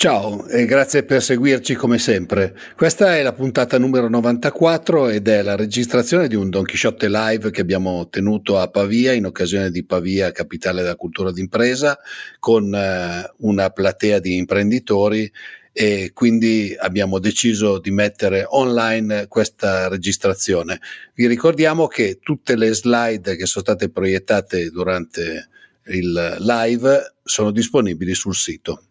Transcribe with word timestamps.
Ciao 0.00 0.46
e 0.46 0.64
grazie 0.64 1.02
per 1.02 1.22
seguirci 1.22 1.74
come 1.74 1.98
sempre. 1.98 2.56
Questa 2.74 3.18
è 3.18 3.22
la 3.22 3.34
puntata 3.34 3.78
numero 3.78 4.08
94 4.08 5.10
ed 5.10 5.28
è 5.28 5.42
la 5.42 5.56
registrazione 5.56 6.26
di 6.26 6.34
un 6.34 6.48
Don 6.48 6.64
Chisciotte 6.64 7.10
live 7.10 7.50
che 7.50 7.60
abbiamo 7.60 8.08
tenuto 8.08 8.58
a 8.58 8.70
Pavia 8.70 9.12
in 9.12 9.26
occasione 9.26 9.70
di 9.70 9.84
Pavia, 9.84 10.32
capitale 10.32 10.80
della 10.80 10.96
cultura 10.96 11.30
d'impresa, 11.32 11.98
con 12.38 12.74
eh, 12.74 13.30
una 13.40 13.68
platea 13.68 14.20
di 14.20 14.38
imprenditori 14.38 15.30
e 15.70 16.12
quindi 16.14 16.74
abbiamo 16.78 17.18
deciso 17.18 17.78
di 17.78 17.90
mettere 17.90 18.46
online 18.48 19.26
questa 19.28 19.88
registrazione. 19.88 20.80
Vi 21.12 21.26
ricordiamo 21.26 21.88
che 21.88 22.20
tutte 22.22 22.56
le 22.56 22.72
slide 22.72 23.36
che 23.36 23.44
sono 23.44 23.64
state 23.66 23.90
proiettate 23.90 24.70
durante 24.70 25.50
il 25.88 26.36
live 26.38 27.16
sono 27.22 27.50
disponibili 27.50 28.14
sul 28.14 28.34
sito. 28.34 28.84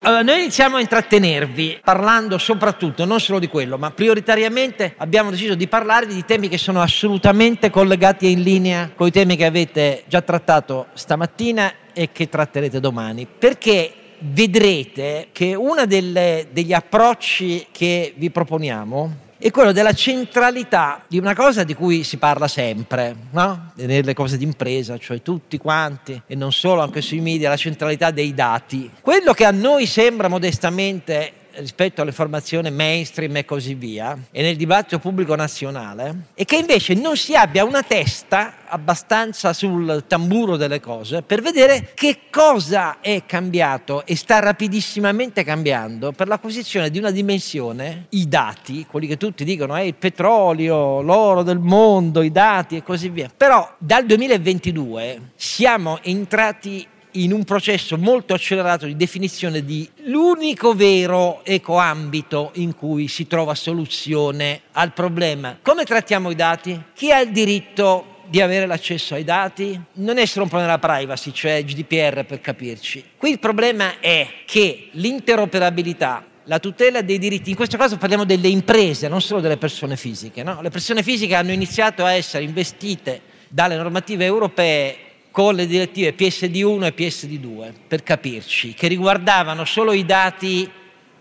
Allora, 0.00 0.22
noi 0.22 0.40
iniziamo 0.40 0.76
a 0.76 0.80
intrattenervi 0.80 1.80
parlando 1.82 2.36
soprattutto, 2.36 3.06
non 3.06 3.18
solo 3.18 3.38
di 3.38 3.48
quello, 3.48 3.78
ma 3.78 3.90
prioritariamente 3.90 4.94
abbiamo 4.98 5.30
deciso 5.30 5.54
di 5.54 5.66
parlare 5.68 6.06
di 6.06 6.22
temi 6.24 6.48
che 6.48 6.58
sono 6.58 6.82
assolutamente 6.82 7.70
collegati 7.70 8.26
e 8.26 8.30
in 8.30 8.42
linea 8.42 8.90
con 8.94 9.06
i 9.06 9.10
temi 9.10 9.36
che 9.36 9.46
avete 9.46 10.04
già 10.06 10.20
trattato 10.20 10.88
stamattina 10.92 11.72
e 11.94 12.12
che 12.12 12.28
tratterete 12.28 12.78
domani. 12.78 13.26
Perché 13.26 13.92
vedrete 14.18 15.28
che 15.32 15.54
uno 15.54 15.86
degli 15.86 16.72
approcci 16.72 17.66
che 17.72 18.12
vi 18.16 18.30
proponiamo 18.30 19.24
è 19.38 19.50
quello 19.50 19.72
della 19.72 19.92
centralità 19.92 21.04
di 21.06 21.18
una 21.18 21.34
cosa 21.34 21.62
di 21.62 21.74
cui 21.74 22.04
si 22.04 22.16
parla 22.16 22.48
sempre, 22.48 23.14
no? 23.30 23.72
nelle 23.74 24.14
cose 24.14 24.38
d'impresa, 24.38 24.98
cioè 24.98 25.20
tutti 25.22 25.58
quanti, 25.58 26.20
e 26.26 26.34
non 26.34 26.52
solo, 26.52 26.80
anche 26.82 27.02
sui 27.02 27.20
media, 27.20 27.48
la 27.48 27.56
centralità 27.56 28.10
dei 28.10 28.32
dati. 28.32 28.90
Quello 29.00 29.32
che 29.32 29.44
a 29.44 29.50
noi 29.50 29.86
sembra 29.86 30.28
modestamente 30.28 31.32
rispetto 31.56 32.02
alle 32.02 32.12
formazioni 32.12 32.70
mainstream 32.70 33.36
e 33.36 33.44
così 33.44 33.74
via, 33.74 34.16
e 34.30 34.42
nel 34.42 34.56
dibattito 34.56 34.98
pubblico 34.98 35.34
nazionale, 35.34 36.28
e 36.34 36.44
che 36.44 36.56
invece 36.56 36.94
non 36.94 37.16
si 37.16 37.34
abbia 37.34 37.64
una 37.64 37.82
testa 37.82 38.64
abbastanza 38.68 39.52
sul 39.52 40.04
tamburo 40.06 40.56
delle 40.56 40.80
cose 40.80 41.22
per 41.22 41.40
vedere 41.40 41.92
che 41.94 42.22
cosa 42.30 42.98
è 43.00 43.24
cambiato 43.24 44.04
e 44.04 44.16
sta 44.16 44.40
rapidissimamente 44.40 45.44
cambiando 45.44 46.12
per 46.12 46.26
l'acquisizione 46.26 46.90
di 46.90 46.98
una 46.98 47.10
dimensione, 47.10 48.06
i 48.10 48.28
dati, 48.28 48.86
quelli 48.86 49.06
che 49.06 49.16
tutti 49.16 49.44
dicono 49.44 49.74
è 49.76 49.82
il 49.82 49.94
petrolio, 49.94 51.00
l'oro 51.00 51.42
del 51.42 51.58
mondo, 51.58 52.22
i 52.22 52.32
dati 52.32 52.76
e 52.76 52.82
così 52.82 53.08
via. 53.08 53.30
Però 53.34 53.74
dal 53.78 54.04
2022 54.04 55.32
siamo 55.36 56.00
entrati 56.02 56.86
in 57.22 57.32
un 57.32 57.44
processo 57.44 57.96
molto 57.96 58.34
accelerato 58.34 58.86
di 58.86 58.96
definizione 58.96 59.64
di 59.64 59.88
l'unico 60.04 60.74
vero 60.74 61.44
ecoambito 61.44 62.50
in 62.54 62.74
cui 62.74 63.08
si 63.08 63.26
trova 63.26 63.54
soluzione 63.54 64.62
al 64.72 64.92
problema. 64.92 65.58
Come 65.62 65.84
trattiamo 65.84 66.30
i 66.30 66.34
dati? 66.34 66.80
Chi 66.94 67.12
ha 67.12 67.20
il 67.20 67.30
diritto 67.30 68.14
di 68.28 68.40
avere 68.40 68.66
l'accesso 68.66 69.14
ai 69.14 69.24
dati? 69.24 69.80
Non 69.94 70.16
solo 70.26 70.44
un 70.44 70.50
problema 70.50 70.76
della 70.76 70.78
privacy, 70.78 71.32
cioè 71.32 71.64
GDPR 71.64 72.24
per 72.24 72.40
capirci. 72.40 73.04
Qui 73.16 73.30
il 73.30 73.38
problema 73.38 73.98
è 74.00 74.28
che 74.44 74.88
l'interoperabilità 74.92 76.24
la 76.48 76.60
tutela 76.60 77.02
dei 77.02 77.18
diritti, 77.18 77.50
in 77.50 77.56
questo 77.56 77.76
caso 77.76 77.96
parliamo 77.96 78.24
delle 78.24 78.46
imprese, 78.46 79.08
non 79.08 79.20
solo 79.20 79.40
delle 79.40 79.56
persone 79.56 79.96
fisiche. 79.96 80.44
No? 80.44 80.60
Le 80.62 80.70
persone 80.70 81.02
fisiche 81.02 81.34
hanno 81.34 81.50
iniziato 81.50 82.04
a 82.04 82.12
essere 82.12 82.44
investite 82.44 83.20
dalle 83.48 83.76
normative 83.76 84.24
europee 84.24 85.05
con 85.36 85.54
le 85.54 85.66
direttive 85.66 86.14
PSD1 86.14 86.84
e 86.84 86.94
PSD2, 86.96 87.72
per 87.86 88.02
capirci, 88.02 88.72
che 88.72 88.88
riguardavano 88.88 89.66
solo 89.66 89.92
i 89.92 90.06
dati 90.06 90.66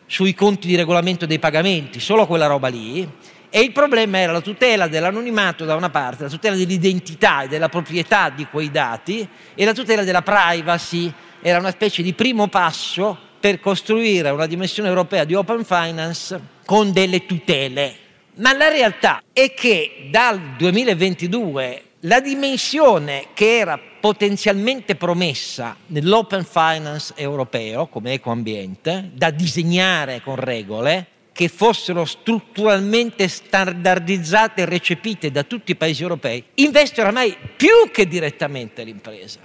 sui 0.06 0.34
conti 0.34 0.68
di 0.68 0.78
regolamento 0.78 1.26
dei 1.26 1.38
pagamenti, 1.38 2.00
solo 2.00 2.26
quella 2.26 2.46
roba 2.46 2.70
lì, 2.70 3.06
e 3.50 3.60
il 3.60 3.74
problema 3.74 4.20
era 4.20 4.32
la 4.32 4.40
tutela 4.40 4.88
dell'anonimato 4.88 5.66
da 5.66 5.76
una 5.76 5.90
parte, 5.90 6.24
la 6.24 6.30
tutela 6.30 6.56
dell'identità 6.56 7.44
e 7.44 7.50
della 7.50 7.68
proprietà 7.68 8.30
di 8.30 8.48
quei 8.50 8.72
dati 8.72 9.28
e 9.54 9.66
la 9.66 9.74
tutela 9.74 10.06
della 10.06 10.22
privacy, 10.22 11.12
era 11.42 11.60
una 11.60 11.72
specie 11.72 12.02
di 12.02 12.14
primo 12.14 12.48
passo 12.48 13.18
per 13.38 13.60
costruire 13.60 14.30
una 14.30 14.46
dimensione 14.46 14.88
europea 14.88 15.26
di 15.26 15.34
open 15.34 15.66
finance 15.66 16.40
con 16.66 16.94
delle 16.94 17.26
tutele. 17.26 17.94
Ma 18.36 18.54
la 18.54 18.70
realtà 18.70 19.24
è 19.34 19.54
che 19.54 20.08
dal 20.10 20.40
2022 20.56 21.82
la 22.02 22.20
dimensione 22.20 23.28
che 23.34 23.58
era 23.58 23.80
potenzialmente 24.00 24.96
promessa 24.96 25.76
nell'open 25.88 26.44
finance 26.44 27.14
europeo 27.16 27.88
come 27.88 28.14
ecoambiente, 28.14 29.12
da 29.14 29.32
disegnare 29.32 30.22
con 30.22 30.36
regole 30.36 31.08
che 31.32 31.48
fossero 31.50 32.06
strutturalmente 32.06 33.28
standardizzate 33.28 34.62
e 34.62 34.66
recepite 34.66 35.32
da 35.32 35.44
tutti 35.44 35.72
i 35.72 35.76
paesi 35.76 36.02
europei, 36.02 36.44
investe 36.56 37.02
oramai 37.02 37.36
più 37.58 37.92
che 37.92 38.08
direttamente 38.08 38.84
l'impresa. 38.84 39.40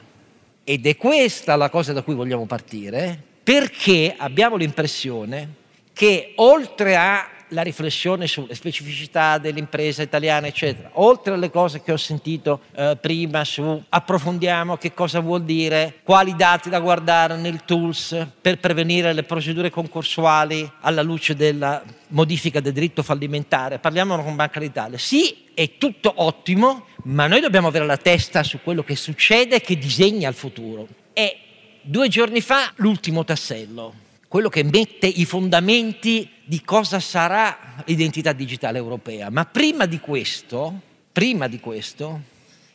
Ed 0.63 0.87
è 0.87 0.97
questa 0.97 1.57
la 1.57 1.69
cosa 1.69 1.93
da 1.93 2.03
cui 2.03 2.15
vogliamo 2.15 2.47
partire, 2.47 3.21
perché 3.43 4.15
abbiamo 4.17 4.55
l'impressione 4.55 5.55
che 5.93 6.35
oltre 6.37 6.97
a 6.97 7.29
la 7.51 7.63
riflessione 7.63 8.27
sulle 8.27 8.55
specificità 8.55 9.39
dell'impresa 9.39 10.03
italiana, 10.03 10.47
eccetera. 10.47 10.91
Oltre 10.95 11.35
alle 11.35 11.51
cose 11.51 11.83
che 11.83 11.93
ho 11.93 11.97
sentito 11.97 12.61
eh, 12.75 12.97
prima 13.01 13.45
su 13.45 13.83
approfondiamo 13.89 14.77
che 14.77 14.93
cosa 14.95 15.21
vuol 15.21 15.45
dire, 15.45 16.01
quali 16.03 16.35
dati 16.35 16.69
da 16.69 16.81
guardare 16.81 17.37
nel 17.37 17.65
tools 17.65 18.27
per 18.41 18.59
prevenire 18.59 19.13
le 19.13 19.23
procedure 19.23 19.71
concorsuali 19.71 20.71
alla 20.81 21.03
luce 21.03 21.35
della 21.35 21.83
modifica 22.09 22.61
del 22.61 22.73
diritto 22.73 23.03
fallimentare, 23.03 23.79
parliamo 23.79 24.23
con 24.23 24.37
Banca 24.37 24.61
d'Italia. 24.61 24.99
Sì, 24.99 25.49
è 25.55 25.77
tutto 25.79 26.13
ottimo, 26.17 26.87
ma 27.05 27.27
noi 27.27 27.41
dobbiamo 27.41 27.69
avere 27.69 27.87
la 27.87 27.97
testa 27.97 28.43
su 28.43 28.61
quello 28.63 28.83
che 28.83 28.97
succede 28.97 29.57
e 29.57 29.61
che 29.61 29.77
disegna 29.77 30.29
il 30.29 30.35
futuro. 30.35 30.89
E 31.13 31.37
due 31.83 32.09
giorni 32.09 32.41
fa 32.41 32.73
l'ultimo 32.77 33.25
tassello 33.25 34.09
quello 34.31 34.49
che 34.49 34.63
mette 34.63 35.09
i 35.09 35.25
fondamenti 35.25 36.31
di 36.51 36.65
cosa 36.65 36.99
sarà 36.99 37.85
l'identità 37.85 38.33
digitale 38.33 38.77
europea. 38.77 39.31
Ma 39.31 39.45
prima 39.45 39.87
di 39.87 40.01
questo, 40.01 40.81
prima 41.13 41.47
di 41.47 41.61
questo 41.61 42.23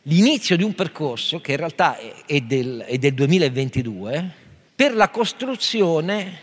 l'inizio 0.04 0.56
di 0.56 0.62
un 0.62 0.74
percorso 0.74 1.42
che 1.42 1.50
in 1.50 1.58
realtà 1.58 1.98
è 2.24 2.40
del, 2.40 2.84
è 2.86 2.96
del 2.96 3.12
2022 3.12 4.32
per 4.74 4.94
la 4.94 5.10
costruzione 5.10 6.40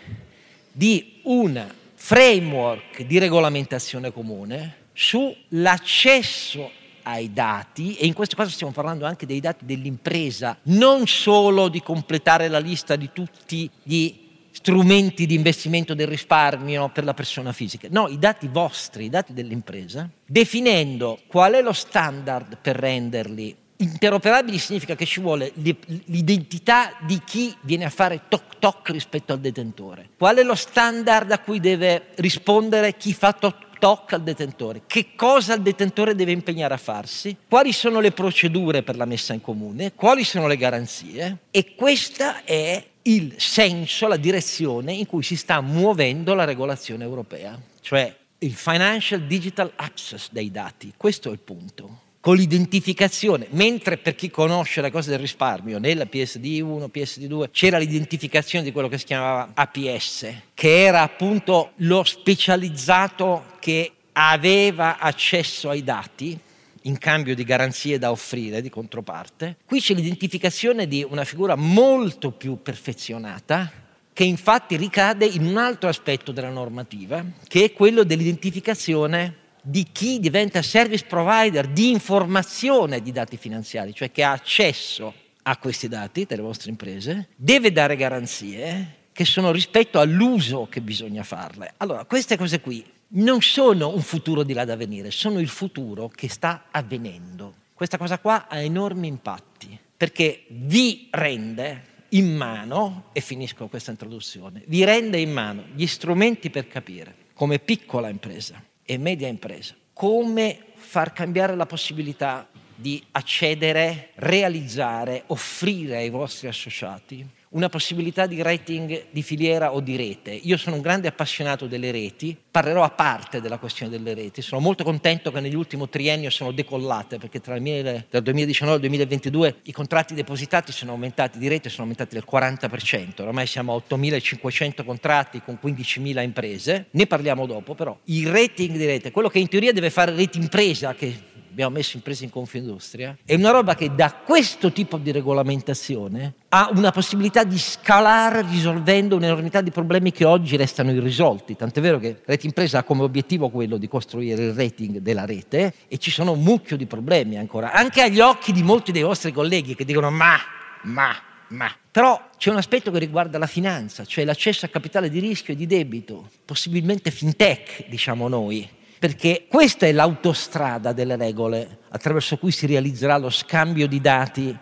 di 0.71 1.21
un 1.23 1.71
framework 1.95 3.01
di 3.01 3.17
regolamentazione 3.17 4.13
comune 4.13 4.75
sull'accesso 4.94 6.69
ai 7.01 7.33
dati 7.33 7.95
e 7.95 8.05
in 8.05 8.13
questo 8.13 8.35
caso 8.35 8.51
stiamo 8.51 8.73
parlando 8.73 9.05
anche 9.05 9.25
dei 9.25 9.39
dati 9.39 9.65
dell'impresa, 9.65 10.55
non 10.65 11.07
solo 11.07 11.67
di 11.67 11.81
completare 11.81 12.47
la 12.47 12.59
lista 12.59 12.95
di 12.95 13.09
tutti 13.11 13.67
gli 13.81 14.22
strumenti 14.53 15.25
di 15.25 15.34
investimento 15.34 15.96
del 15.96 16.08
risparmio 16.08 16.90
per 16.90 17.03
la 17.03 17.14
persona 17.14 17.52
fisica. 17.52 17.88
No, 17.90 18.08
i 18.08 18.19
dati 18.19 18.47
vostri, 18.47 19.06
i 19.06 19.09
dati 19.09 19.34
dell'impresa, 19.34 20.08
definendo 20.25 21.19
qual 21.28 21.53
è 21.53 21.62
lo 21.62 21.74
standard 21.74 22.58
per 22.62 22.75
renderli 22.78 23.58
interoperabili 23.75 24.58
significa 24.59 24.96
che 24.96 25.06
ci 25.06 25.19
vuole 25.19 25.52
l'identità 25.56 26.96
di 27.02 27.19
chi 27.25 27.53
viene 27.62 27.84
a 27.84 27.90
fare 27.90 28.22
toc 28.30 28.59
toc 28.59 28.90
rispetto 28.92 29.34
al 29.34 29.40
detentore. 29.40 30.09
Qual 30.18 30.38
è 30.38 30.44
lo 30.44 30.56
standard 30.56 31.31
a 31.31 31.40
cui 31.40 31.59
deve 31.59 32.12
rispondere 32.16 32.96
chi 32.96 33.13
fa 33.13 33.34
toc 33.34 33.80
toc 33.80 34.13
al 34.13 34.24
detentore? 34.24 34.84
Che 34.88 35.16
cosa 35.16 35.56
il 35.56 35.62
detentore 35.62 36.16
deve 36.16 36.31
impegnare 36.31 36.75
a 36.75 36.77
farsi? 36.77 37.36
Quali 37.50 37.74
sono 37.74 38.00
le 38.00 38.12
procedure 38.12 38.83
per 38.83 38.95
la 38.95 39.06
messa 39.06 39.33
in 39.33 39.42
comune? 39.42 39.94
Quali 39.94 40.24
sono 40.24 40.48
le 40.48 40.56
garanzie? 40.56 41.39
E 41.51 41.75
questa 41.75 42.45
è 42.45 42.81
il 43.03 43.35
senso, 43.38 44.07
la 44.07 44.17
direzione 44.17 44.94
in 44.94 45.05
cui 45.05 45.23
si 45.23 45.35
sta 45.35 45.61
muovendo 45.61 46.33
la 46.33 46.45
regolazione 46.45 47.03
europea, 47.03 47.59
cioè 47.81 48.15
il 48.39 48.53
financial 48.53 49.23
digital 49.23 49.71
access 49.75 50.29
dei 50.31 50.51
dati. 50.51 50.94
Questo 50.95 51.29
è 51.29 51.31
il 51.31 51.39
punto. 51.39 52.01
Con 52.19 52.38
l'identificazione, 52.38 53.47
mentre 53.50 53.97
per 53.97 54.15
chi 54.15 54.29
conosce 54.29 54.79
le 54.79 54.91
cose 54.91 55.09
del 55.09 55.19
risparmio, 55.19 55.77
nella 55.77 56.05
PSD1, 56.05 56.89
PSD2, 56.94 57.50
c'era 57.51 57.77
l'identificazione 57.77 58.63
di 58.63 58.71
quello 58.71 58.88
che 58.88 58.97
si 58.97 59.03
chiamava 59.03 59.51
APS, 59.53 60.33
che 60.53 60.83
era 60.83 61.01
appunto 61.01 61.71
lo 61.77 62.05
specializzato 62.05 63.44
che 63.59 63.91
aveva 64.13 65.00
accesso 65.00 65.69
ai 65.69 65.83
dati, 65.83 66.39
in 66.83 66.97
cambio 66.97 67.35
di 67.35 67.44
garanzie 67.44 67.97
da 67.97 68.12
offrire 68.12 68.62
di 68.62 68.69
controparte. 68.69 69.57
Qui 69.65 69.80
c'è 69.80 69.94
l'identificazione 69.94 70.88
di 70.88 71.06
una 71.07 71.24
figura 71.24 71.56
molto 71.56 72.31
più 72.31 72.62
perfezionata 72.62 73.71
che 74.13 74.24
infatti 74.24 74.77
ricade 74.77 75.25
in 75.25 75.45
un 75.45 75.57
altro 75.57 75.89
aspetto 75.89 76.31
della 76.31 76.50
normativa, 76.50 77.24
che 77.47 77.65
è 77.65 77.74
quello 77.74 78.03
dell'identificazione 78.03 79.41
di 79.62 79.88
chi 79.91 80.19
diventa 80.19 80.62
service 80.62 81.06
provider 81.06 81.68
di 81.68 81.89
informazione 81.89 83.01
di 83.01 83.12
dati 83.12 83.38
finanziari, 83.38 83.94
cioè 83.94 84.12
che 84.12 84.24
ha 84.24 84.31
accesso 84.31 85.13
a 85.44 85.57
questi 85.57 85.88
dati 85.88 86.25
delle 86.25 86.41
vostre 86.41 86.69
imprese, 86.69 87.29
deve 87.36 87.71
dare 87.71 87.95
garanzie 87.95 89.01
che 89.13 89.25
sono 89.25 89.51
rispetto 89.51 90.00
all'uso 90.00 90.68
che 90.69 90.81
bisogna 90.81 91.24
farle. 91.24 91.74
Allora, 91.77 92.06
queste 92.06 92.38
cose 92.38 92.59
qui 92.59 92.83
non 93.15 93.42
sono 93.42 93.94
un 93.94 94.01
futuro 94.01 94.44
di 94.44 94.54
là 94.54 94.65
da 94.65 94.75
venire, 94.75 95.12
sono 95.12 95.39
il 95.39 95.50
futuro 95.50 96.07
che 96.07 96.30
sta 96.30 96.65
avvenendo. 96.71 97.54
Questa 97.74 97.98
cosa 97.98 98.19
qua 98.19 98.48
ha 98.48 98.60
enormi 98.60 99.07
impatti 99.07 99.77
perché 99.95 100.45
vi 100.50 101.07
rende 101.12 101.92
in 102.10 102.36
mano, 102.36 103.06
e 103.12 103.21
finisco 103.21 103.68
questa 103.68 103.92
introduzione, 103.92 104.63
vi 104.68 104.83
rende 104.83 105.19
in 105.19 105.31
mano 105.31 105.63
gli 105.74 105.88
strumenti 105.88 106.50
per 106.50 106.68
capire 106.68 107.15
come 107.33 107.57
piccola 107.60 108.10
impresa 108.10 108.63
e 108.83 108.98
media 108.98 109.27
impresa, 109.27 109.74
come 109.94 110.60
far 110.75 111.13
cambiare 111.13 111.56
la 111.56 111.65
possibilità 111.65 112.48
di 112.75 113.04
accedere, 113.12 114.10
realizzare, 114.15 115.24
offrire 115.27 115.98
ai 115.98 116.10
vostri 116.10 116.48
associati 116.48 117.27
una 117.53 117.69
possibilità 117.69 118.25
di 118.25 118.41
rating 118.41 119.05
di 119.11 119.21
filiera 119.21 119.73
o 119.73 119.79
di 119.79 119.95
rete. 119.95 120.31
Io 120.31 120.57
sono 120.57 120.75
un 120.75 120.81
grande 120.81 121.07
appassionato 121.07 121.67
delle 121.67 121.91
reti, 121.91 122.38
parlerò 122.50 122.83
a 122.83 122.89
parte 122.89 123.41
della 123.41 123.57
questione 123.57 123.91
delle 123.91 124.13
reti, 124.13 124.41
sono 124.41 124.61
molto 124.61 124.83
contento 124.83 125.31
che 125.31 125.39
negli 125.39 125.55
ultimi 125.55 125.88
triennio 125.89 126.29
sono 126.29 126.51
decollate 126.51 127.17
perché 127.17 127.39
tra 127.39 127.55
il, 127.55 128.05
dal 128.09 128.21
2019 128.21 128.75
al 128.75 128.81
2022 128.81 129.55
i 129.63 129.71
contratti 129.71 130.13
depositati 130.13 130.71
sono 130.71 130.91
aumentati 130.91 131.38
di 131.38 131.47
rete, 131.47 131.69
sono 131.69 131.83
aumentati 131.83 132.15
del 132.15 132.25
40%, 132.29 133.21
ormai 133.21 133.47
siamo 133.47 133.73
a 133.75 133.95
8.500 133.95 134.83
contratti 134.83 135.41
con 135.44 135.59
15.000 135.61 136.21
imprese, 136.21 136.88
ne 136.91 137.07
parliamo 137.07 137.45
dopo 137.45 137.75
però. 137.75 137.97
Il 138.05 138.29
rating 138.29 138.75
di 138.77 138.85
rete, 138.85 139.11
quello 139.11 139.29
che 139.29 139.39
in 139.39 139.47
teoria 139.47 139.73
deve 139.73 139.89
fare 139.89 140.13
rete 140.13 140.38
impresa, 140.38 140.95
che 140.95 141.31
abbiamo 141.53 141.75
messo 141.75 141.97
imprese 141.97 142.23
in 142.23 142.31
Confindustria, 142.31 143.15
è 143.23 143.35
una 143.35 143.51
roba 143.51 143.75
che 143.75 143.94
da 143.94 144.11
questo 144.11 144.71
tipo 144.71 144.97
di 144.97 145.11
regolamentazione 145.11 146.33
ha 146.50 146.71
una 146.73 146.91
possibilità 146.91 147.44
di 147.44 147.59
scalare 147.59 148.41
risolvendo 148.41 149.15
un'enormità 149.15 149.61
di 149.61 149.69
problemi 149.69 150.11
che 150.11 150.25
oggi 150.25 150.57
restano 150.57 150.91
irrisolti. 150.91 151.55
Tant'è 151.55 151.79
vero 151.79 152.00
che 152.00 152.21
Rete 152.25 152.47
Impresa 152.47 152.79
ha 152.79 152.83
come 152.83 153.03
obiettivo 153.03 153.50
quello 153.50 153.77
di 153.77 153.88
costruire 153.88 154.45
il 154.45 154.53
rating 154.53 154.97
della 154.97 155.25
rete 155.25 155.73
e 155.88 155.97
ci 156.00 156.09
sono 156.09 156.31
un 156.31 156.41
mucchio 156.41 156.75
di 156.75 156.88
problemi 156.88 157.38
ancora, 157.38 157.71
anche 157.71 158.01
agli 158.01 158.19
occhi 158.19 158.51
di 158.51 158.63
molti 158.63 158.91
dei 158.91 159.03
vostri 159.03 159.31
colleghi 159.31 159.75
che 159.75 159.85
dicono 159.85 160.09
ma, 160.09 160.38
ma, 160.83 161.15
ma. 161.50 161.71
Però 161.91 162.29
c'è 162.35 162.50
un 162.50 162.57
aspetto 162.57 162.89
che 162.89 162.97
riguarda 162.97 163.38
la 163.38 163.45
finanza, 163.45 164.05
cioè 164.05 164.25
l'accesso 164.25 164.65
a 164.65 164.69
capitale 164.69 165.11
di 165.11 165.19
rischio 165.19 165.53
e 165.53 165.55
di 165.55 165.67
debito, 165.67 166.29
possibilmente 166.45 167.11
fintech, 167.11 167.88
diciamo 167.89 168.27
noi 168.27 168.81
perché 169.03 169.47
questa 169.50 169.85
è 169.85 169.91
l'autostrada 169.91 170.94
delle 170.94 171.17
regole 171.17 171.79
attraverso 171.89 172.38
cui 172.38 172.51
si 172.51 172.65
realizzerà 172.67 173.17
lo 173.17 173.29
scambio 173.29 173.85
di 173.85 174.00
dati 174.00 174.57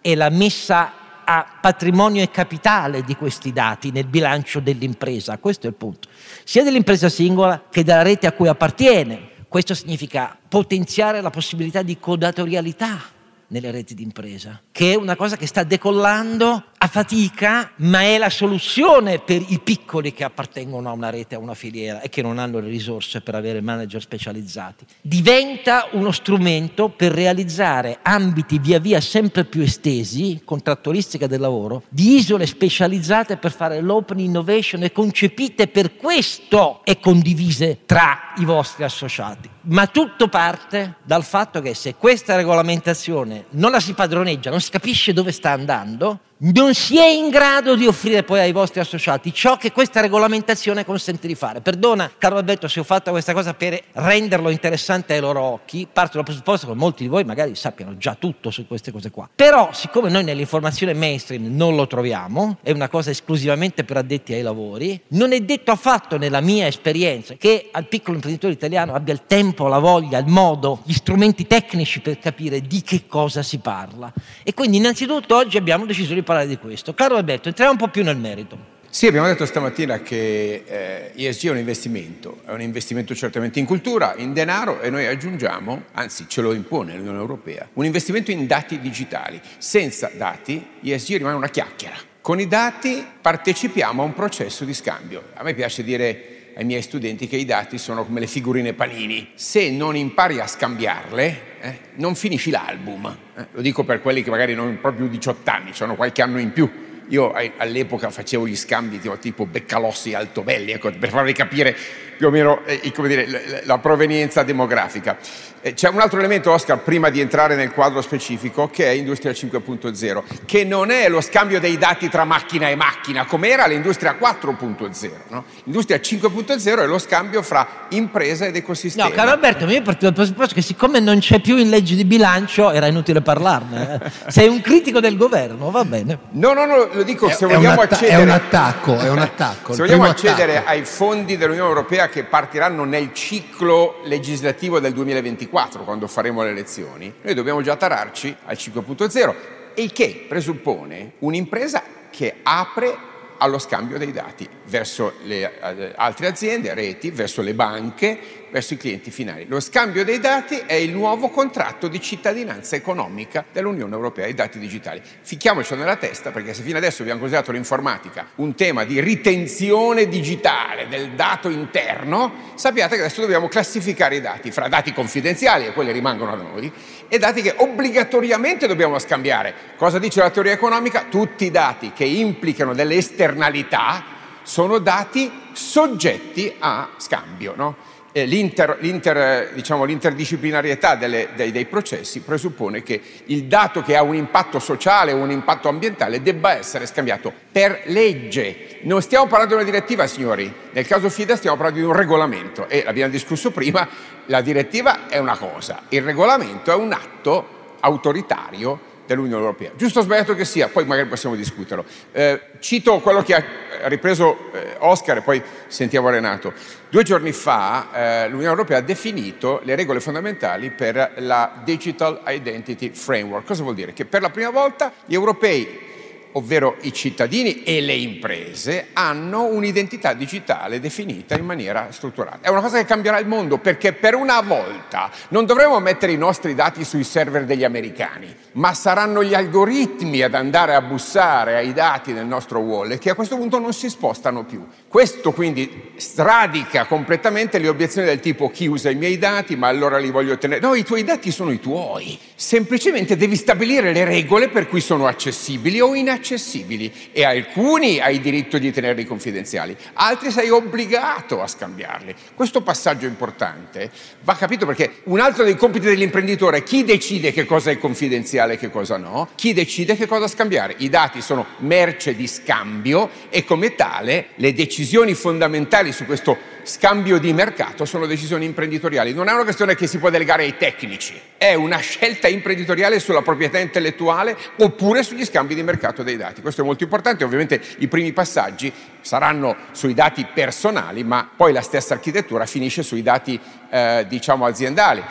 e 0.00 0.14
la 0.14 0.30
messa 0.30 1.22
a 1.22 1.58
patrimonio 1.60 2.22
e 2.22 2.30
capitale 2.30 3.02
di 3.02 3.14
questi 3.14 3.52
dati 3.52 3.90
nel 3.90 4.06
bilancio 4.06 4.60
dell'impresa. 4.60 5.36
Questo 5.36 5.66
è 5.66 5.68
il 5.68 5.76
punto, 5.76 6.08
sia 6.44 6.62
dell'impresa 6.62 7.10
singola 7.10 7.64
che 7.70 7.84
della 7.84 8.00
rete 8.00 8.26
a 8.26 8.32
cui 8.32 8.48
appartiene. 8.48 9.32
Questo 9.48 9.74
significa 9.74 10.34
potenziare 10.48 11.20
la 11.20 11.28
possibilità 11.28 11.82
di 11.82 11.98
codatorialità 11.98 13.02
nelle 13.48 13.70
reti 13.70 13.94
d'impresa, 13.94 14.62
che 14.72 14.92
è 14.92 14.96
una 14.96 15.14
cosa 15.14 15.36
che 15.36 15.46
sta 15.46 15.62
decollando 15.62 16.68
a 16.84 16.86
fatica, 16.86 17.70
ma 17.76 18.02
è 18.02 18.18
la 18.18 18.28
soluzione 18.28 19.18
per 19.18 19.42
i 19.48 19.58
piccoli 19.58 20.12
che 20.12 20.22
appartengono 20.22 20.90
a 20.90 20.92
una 20.92 21.08
rete, 21.08 21.34
a 21.34 21.38
una 21.38 21.54
filiera 21.54 22.02
e 22.02 22.10
che 22.10 22.20
non 22.20 22.38
hanno 22.38 22.58
le 22.58 22.68
risorse 22.68 23.22
per 23.22 23.34
avere 23.34 23.62
manager 23.62 24.02
specializzati. 24.02 24.84
Diventa 25.00 25.88
uno 25.92 26.12
strumento 26.12 26.90
per 26.90 27.12
realizzare 27.12 28.00
ambiti 28.02 28.58
via 28.58 28.78
via 28.80 29.00
sempre 29.00 29.46
più 29.46 29.62
estesi, 29.62 30.42
contrattualistica 30.44 31.26
del 31.26 31.40
lavoro, 31.40 31.84
di 31.88 32.16
isole 32.16 32.44
specializzate 32.44 33.38
per 33.38 33.52
fare 33.52 33.80
l'open 33.80 34.18
innovation 34.18 34.82
e 34.82 34.92
concepite 34.92 35.68
per 35.68 35.96
questo 35.96 36.84
e 36.84 37.00
condivise 37.00 37.78
tra 37.86 38.34
i 38.36 38.44
vostri 38.44 38.84
associati. 38.84 39.48
Ma 39.66 39.86
tutto 39.86 40.28
parte 40.28 40.96
dal 41.02 41.24
fatto 41.24 41.62
che 41.62 41.72
se 41.72 41.94
questa 41.94 42.36
regolamentazione 42.36 43.46
non 43.52 43.70
la 43.70 43.80
si 43.80 43.94
padroneggia, 43.94 44.50
non 44.50 44.60
si 44.60 44.68
capisce 44.68 45.14
dove 45.14 45.32
sta 45.32 45.52
andando, 45.52 46.20
non 46.38 46.74
si 46.74 46.98
è 46.98 47.06
in 47.06 47.28
grado 47.28 47.76
di 47.76 47.86
offrire 47.86 48.24
poi 48.24 48.40
ai 48.40 48.52
vostri 48.52 48.80
associati 48.80 49.32
ciò 49.32 49.56
che 49.56 49.70
questa 49.70 50.00
regolamentazione 50.00 50.84
consente 50.84 51.26
di 51.26 51.34
fare. 51.34 51.60
Perdona, 51.60 52.10
caro 52.18 52.36
Alberto, 52.36 52.66
se 52.66 52.80
ho 52.80 52.84
fatto 52.84 53.12
questa 53.12 53.32
cosa 53.32 53.54
per 53.54 53.80
renderlo 53.92 54.50
interessante 54.50 55.14
ai 55.14 55.20
loro 55.20 55.40
occhi, 55.40 55.86
parto 55.90 56.16
dal 56.16 56.24
presupposto 56.24 56.66
che 56.66 56.74
molti 56.74 57.04
di 57.04 57.08
voi 57.08 57.24
magari 57.24 57.54
sappiano 57.54 57.96
già 57.96 58.16
tutto 58.18 58.50
su 58.50 58.66
queste 58.66 58.90
cose 58.90 59.10
qua. 59.10 59.28
Però, 59.34 59.70
siccome 59.72 60.10
noi 60.10 60.24
nell'informazione 60.24 60.92
mainstream 60.92 61.54
non 61.54 61.76
lo 61.76 61.86
troviamo, 61.86 62.58
è 62.62 62.72
una 62.72 62.88
cosa 62.88 63.10
esclusivamente 63.10 63.84
per 63.84 63.98
addetti 63.98 64.32
ai 64.32 64.42
lavori, 64.42 65.00
non 65.08 65.32
è 65.32 65.40
detto 65.40 65.70
affatto 65.70 66.18
nella 66.18 66.40
mia 66.40 66.66
esperienza 66.66 67.34
che 67.34 67.68
al 67.70 67.86
piccolo 67.86 68.16
imprenditore 68.16 68.52
italiano 68.52 68.94
abbia 68.94 69.14
il 69.14 69.22
tempo, 69.26 69.68
la 69.68 69.78
voglia, 69.78 70.18
il 70.18 70.26
modo, 70.26 70.80
gli 70.84 70.92
strumenti 70.92 71.46
tecnici 71.46 72.00
per 72.00 72.18
capire 72.18 72.60
di 72.60 72.82
che 72.82 73.06
cosa 73.06 73.42
si 73.42 73.58
parla. 73.58 74.12
E 74.42 74.52
quindi 74.52 74.78
innanzitutto 74.78 75.36
oggi 75.36 75.56
abbiamo 75.56 75.86
deciso 75.86 76.12
di 76.12 76.22
parlare 76.24 76.48
di 76.48 76.58
questo. 76.58 76.94
Caro 76.94 77.16
Alberto, 77.16 77.48
entriamo 77.48 77.72
un 77.72 77.78
po' 77.78 77.88
più 77.88 78.02
nel 78.02 78.16
merito. 78.16 78.72
Sì, 78.94 79.08
abbiamo 79.08 79.26
detto 79.26 79.44
stamattina 79.44 80.02
che 80.02 80.62
eh, 80.64 81.12
ESG 81.16 81.48
è 81.48 81.50
un 81.50 81.56
investimento, 81.56 82.42
è 82.46 82.52
un 82.52 82.60
investimento 82.60 83.12
certamente 83.12 83.58
in 83.58 83.66
cultura, 83.66 84.14
in 84.16 84.32
denaro 84.32 84.80
e 84.80 84.88
noi 84.88 85.04
aggiungiamo, 85.06 85.86
anzi 85.94 86.26
ce 86.28 86.40
lo 86.40 86.52
impone 86.52 86.94
l'Unione 86.94 87.18
Europea, 87.18 87.68
un 87.72 87.84
investimento 87.84 88.30
in 88.30 88.46
dati 88.46 88.78
digitali. 88.78 89.40
Senza 89.58 90.12
dati 90.14 90.64
ESG 90.80 91.16
rimane 91.16 91.34
una 91.34 91.48
chiacchiera. 91.48 91.96
Con 92.20 92.38
i 92.38 92.46
dati 92.46 93.04
partecipiamo 93.20 94.00
a 94.00 94.04
un 94.04 94.14
processo 94.14 94.64
di 94.64 94.72
scambio. 94.72 95.24
A 95.34 95.42
me 95.42 95.54
piace 95.54 95.82
dire 95.82 96.33
ai 96.56 96.64
miei 96.64 96.82
studenti 96.82 97.26
che 97.26 97.36
i 97.36 97.44
dati 97.44 97.78
sono 97.78 98.04
come 98.04 98.20
le 98.20 98.26
figurine 98.26 98.72
panini. 98.72 99.30
Se 99.34 99.70
non 99.70 99.96
impari 99.96 100.38
a 100.38 100.46
scambiarle, 100.46 101.40
eh, 101.60 101.78
non 101.94 102.14
finisci 102.14 102.50
l'album. 102.50 103.16
Eh, 103.36 103.46
lo 103.52 103.60
dico 103.60 103.84
per 103.84 104.00
quelli 104.00 104.22
che 104.22 104.30
magari 104.30 104.54
non 104.54 104.68
hanno 104.68 104.78
proprio 104.78 105.06
18 105.06 105.50
anni, 105.50 105.72
hanno 105.78 105.96
qualche 105.96 106.22
anno 106.22 106.38
in 106.38 106.52
più. 106.52 106.70
Io 107.08 107.32
all'epoca 107.58 108.08
facevo 108.10 108.46
gli 108.46 108.56
scambi 108.56 108.98
tipo 108.98 109.44
Beccalossi 109.44 110.10
e 110.10 110.14
Altobelli, 110.14 110.70
ecco, 110.72 110.90
per 110.92 111.10
farvi 111.10 111.34
capire 111.34 111.76
più 112.16 112.28
o 112.28 112.30
meno 112.30 112.62
eh, 112.64 112.80
dire, 113.06 113.62
la 113.64 113.78
provenienza 113.78 114.42
demografica. 114.42 115.18
Eh, 115.66 115.72
c'è 115.72 115.88
un 115.88 115.98
altro 115.98 116.18
elemento, 116.18 116.52
Oscar, 116.52 116.80
prima 116.80 117.08
di 117.08 117.20
entrare 117.20 117.56
nel 117.56 117.70
quadro 117.70 118.02
specifico, 118.02 118.68
che 118.68 118.84
è 118.84 118.90
Industria 118.90 119.32
5.0, 119.32 120.22
che 120.44 120.62
non 120.62 120.90
è 120.90 121.08
lo 121.08 121.22
scambio 121.22 121.58
dei 121.58 121.78
dati 121.78 122.10
tra 122.10 122.24
macchina 122.24 122.68
e 122.68 122.74
macchina, 122.74 123.24
come 123.24 123.48
era 123.48 123.64
l'Industria 123.64 124.14
4.0. 124.20 125.10
No? 125.28 125.44
L'Industria 125.62 125.96
5.0 125.96 126.80
è 126.80 126.86
lo 126.86 126.98
scambio 126.98 127.40
fra 127.40 127.86
impresa 127.88 128.44
ed 128.44 128.56
ecosistema. 128.56 129.08
No, 129.08 129.14
caro 129.14 129.30
Alberto, 129.30 129.64
io 129.64 129.80
parto 129.80 130.04
dal 130.04 130.12
presupposto 130.12 130.52
che 130.52 130.60
siccome 130.60 131.00
non 131.00 131.20
c'è 131.20 131.40
più 131.40 131.56
in 131.56 131.70
legge 131.70 131.94
di 131.94 132.04
bilancio, 132.04 132.70
era 132.70 132.86
inutile 132.86 133.22
parlarne. 133.22 134.00
Eh. 134.02 134.30
Sei 134.30 134.48
un 134.48 134.60
critico 134.60 135.00
del 135.00 135.16
governo, 135.16 135.70
va 135.70 135.84
bene. 135.86 136.18
No, 136.32 136.52
no, 136.52 136.66
no, 136.66 136.90
lo 136.92 137.02
dico, 137.04 137.30
se 137.30 137.46
è 137.46 137.48
vogliamo 137.48 137.80
atta- 137.80 137.94
accedere... 137.94 138.18
È 138.18 138.22
un 138.22 138.28
attacco, 138.28 138.98
è 138.98 139.08
un 139.08 139.18
attacco. 139.18 139.72
se 139.72 139.80
vogliamo 139.80 140.04
accedere 140.04 140.58
attacco. 140.58 140.68
ai 140.68 140.84
fondi 140.84 141.38
dell'Unione 141.38 141.68
Europea 141.68 142.03
che 142.08 142.24
partiranno 142.24 142.84
nel 142.84 143.12
ciclo 143.12 144.00
legislativo 144.04 144.80
del 144.80 144.92
2024, 144.92 145.32
2024, 145.44 145.84
quando 145.84 146.06
faremo 146.06 146.42
le 146.42 146.50
elezioni, 146.50 147.12
noi 147.22 147.34
dobbiamo 147.34 147.62
già 147.62 147.76
tararci 147.76 148.34
al 148.44 148.56
5.0, 148.56 149.34
il 149.76 149.92
che 149.92 150.24
presuppone 150.28 151.12
un'impresa 151.20 151.82
che 152.10 152.36
apre 152.42 153.12
allo 153.38 153.58
scambio 153.58 153.98
dei 153.98 154.12
dati 154.12 154.48
verso 154.66 155.14
le 155.24 155.60
eh, 155.60 155.92
altre 155.96 156.28
aziende, 156.28 156.72
reti, 156.72 157.10
verso 157.10 157.42
le 157.42 157.54
banche, 157.54 158.43
verso 158.54 158.74
i 158.74 158.76
clienti 158.76 159.10
finali. 159.10 159.46
Lo 159.48 159.58
scambio 159.58 160.04
dei 160.04 160.20
dati 160.20 160.62
è 160.64 160.74
il 160.74 160.92
nuovo 160.92 161.28
contratto 161.28 161.88
di 161.88 162.00
cittadinanza 162.00 162.76
economica 162.76 163.44
dell'Unione 163.50 163.92
Europea, 163.92 164.28
i 164.28 164.34
dati 164.34 164.60
digitali. 164.60 165.02
Ficchiamocelo 165.22 165.80
nella 165.80 165.96
testa 165.96 166.30
perché 166.30 166.54
se 166.54 166.62
fino 166.62 166.76
adesso 166.76 167.02
abbiamo 167.02 167.18
considerato 167.18 167.50
l'informatica 167.50 168.28
un 168.36 168.54
tema 168.54 168.84
di 168.84 169.00
ritenzione 169.00 170.06
digitale 170.06 170.86
del 170.86 171.14
dato 171.16 171.48
interno, 171.48 172.52
sappiate 172.54 172.94
che 172.94 173.00
adesso 173.02 173.22
dobbiamo 173.22 173.48
classificare 173.48 174.14
i 174.14 174.20
dati 174.20 174.52
fra 174.52 174.68
dati 174.68 174.92
confidenziali 174.92 175.66
e 175.66 175.72
quelli 175.72 175.90
rimangono 175.90 176.30
a 176.30 176.36
noi 176.36 176.70
e 177.08 177.18
dati 177.18 177.42
che 177.42 177.54
obbligatoriamente 177.56 178.68
dobbiamo 178.68 179.00
scambiare. 179.00 179.52
Cosa 179.74 179.98
dice 179.98 180.20
la 180.20 180.30
teoria 180.30 180.52
economica? 180.52 181.06
Tutti 181.10 181.46
i 181.46 181.50
dati 181.50 181.90
che 181.92 182.04
implicano 182.04 182.72
delle 182.72 182.94
esternalità 182.94 184.04
sono 184.44 184.78
dati 184.78 185.28
soggetti 185.52 186.54
a 186.60 186.90
scambio. 186.98 187.54
No? 187.56 187.92
L'inter, 188.16 188.76
l'inter, 188.78 189.50
diciamo, 189.54 189.82
l'interdisciplinarietà 189.82 190.94
delle, 190.94 191.30
dei, 191.34 191.50
dei, 191.50 191.64
processi 191.64 192.20
presuppone 192.20 192.84
che 192.84 193.00
il 193.26 193.46
dato 193.46 193.82
che 193.82 193.96
ha 193.96 194.02
un 194.02 194.14
impatto 194.14 194.60
sociale 194.60 195.10
o 195.10 195.16
un 195.16 195.32
impatto 195.32 195.68
ambientale 195.68 196.22
debba 196.22 196.56
essere 196.56 196.86
scambiato 196.86 197.32
per 197.50 197.82
legge. 197.86 198.78
Non 198.82 199.02
stiamo 199.02 199.26
parlando 199.26 199.56
di 199.56 199.62
una 199.62 199.70
direttiva, 199.70 200.06
signori, 200.06 200.52
nel 200.70 200.86
caso 200.86 201.10
FIDA 201.10 201.34
stiamo 201.34 201.56
parlando 201.56 201.80
di 201.80 201.86
un 201.86 201.92
regolamento 201.92 202.68
e 202.68 202.84
l'abbiamo 202.84 203.10
discusso 203.10 203.50
prima, 203.50 203.88
la 204.26 204.42
direttiva 204.42 205.08
è 205.08 205.18
una 205.18 205.36
cosa, 205.36 205.82
il 205.88 206.02
regolamento 206.02 206.70
è 206.70 206.74
un 206.76 206.92
atto 206.92 207.76
autoritario 207.80 208.92
dell'Unione 209.06 209.40
Europea. 209.40 209.70
Giusto 209.76 210.00
o 210.00 210.02
sbagliato 210.02 210.34
che 210.34 210.44
sia, 210.44 210.68
poi 210.68 210.84
magari 210.84 211.08
possiamo 211.08 211.34
discuterlo. 211.34 211.84
Eh, 212.12 212.40
cito 212.60 213.00
quello 213.00 213.22
che 213.22 213.34
ha 213.34 213.44
ripreso 213.88 214.50
eh, 214.52 214.76
Oscar 214.78 215.18
e 215.18 215.20
poi 215.22 215.42
sentiamo 215.66 216.08
Renato. 216.10 216.52
Due 216.88 217.02
giorni 217.02 217.32
fa 217.32 217.88
eh, 217.92 218.28
l'Unione 218.28 218.50
Europea 218.50 218.78
ha 218.78 218.82
definito 218.82 219.60
le 219.64 219.74
regole 219.74 220.00
fondamentali 220.00 220.70
per 220.70 221.14
la 221.18 221.60
Digital 221.64 222.20
Identity 222.26 222.90
Framework. 222.92 223.46
Cosa 223.46 223.62
vuol 223.62 223.74
dire? 223.74 223.92
Che 223.92 224.04
per 224.04 224.22
la 224.22 224.30
prima 224.30 224.50
volta 224.50 224.92
gli 225.04 225.14
europei 225.14 225.92
ovvero 226.36 226.76
i 226.82 226.92
cittadini 226.92 227.62
e 227.62 227.80
le 227.80 227.94
imprese, 227.94 228.88
hanno 228.92 229.44
un'identità 229.44 230.14
digitale 230.14 230.80
definita 230.80 231.36
in 231.36 231.44
maniera 231.44 231.88
strutturata. 231.90 232.38
È 232.40 232.48
una 232.48 232.60
cosa 232.60 232.78
che 232.78 232.84
cambierà 232.84 233.18
il 233.18 233.26
mondo 233.26 233.58
perché 233.58 233.92
per 233.92 234.14
una 234.14 234.40
volta 234.40 235.10
non 235.28 235.46
dovremo 235.46 235.78
mettere 235.80 236.12
i 236.12 236.16
nostri 236.16 236.54
dati 236.54 236.84
sui 236.84 237.04
server 237.04 237.44
degli 237.44 237.64
americani, 237.64 238.34
ma 238.52 238.74
saranno 238.74 239.22
gli 239.22 239.34
algoritmi 239.34 240.22
ad 240.22 240.34
andare 240.34 240.74
a 240.74 240.80
bussare 240.80 241.56
ai 241.56 241.72
dati 241.72 242.12
nel 242.12 242.26
nostro 242.26 242.58
wallet 242.60 242.98
che 242.98 243.10
a 243.10 243.14
questo 243.14 243.36
punto 243.36 243.58
non 243.58 243.72
si 243.72 243.88
spostano 243.88 244.44
più. 244.44 244.66
Questo 244.88 245.32
quindi 245.32 245.92
stradica 245.96 246.86
completamente 246.86 247.58
le 247.58 247.68
obiezioni 247.68 248.06
del 248.06 248.20
tipo 248.20 248.50
chi 248.50 248.66
usa 248.66 248.90
i 248.90 248.96
miei 248.96 249.18
dati, 249.18 249.56
ma 249.56 249.68
allora 249.68 249.98
li 249.98 250.10
voglio 250.10 250.36
tenere. 250.38 250.60
No, 250.60 250.74
i 250.74 250.84
tuoi 250.84 251.04
dati 251.04 251.30
sono 251.30 251.52
i 251.52 251.60
tuoi. 251.60 252.18
Semplicemente 252.34 253.16
devi 253.16 253.36
stabilire 253.36 253.92
le 253.92 254.04
regole 254.04 254.48
per 254.48 254.68
cui 254.68 254.80
sono 254.80 255.06
accessibili 255.06 255.80
o 255.80 255.94
inaccessibili 255.94 256.22
accessibili 256.24 256.90
e 257.12 257.22
alcuni 257.22 258.00
hai 258.00 258.18
diritto 258.18 258.56
di 258.56 258.72
tenerli 258.72 259.04
confidenziali, 259.04 259.76
altri 259.92 260.30
sei 260.30 260.48
obbligato 260.48 261.42
a 261.42 261.46
scambiarli. 261.46 262.14
Questo 262.34 262.62
passaggio 262.62 263.04
importante 263.06 263.90
va 264.22 264.34
capito 264.34 264.64
perché 264.64 265.02
un 265.04 265.20
altro 265.20 265.44
dei 265.44 265.56
compiti 265.56 265.84
dell'imprenditore 265.86 266.58
è 266.58 266.62
chi 266.62 266.82
decide 266.84 267.32
che 267.32 267.44
cosa 267.44 267.70
è 267.70 267.78
confidenziale 267.78 268.54
e 268.54 268.56
che 268.56 268.70
cosa 268.70 268.96
no, 268.96 269.28
chi 269.34 269.52
decide 269.52 269.96
che 269.96 270.06
cosa 270.06 270.26
scambiare. 270.26 270.74
I 270.78 270.88
dati 270.88 271.20
sono 271.20 271.44
merce 271.58 272.16
di 272.16 272.26
scambio 272.26 273.10
e 273.28 273.44
come 273.44 273.74
tale 273.74 274.28
le 274.36 274.54
decisioni 274.54 275.12
fondamentali 275.12 275.92
su 275.92 276.06
questo 276.06 276.52
scambio 276.64 277.18
di 277.18 277.32
mercato 277.32 277.84
sono 277.84 278.06
decisioni 278.06 278.44
imprenditoriali. 278.44 279.14
Non 279.14 279.28
è 279.28 279.32
una 279.32 279.44
questione 279.44 279.74
che 279.74 279.86
si 279.86 279.98
può 279.98 280.10
delegare 280.10 280.42
ai 280.42 280.56
tecnici, 280.56 281.20
è 281.36 281.54
una 281.54 281.78
scelta 281.78 282.28
imprenditoriale 282.28 282.98
sulla 282.98 283.22
proprietà 283.22 283.58
intellettuale 283.58 284.36
oppure 284.56 285.02
sugli 285.02 285.24
scambi 285.24 285.54
di 285.54 285.62
mercato 285.62 286.02
dei 286.02 286.16
dati. 286.16 286.40
Questo 286.40 286.62
è 286.62 286.64
molto 286.64 286.84
importante, 286.84 287.24
ovviamente 287.24 287.60
i 287.78 287.88
primi 287.88 288.12
passaggi 288.12 288.72
saranno 289.00 289.56
sui 289.72 289.94
dati 289.94 290.26
personali, 290.32 291.04
ma 291.04 291.28
poi 291.36 291.52
la 291.52 291.62
stessa 291.62 291.94
architettura 291.94 292.46
finisce 292.46 292.82
sui 292.82 293.02
dati 293.02 293.38
eh, 293.70 294.04
diciamo 294.08 294.44
aziendali 294.46 295.02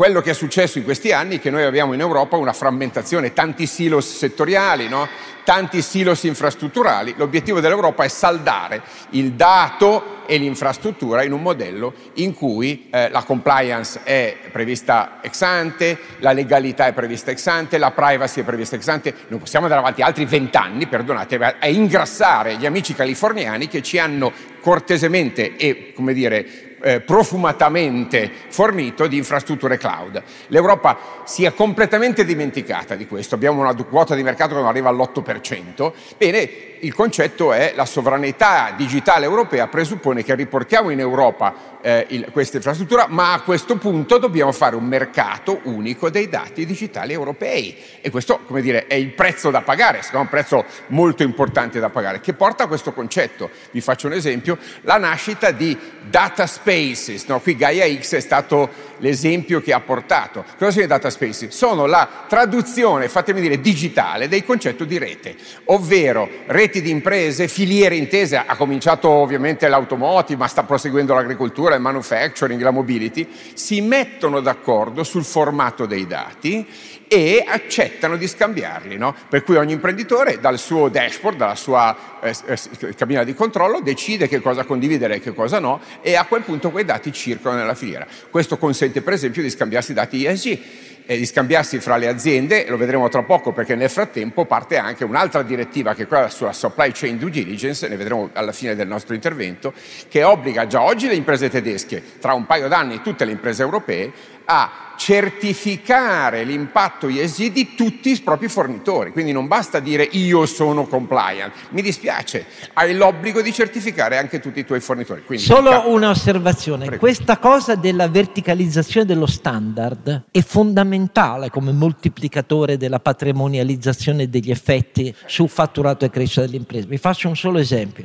quello 0.00 0.22
che 0.22 0.30
è 0.30 0.32
successo 0.32 0.78
in 0.78 0.84
questi 0.84 1.12
anni 1.12 1.36
è 1.36 1.40
che 1.40 1.50
noi 1.50 1.62
abbiamo 1.62 1.92
in 1.92 2.00
Europa 2.00 2.38
una 2.38 2.54
frammentazione, 2.54 3.34
tanti 3.34 3.66
silos 3.66 4.16
settoriali, 4.16 4.88
no? 4.88 5.06
tanti 5.44 5.82
silos 5.82 6.22
infrastrutturali. 6.22 7.12
L'obiettivo 7.18 7.60
dell'Europa 7.60 8.02
è 8.04 8.08
saldare 8.08 8.80
il 9.10 9.32
dato 9.32 10.24
e 10.24 10.38
l'infrastruttura 10.38 11.22
in 11.22 11.32
un 11.32 11.42
modello 11.42 11.92
in 12.14 12.32
cui 12.32 12.88
eh, 12.90 13.10
la 13.10 13.24
compliance 13.24 14.00
è 14.02 14.38
prevista 14.50 15.18
ex 15.20 15.42
ante, 15.42 15.98
la 16.20 16.32
legalità 16.32 16.86
è 16.86 16.94
prevista 16.94 17.30
ex 17.30 17.46
ante, 17.48 17.76
la 17.76 17.90
privacy 17.90 18.40
è 18.40 18.44
prevista 18.44 18.76
ex 18.76 18.88
ante. 18.88 19.14
Non 19.28 19.38
possiamo 19.38 19.66
andare 19.66 19.82
avanti 19.82 20.00
altri 20.00 20.24
vent'anni, 20.24 20.86
perdonate, 20.86 21.56
a 21.60 21.68
ingrassare 21.68 22.56
gli 22.56 22.64
amici 22.64 22.94
californiani 22.94 23.68
che 23.68 23.82
ci 23.82 23.98
hanno 23.98 24.32
cortesemente 24.62 25.56
e, 25.56 25.92
come 25.94 26.14
dire, 26.14 26.69
eh, 26.82 27.00
profumatamente 27.00 28.30
fornito 28.48 29.06
di 29.06 29.16
infrastrutture 29.16 29.76
cloud. 29.76 30.22
L'Europa 30.48 30.98
si 31.24 31.44
è 31.44 31.54
completamente 31.54 32.24
dimenticata 32.24 32.94
di 32.94 33.06
questo, 33.06 33.34
abbiamo 33.34 33.60
una 33.60 33.74
quota 33.74 34.14
di 34.14 34.22
mercato 34.22 34.54
che 34.54 34.60
non 34.60 34.68
arriva 34.68 34.88
all'8%, 34.88 35.92
bene, 36.16 36.50
il 36.80 36.94
concetto 36.94 37.52
è 37.52 37.72
la 37.74 37.84
sovranità 37.84 38.72
digitale 38.76 39.26
europea 39.26 39.68
presuppone 39.68 40.24
che 40.24 40.34
riportiamo 40.34 40.90
in 40.90 41.00
Europa 41.00 41.78
eh, 41.82 42.06
il, 42.10 42.30
questa 42.30 42.56
infrastruttura, 42.56 43.06
ma 43.08 43.32
a 43.32 43.40
questo 43.40 43.76
punto 43.76 44.18
dobbiamo 44.18 44.52
fare 44.52 44.76
un 44.76 44.84
mercato 44.84 45.60
unico 45.64 46.10
dei 46.10 46.28
dati 46.28 46.66
digitali 46.66 47.12
europei 47.12 47.76
e 48.00 48.10
questo, 48.10 48.40
come 48.46 48.60
dire, 48.60 48.86
è 48.86 48.94
il 48.94 49.12
prezzo 49.12 49.50
da 49.50 49.62
pagare, 49.62 50.02
secondo 50.02 50.24
un 50.24 50.28
prezzo 50.28 50.64
molto 50.88 51.22
importante 51.22 51.80
da 51.80 51.90
pagare, 51.90 52.20
che 52.20 52.34
porta 52.34 52.64
a 52.64 52.66
questo 52.66 52.92
concetto. 52.92 53.50
Vi 53.70 53.80
faccio 53.80 54.06
un 54.06 54.14
esempio, 54.14 54.58
la 54.82 54.98
nascita 54.98 55.50
di 55.50 55.76
data 56.08 56.46
spaces, 56.46 57.24
no? 57.26 57.40
qui 57.40 57.56
Gaia 57.56 57.86
X 58.00 58.16
è 58.16 58.20
stato 58.20 58.89
l'esempio 59.00 59.60
che 59.60 59.72
ha 59.72 59.80
portato. 59.80 60.44
Cosa 60.56 60.70
sono 60.70 60.84
i 60.84 60.88
data 60.88 61.10
spaces? 61.10 61.54
Sono 61.54 61.86
la 61.86 62.08
traduzione, 62.28 63.08
fatemi 63.08 63.40
dire, 63.40 63.60
digitale 63.60 64.28
del 64.28 64.44
concetto 64.44 64.84
di 64.84 64.98
rete, 64.98 65.36
ovvero 65.64 66.28
reti 66.46 66.80
di 66.80 66.90
imprese, 66.90 67.48
filiere 67.48 67.96
intese, 67.96 68.36
ha 68.36 68.56
cominciato 68.56 69.08
ovviamente 69.08 69.68
l'automotive, 69.68 70.38
ma 70.38 70.46
sta 70.46 70.62
proseguendo 70.62 71.14
l'agricoltura, 71.14 71.74
il 71.74 71.80
manufacturing, 71.80 72.60
la 72.62 72.70
mobility, 72.70 73.28
si 73.54 73.80
mettono 73.80 74.40
d'accordo 74.40 75.02
sul 75.04 75.24
formato 75.24 75.86
dei 75.86 76.06
dati 76.06 76.66
e 77.12 77.44
accettano 77.44 78.16
di 78.16 78.28
scambiarli. 78.28 78.96
No? 78.96 79.12
Per 79.28 79.42
cui 79.42 79.56
ogni 79.56 79.72
imprenditore 79.72 80.38
dal 80.38 80.60
suo 80.60 80.88
dashboard, 80.88 81.36
dalla 81.36 81.56
sua 81.56 82.20
eh, 82.22 82.32
eh, 82.46 82.94
cabina 82.94 83.24
di 83.24 83.34
controllo, 83.34 83.80
decide 83.80 84.28
che 84.28 84.40
cosa 84.40 84.62
condividere 84.62 85.16
e 85.16 85.20
che 85.20 85.34
cosa 85.34 85.58
no 85.58 85.80
e 86.02 86.14
a 86.14 86.24
quel 86.26 86.42
punto 86.42 86.70
quei 86.70 86.84
dati 86.84 87.12
circolano 87.12 87.62
nella 87.62 87.74
filiera. 87.74 88.06
Questo 88.30 88.58
consente 88.58 89.02
per 89.02 89.14
esempio 89.14 89.42
di 89.42 89.50
scambiarsi 89.50 89.92
dati 89.92 90.24
ESG 90.24 90.58
e 91.04 91.16
di 91.16 91.26
scambiarsi 91.26 91.80
fra 91.80 91.96
le 91.96 92.06
aziende, 92.06 92.66
lo 92.68 92.76
vedremo 92.76 93.08
tra 93.08 93.24
poco 93.24 93.50
perché 93.50 93.74
nel 93.74 93.90
frattempo 93.90 94.44
parte 94.44 94.76
anche 94.76 95.02
un'altra 95.02 95.42
direttiva 95.42 95.92
che 95.92 96.04
è 96.04 96.06
quella 96.06 96.28
sulla 96.28 96.52
supply 96.52 96.92
chain 96.92 97.18
due 97.18 97.30
diligence, 97.30 97.88
ne 97.88 97.96
vedremo 97.96 98.30
alla 98.34 98.52
fine 98.52 98.76
del 98.76 98.86
nostro 98.86 99.14
intervento, 99.14 99.72
che 100.08 100.22
obbliga 100.22 100.68
già 100.68 100.82
oggi 100.82 101.08
le 101.08 101.16
imprese 101.16 101.50
tedesche, 101.50 102.00
tra 102.20 102.34
un 102.34 102.46
paio 102.46 102.68
d'anni 102.68 103.02
tutte 103.02 103.24
le 103.24 103.32
imprese 103.32 103.62
europee, 103.62 104.12
a 104.44 104.89
certificare 105.00 106.44
l'impatto 106.44 107.08
ESG 107.08 107.50
di 107.50 107.74
tutti 107.74 108.10
i 108.10 108.20
propri 108.20 108.48
fornitori. 108.48 109.12
Quindi 109.12 109.32
non 109.32 109.46
basta 109.46 109.80
dire 109.80 110.02
io 110.02 110.44
sono 110.44 110.84
compliant, 110.84 111.54
mi 111.70 111.80
dispiace, 111.80 112.44
hai 112.74 112.94
l'obbligo 112.94 113.40
di 113.40 113.50
certificare 113.50 114.18
anche 114.18 114.40
tutti 114.40 114.58
i 114.58 114.64
tuoi 114.66 114.80
fornitori. 114.80 115.22
Quindi, 115.24 115.42
Solo 115.42 115.70
cap- 115.70 115.86
un'osservazione, 115.86 116.84
Prego. 116.84 117.00
questa 117.00 117.38
cosa 117.38 117.76
della 117.76 118.08
verticalizzazione 118.08 119.06
dello 119.06 119.24
standard 119.24 120.26
è 120.30 120.42
fondamentale 120.42 121.48
come 121.48 121.72
moltiplicatore 121.72 122.76
della 122.76 123.00
patrimonializzazione 123.00 124.28
degli 124.28 124.50
effetti 124.50 125.14
sul 125.24 125.48
fatturato 125.48 126.04
e 126.04 126.10
crescita 126.10 126.42
delle 126.42 126.56
imprese. 126.56 126.86
Vi 126.86 126.98
faccio 126.98 127.26
un 127.26 127.36
solo 127.36 127.58
esempio. 127.58 128.04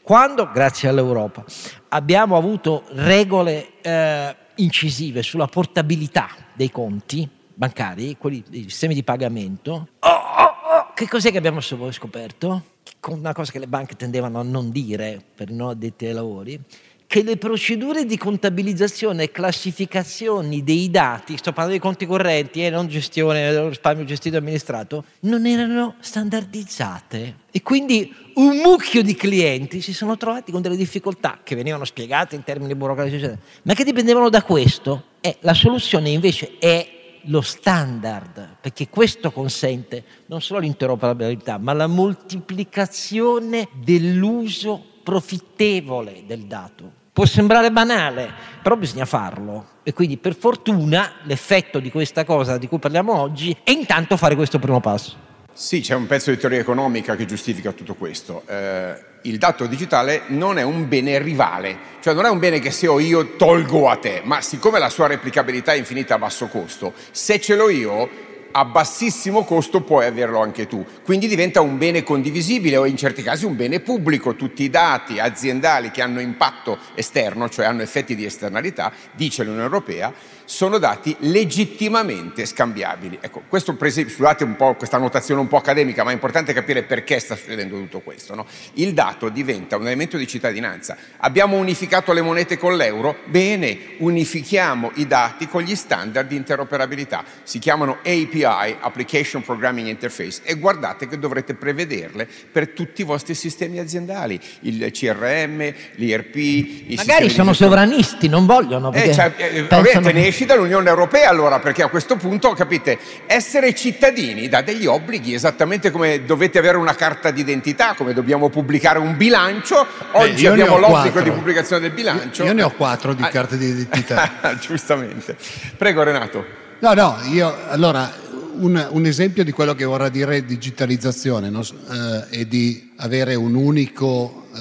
Quando, 0.00 0.48
grazie 0.54 0.88
all'Europa, 0.88 1.44
abbiamo 1.88 2.36
avuto 2.36 2.84
regole... 2.92 3.66
Eh, 3.82 4.44
incisive 4.56 5.22
sulla 5.22 5.46
portabilità 5.46 6.28
dei 6.54 6.70
conti 6.70 7.28
bancari, 7.54 8.16
quelli 8.18 8.42
dei 8.48 8.62
sistemi 8.64 8.94
di 8.94 9.02
pagamento, 9.02 9.88
oh, 10.00 10.08
oh, 10.08 10.78
oh, 10.78 10.92
che 10.94 11.08
cos'è 11.08 11.30
che 11.30 11.38
abbiamo 11.38 11.60
scoperto? 11.60 12.74
Una 13.08 13.32
cosa 13.32 13.52
che 13.52 13.58
le 13.58 13.68
banche 13.68 13.94
tendevano 13.94 14.40
a 14.40 14.42
non 14.42 14.70
dire 14.70 15.22
per 15.34 15.50
non 15.50 15.70
addetti 15.70 16.06
ai 16.06 16.12
lavori, 16.12 16.60
che 17.06 17.22
le 17.22 17.36
procedure 17.36 18.04
di 18.04 18.18
contabilizzazione 18.18 19.24
e 19.24 19.30
classificazioni 19.30 20.64
dei 20.64 20.90
dati, 20.90 21.36
sto 21.36 21.52
parlando 21.52 21.74
di 21.74 21.80
conti 21.80 22.04
correnti 22.04 22.60
e 22.60 22.64
eh, 22.64 22.70
non 22.70 22.88
gestione 22.88 23.50
dello 23.52 23.68
risparmio 23.68 24.04
gestito 24.04 24.36
e 24.36 24.38
amministrato, 24.38 25.04
non 25.20 25.46
erano 25.46 25.94
standardizzate. 26.00 27.44
E 27.52 27.62
quindi 27.62 28.12
un 28.34 28.56
mucchio 28.58 29.02
di 29.02 29.14
clienti 29.14 29.80
si 29.80 29.94
sono 29.94 30.16
trovati 30.16 30.50
con 30.50 30.62
delle 30.62 30.76
difficoltà 30.76 31.38
che 31.42 31.54
venivano 31.54 31.84
spiegate 31.84 32.34
in 32.34 32.42
termini 32.42 32.74
burocratici, 32.74 33.30
ma 33.62 33.74
che 33.74 33.84
dipendevano 33.84 34.28
da 34.28 34.42
questo. 34.42 35.04
E 35.20 35.36
la 35.40 35.54
soluzione 35.54 36.10
invece 36.10 36.56
è 36.58 36.94
lo 37.28 37.40
standard, 37.40 38.56
perché 38.60 38.88
questo 38.88 39.30
consente 39.30 40.04
non 40.26 40.40
solo 40.40 40.60
l'interoperabilità, 40.60 41.58
ma 41.58 41.72
la 41.72 41.86
moltiplicazione 41.86 43.68
dell'uso 43.74 44.94
profittevole 45.06 46.24
del 46.26 46.46
dato. 46.46 46.90
Può 47.12 47.24
sembrare 47.24 47.70
banale, 47.70 48.28
però 48.60 48.74
bisogna 48.74 49.04
farlo. 49.04 49.74
E 49.84 49.92
quindi 49.92 50.16
per 50.16 50.34
fortuna 50.34 51.20
l'effetto 51.22 51.78
di 51.78 51.92
questa 51.92 52.24
cosa 52.24 52.58
di 52.58 52.66
cui 52.66 52.80
parliamo 52.80 53.16
oggi 53.16 53.56
è 53.62 53.70
intanto 53.70 54.16
fare 54.16 54.34
questo 54.34 54.58
primo 54.58 54.80
passo. 54.80 55.14
Sì, 55.52 55.80
c'è 55.80 55.94
un 55.94 56.06
pezzo 56.06 56.30
di 56.32 56.36
teoria 56.38 56.58
economica 56.58 57.14
che 57.14 57.24
giustifica 57.24 57.70
tutto 57.70 57.94
questo. 57.94 58.42
Eh, 58.48 58.94
il 59.22 59.38
dato 59.38 59.66
digitale 59.66 60.24
non 60.26 60.58
è 60.58 60.62
un 60.62 60.88
bene 60.88 61.18
rivale, 61.18 61.78
cioè 62.00 62.12
non 62.12 62.24
è 62.24 62.28
un 62.28 62.40
bene 62.40 62.58
che 62.58 62.72
se 62.72 62.88
ho 62.88 62.98
io 62.98 63.36
tolgo 63.36 63.88
a 63.88 63.96
te, 63.96 64.22
ma 64.24 64.40
siccome 64.40 64.80
la 64.80 64.90
sua 64.90 65.06
replicabilità 65.06 65.72
è 65.72 65.76
infinita 65.76 66.16
a 66.16 66.18
basso 66.18 66.48
costo, 66.48 66.92
se 67.12 67.40
ce 67.40 67.54
l'ho 67.54 67.70
io 67.70 68.25
a 68.58 68.64
bassissimo 68.64 69.44
costo 69.44 69.82
puoi 69.82 70.06
averlo 70.06 70.40
anche 70.40 70.66
tu. 70.66 70.82
Quindi 71.02 71.28
diventa 71.28 71.60
un 71.60 71.76
bene 71.76 72.02
condivisibile 72.02 72.78
o 72.78 72.86
in 72.86 72.96
certi 72.96 73.22
casi 73.22 73.44
un 73.44 73.54
bene 73.54 73.80
pubblico. 73.80 74.34
Tutti 74.34 74.62
i 74.62 74.70
dati 74.70 75.18
aziendali 75.18 75.90
che 75.90 76.00
hanno 76.00 76.20
impatto 76.20 76.78
esterno, 76.94 77.50
cioè 77.50 77.66
hanno 77.66 77.82
effetti 77.82 78.14
di 78.14 78.24
esternalità, 78.24 78.90
dice 79.12 79.42
l'Unione 79.42 79.64
Europea, 79.64 80.10
sono 80.46 80.78
dati 80.78 81.14
legittimamente 81.20 82.46
scambiabili. 82.46 83.18
Ecco, 83.20 83.42
questo 83.48 83.74
per 83.74 83.88
esempio, 83.88 84.14
scusate 84.14 84.44
un 84.44 84.56
po' 84.56 84.74
questa 84.74 84.96
notazione 84.96 85.40
un 85.40 85.48
po' 85.48 85.58
accademica, 85.58 86.04
ma 86.04 86.10
è 86.10 86.14
importante 86.14 86.52
capire 86.52 86.82
perché 86.82 87.18
sta 87.18 87.36
succedendo 87.36 87.76
tutto 87.76 88.00
questo. 88.00 88.34
No? 88.34 88.46
Il 88.74 88.94
dato 88.94 89.28
diventa 89.28 89.76
un 89.76 89.86
elemento 89.86 90.16
di 90.16 90.26
cittadinanza. 90.26 90.96
Abbiamo 91.18 91.56
unificato 91.56 92.12
le 92.12 92.22
monete 92.22 92.56
con 92.56 92.76
l'euro? 92.76 93.18
Bene, 93.26 93.78
unifichiamo 93.98 94.92
i 94.94 95.06
dati 95.06 95.48
con 95.48 95.62
gli 95.62 95.74
standard 95.74 96.28
di 96.28 96.36
interoperabilità. 96.36 97.24
Si 97.42 97.58
chiamano 97.58 97.98
API, 98.02 98.76
Application 98.80 99.42
Programming 99.42 99.88
Interface, 99.88 100.40
e 100.44 100.54
guardate 100.54 101.08
che 101.08 101.18
dovrete 101.18 101.54
prevederle 101.54 102.28
per 102.50 102.68
tutti 102.68 103.02
i 103.02 103.04
vostri 103.04 103.34
sistemi 103.34 103.78
aziendali, 103.78 104.40
il 104.60 104.90
CRM, 104.92 105.72
l'IRP, 105.96 106.94
Magari 106.96 107.30
sono 107.30 107.52
sovranisti, 107.52 108.28
non 108.28 108.46
vogliono. 108.46 108.92
Eh, 108.92 109.12
cioè, 109.12 109.32
eh, 109.36 109.62
pensano... 109.64 110.10
esci 110.36 110.44
dall'Unione 110.44 110.90
Europea 110.90 111.30
allora, 111.30 111.60
perché 111.60 111.82
a 111.82 111.88
questo 111.88 112.16
punto, 112.16 112.52
capite, 112.52 112.98
essere 113.24 113.74
cittadini 113.74 114.48
dà 114.48 114.60
degli 114.60 114.84
obblighi, 114.84 115.32
esattamente 115.32 115.90
come 115.90 116.26
dovete 116.26 116.58
avere 116.58 116.76
una 116.76 116.94
carta 116.94 117.30
d'identità, 117.30 117.94
come 117.94 118.12
dobbiamo 118.12 118.50
pubblicare 118.50 118.98
un 118.98 119.16
bilancio, 119.16 119.86
oggi 120.12 120.42
Beh, 120.42 120.48
abbiamo 120.48 120.76
l'obbligo 120.76 121.12
quattro. 121.12 121.22
di 121.22 121.30
pubblicazione 121.30 121.80
del 121.80 121.92
bilancio. 121.92 122.42
Io, 122.42 122.48
io 122.48 122.54
ne 122.54 122.62
ho 122.64 122.70
quattro 122.70 123.14
di 123.14 123.22
ah, 123.22 123.28
carte 123.28 123.56
d'identità. 123.56 124.30
Giustamente. 124.60 125.36
Prego 125.78 126.02
Renato. 126.02 126.44
No, 126.80 126.92
no, 126.92 127.18
io 127.30 127.56
allora 127.68 128.12
un, 128.56 128.88
un, 128.90 129.06
esempio 129.06 129.42
di 129.42 129.52
quello 129.52 129.74
che 129.74 129.86
vorrà 129.86 130.10
dire 130.10 130.44
digitalizzazione 130.44 131.48
no? 131.48 131.62
eh, 131.62 132.40
e 132.40 132.46
di 132.46 132.92
avere 132.96 133.34
un 133.34 133.54
unico 133.54 134.48
eh, 134.54 134.60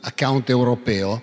account 0.00 0.48
europeo. 0.50 1.22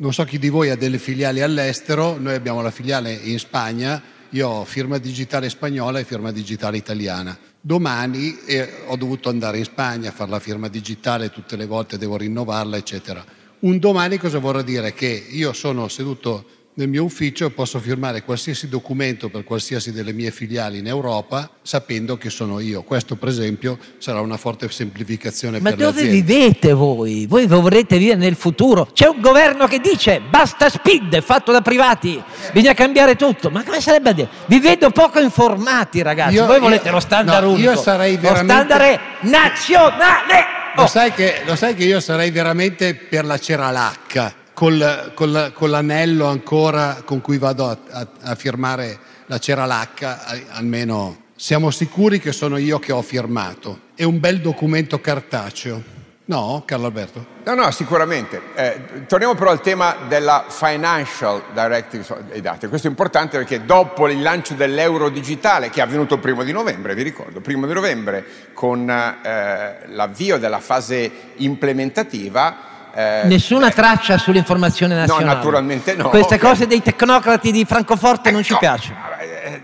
Non 0.00 0.12
so 0.12 0.22
chi 0.22 0.38
di 0.38 0.48
voi 0.48 0.70
ha 0.70 0.76
delle 0.76 0.98
filiali 0.98 1.40
all'estero, 1.40 2.18
noi 2.20 2.34
abbiamo 2.34 2.62
la 2.62 2.70
filiale 2.70 3.12
in 3.12 3.36
Spagna, 3.40 4.00
io 4.28 4.48
ho 4.48 4.64
firma 4.64 4.98
digitale 4.98 5.50
spagnola 5.50 5.98
e 5.98 6.04
firma 6.04 6.30
digitale 6.30 6.76
italiana. 6.76 7.36
Domani 7.60 8.38
eh, 8.46 8.84
ho 8.86 8.94
dovuto 8.94 9.28
andare 9.28 9.58
in 9.58 9.64
Spagna 9.64 10.10
a 10.10 10.12
fare 10.12 10.30
la 10.30 10.38
firma 10.38 10.68
digitale, 10.68 11.30
tutte 11.30 11.56
le 11.56 11.66
volte 11.66 11.98
devo 11.98 12.16
rinnovarla, 12.16 12.76
eccetera. 12.76 13.24
Un 13.60 13.80
domani 13.80 14.18
cosa 14.18 14.38
vorrà 14.38 14.62
dire? 14.62 14.94
Che 14.94 15.26
io 15.30 15.52
sono 15.52 15.88
seduto 15.88 16.44
nel 16.78 16.88
mio 16.88 17.02
ufficio 17.02 17.50
posso 17.50 17.80
firmare 17.80 18.22
qualsiasi 18.22 18.68
documento 18.68 19.28
per 19.28 19.42
qualsiasi 19.42 19.90
delle 19.90 20.12
mie 20.12 20.30
filiali 20.30 20.78
in 20.78 20.86
Europa 20.86 21.50
sapendo 21.60 22.16
che 22.16 22.30
sono 22.30 22.60
io. 22.60 22.82
Questo 22.82 23.16
per 23.16 23.28
esempio 23.30 23.78
sarà 23.98 24.20
una 24.20 24.36
forte 24.36 24.70
semplificazione 24.70 25.58
Ma 25.58 25.70
per 25.70 25.78
le 25.78 25.86
aziende. 25.86 26.02
Ma 26.02 26.22
dove 26.22 26.22
vivete 26.22 26.72
voi? 26.72 27.26
Voi 27.26 27.46
vorrete 27.48 27.98
vivere 27.98 28.18
nel 28.18 28.36
futuro? 28.36 28.88
C'è 28.92 29.08
un 29.08 29.20
governo 29.20 29.66
che 29.66 29.80
dice 29.80 30.20
basta 30.20 30.68
speed, 30.68 31.20
fatto 31.20 31.50
da 31.50 31.62
privati, 31.62 32.22
bisogna 32.52 32.74
cambiare 32.74 33.16
tutto. 33.16 33.50
Ma 33.50 33.64
come 33.64 33.80
sarebbe 33.80 34.10
a 34.10 34.12
dire? 34.12 34.28
Vi 34.46 34.60
vedo 34.60 34.90
poco 34.90 35.18
informati 35.18 36.00
ragazzi, 36.00 36.34
io, 36.34 36.46
voi 36.46 36.60
volete 36.60 36.86
io, 36.86 36.94
lo 36.94 37.00
standard 37.00 37.44
no, 37.44 37.52
unico, 37.54 37.70
io 37.72 37.76
sarei 37.76 38.16
veramente... 38.16 38.52
lo 38.52 38.58
standard 38.60 39.00
nazionale. 39.22 40.44
Oh. 40.76 40.82
Lo, 40.82 40.86
sai 40.86 41.10
che, 41.10 41.42
lo 41.44 41.56
sai 41.56 41.74
che 41.74 41.82
io 41.82 41.98
sarei 41.98 42.30
veramente 42.30 42.94
per 42.94 43.24
la 43.24 43.36
ceralacca 43.36 44.37
col, 44.58 45.12
col, 45.14 45.52
con 45.54 45.70
l'anello 45.70 46.26
ancora 46.26 47.02
con 47.04 47.20
cui 47.20 47.38
vado 47.38 47.68
a, 47.68 47.78
a, 47.90 48.08
a 48.22 48.34
firmare 48.34 48.98
la 49.26 49.38
ceralacca, 49.38 50.24
almeno 50.48 51.26
siamo 51.36 51.70
sicuri 51.70 52.18
che 52.18 52.32
sono 52.32 52.56
io 52.56 52.80
che 52.80 52.90
ho 52.90 53.00
firmato. 53.02 53.82
È 53.94 54.02
un 54.02 54.18
bel 54.18 54.40
documento 54.40 55.00
cartaceo. 55.00 55.80
No, 56.24 56.64
Carlo 56.66 56.86
Alberto? 56.86 57.24
No, 57.44 57.54
no, 57.54 57.70
sicuramente. 57.70 58.40
Eh, 58.56 59.06
torniamo 59.06 59.36
però 59.36 59.52
al 59.52 59.60
tema 59.60 59.94
della 60.08 60.46
Financial 60.48 61.40
Directive 61.52 62.24
dei 62.28 62.40
dati. 62.40 62.66
Questo 62.66 62.88
è 62.88 62.90
importante 62.90 63.38
perché 63.38 63.64
dopo 63.64 64.08
il 64.08 64.20
lancio 64.20 64.54
dell'euro 64.54 65.08
digitale, 65.08 65.70
che 65.70 65.78
è 65.78 65.84
avvenuto 65.84 66.14
il 66.14 66.20
primo 66.20 66.42
di 66.42 66.50
novembre, 66.50 66.96
vi 66.96 67.02
ricordo, 67.02 67.40
primo 67.40 67.68
di 67.68 67.72
novembre, 67.72 68.24
con 68.54 68.90
eh, 68.90 69.86
l'avvio 69.86 70.36
della 70.36 70.58
fase 70.58 71.10
implementativa, 71.36 72.77
eh, 72.98 73.22
Nessuna 73.26 73.68
eh, 73.68 73.72
traccia 73.72 74.18
sull'informazione 74.18 74.96
nazionale. 74.96 75.26
No, 75.26 75.34
naturalmente 75.34 75.94
no. 75.94 76.08
Queste 76.08 76.34
okay. 76.34 76.48
cose 76.50 76.66
dei 76.66 76.82
tecnocrati 76.82 77.52
di 77.52 77.64
Francoforte 77.64 78.30
eh, 78.30 78.32
non 78.32 78.42
ci 78.42 78.54
no. 78.54 78.58
piacciono. 78.58 78.98
Eh, 79.20 79.60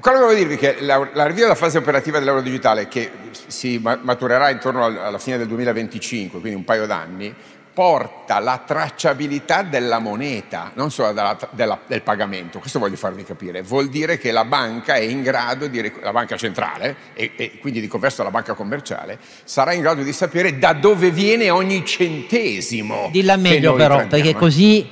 quello 0.00 0.18
che 0.18 0.24
voglio 0.24 0.38
dirvi 0.38 0.54
è 0.54 0.58
che 0.58 0.76
l'arrivo 0.80 1.40
della 1.40 1.54
fase 1.54 1.76
operativa 1.76 2.18
dell'euro 2.18 2.40
digitale, 2.40 2.88
che 2.88 3.10
si 3.46 3.78
maturerà 3.78 4.48
intorno 4.48 4.86
alla 4.86 5.18
fine 5.18 5.36
del 5.36 5.46
2025, 5.48 6.40
quindi 6.40 6.56
un 6.56 6.64
paio 6.64 6.86
d'anni, 6.86 7.34
porta 7.78 8.40
la 8.40 8.60
tracciabilità 8.66 9.62
della 9.62 10.00
moneta, 10.00 10.72
non 10.74 10.90
solo 10.90 11.12
della, 11.12 11.38
della, 11.52 11.78
del 11.86 12.02
pagamento. 12.02 12.58
Questo 12.58 12.80
voglio 12.80 12.96
farvi 12.96 13.22
capire. 13.22 13.62
Vuol 13.62 13.88
dire 13.88 14.18
che 14.18 14.32
la 14.32 14.44
banca 14.44 14.94
è 14.94 15.02
in 15.02 15.22
grado 15.22 15.68
di, 15.68 15.92
la 16.02 16.10
banca 16.10 16.36
centrale, 16.36 16.96
e, 17.14 17.30
e 17.36 17.58
quindi 17.60 17.80
di 17.80 17.86
converso 17.86 18.24
la 18.24 18.32
banca 18.32 18.54
commerciale, 18.54 19.16
sarà 19.44 19.74
in 19.74 19.82
grado 19.82 20.02
di 20.02 20.12
sapere 20.12 20.58
da 20.58 20.72
dove 20.72 21.12
viene 21.12 21.50
ogni 21.50 21.86
centesimo. 21.86 23.10
Dilla 23.12 23.36
meglio 23.36 23.74
però, 23.74 24.08
perché 24.08 24.34
così 24.34 24.84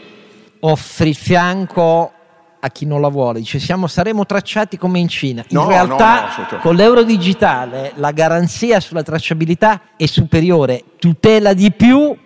offri 0.61 1.09
il 1.09 1.17
fianco 1.17 2.13
a 2.61 2.71
chi 2.71 2.87
non 2.87 3.01
la 3.01 3.09
vuole, 3.09 3.41
dice 3.41 3.59
siamo, 3.59 3.89
saremo 3.89 4.25
tracciati 4.27 4.79
come 4.79 5.01
in 5.01 5.09
Cina. 5.09 5.45
In 5.49 5.57
no, 5.57 5.67
realtà 5.67 6.37
no, 6.37 6.47
no, 6.53 6.59
con 6.59 6.77
l'euro 6.77 7.03
digitale 7.03 7.95
la 7.97 8.13
garanzia 8.13 8.79
sulla 8.79 9.03
tracciabilità 9.03 9.81
è 9.97 10.07
superiore, 10.07 10.85
tutela 11.01 11.53
di 11.53 11.73
più 11.73 12.17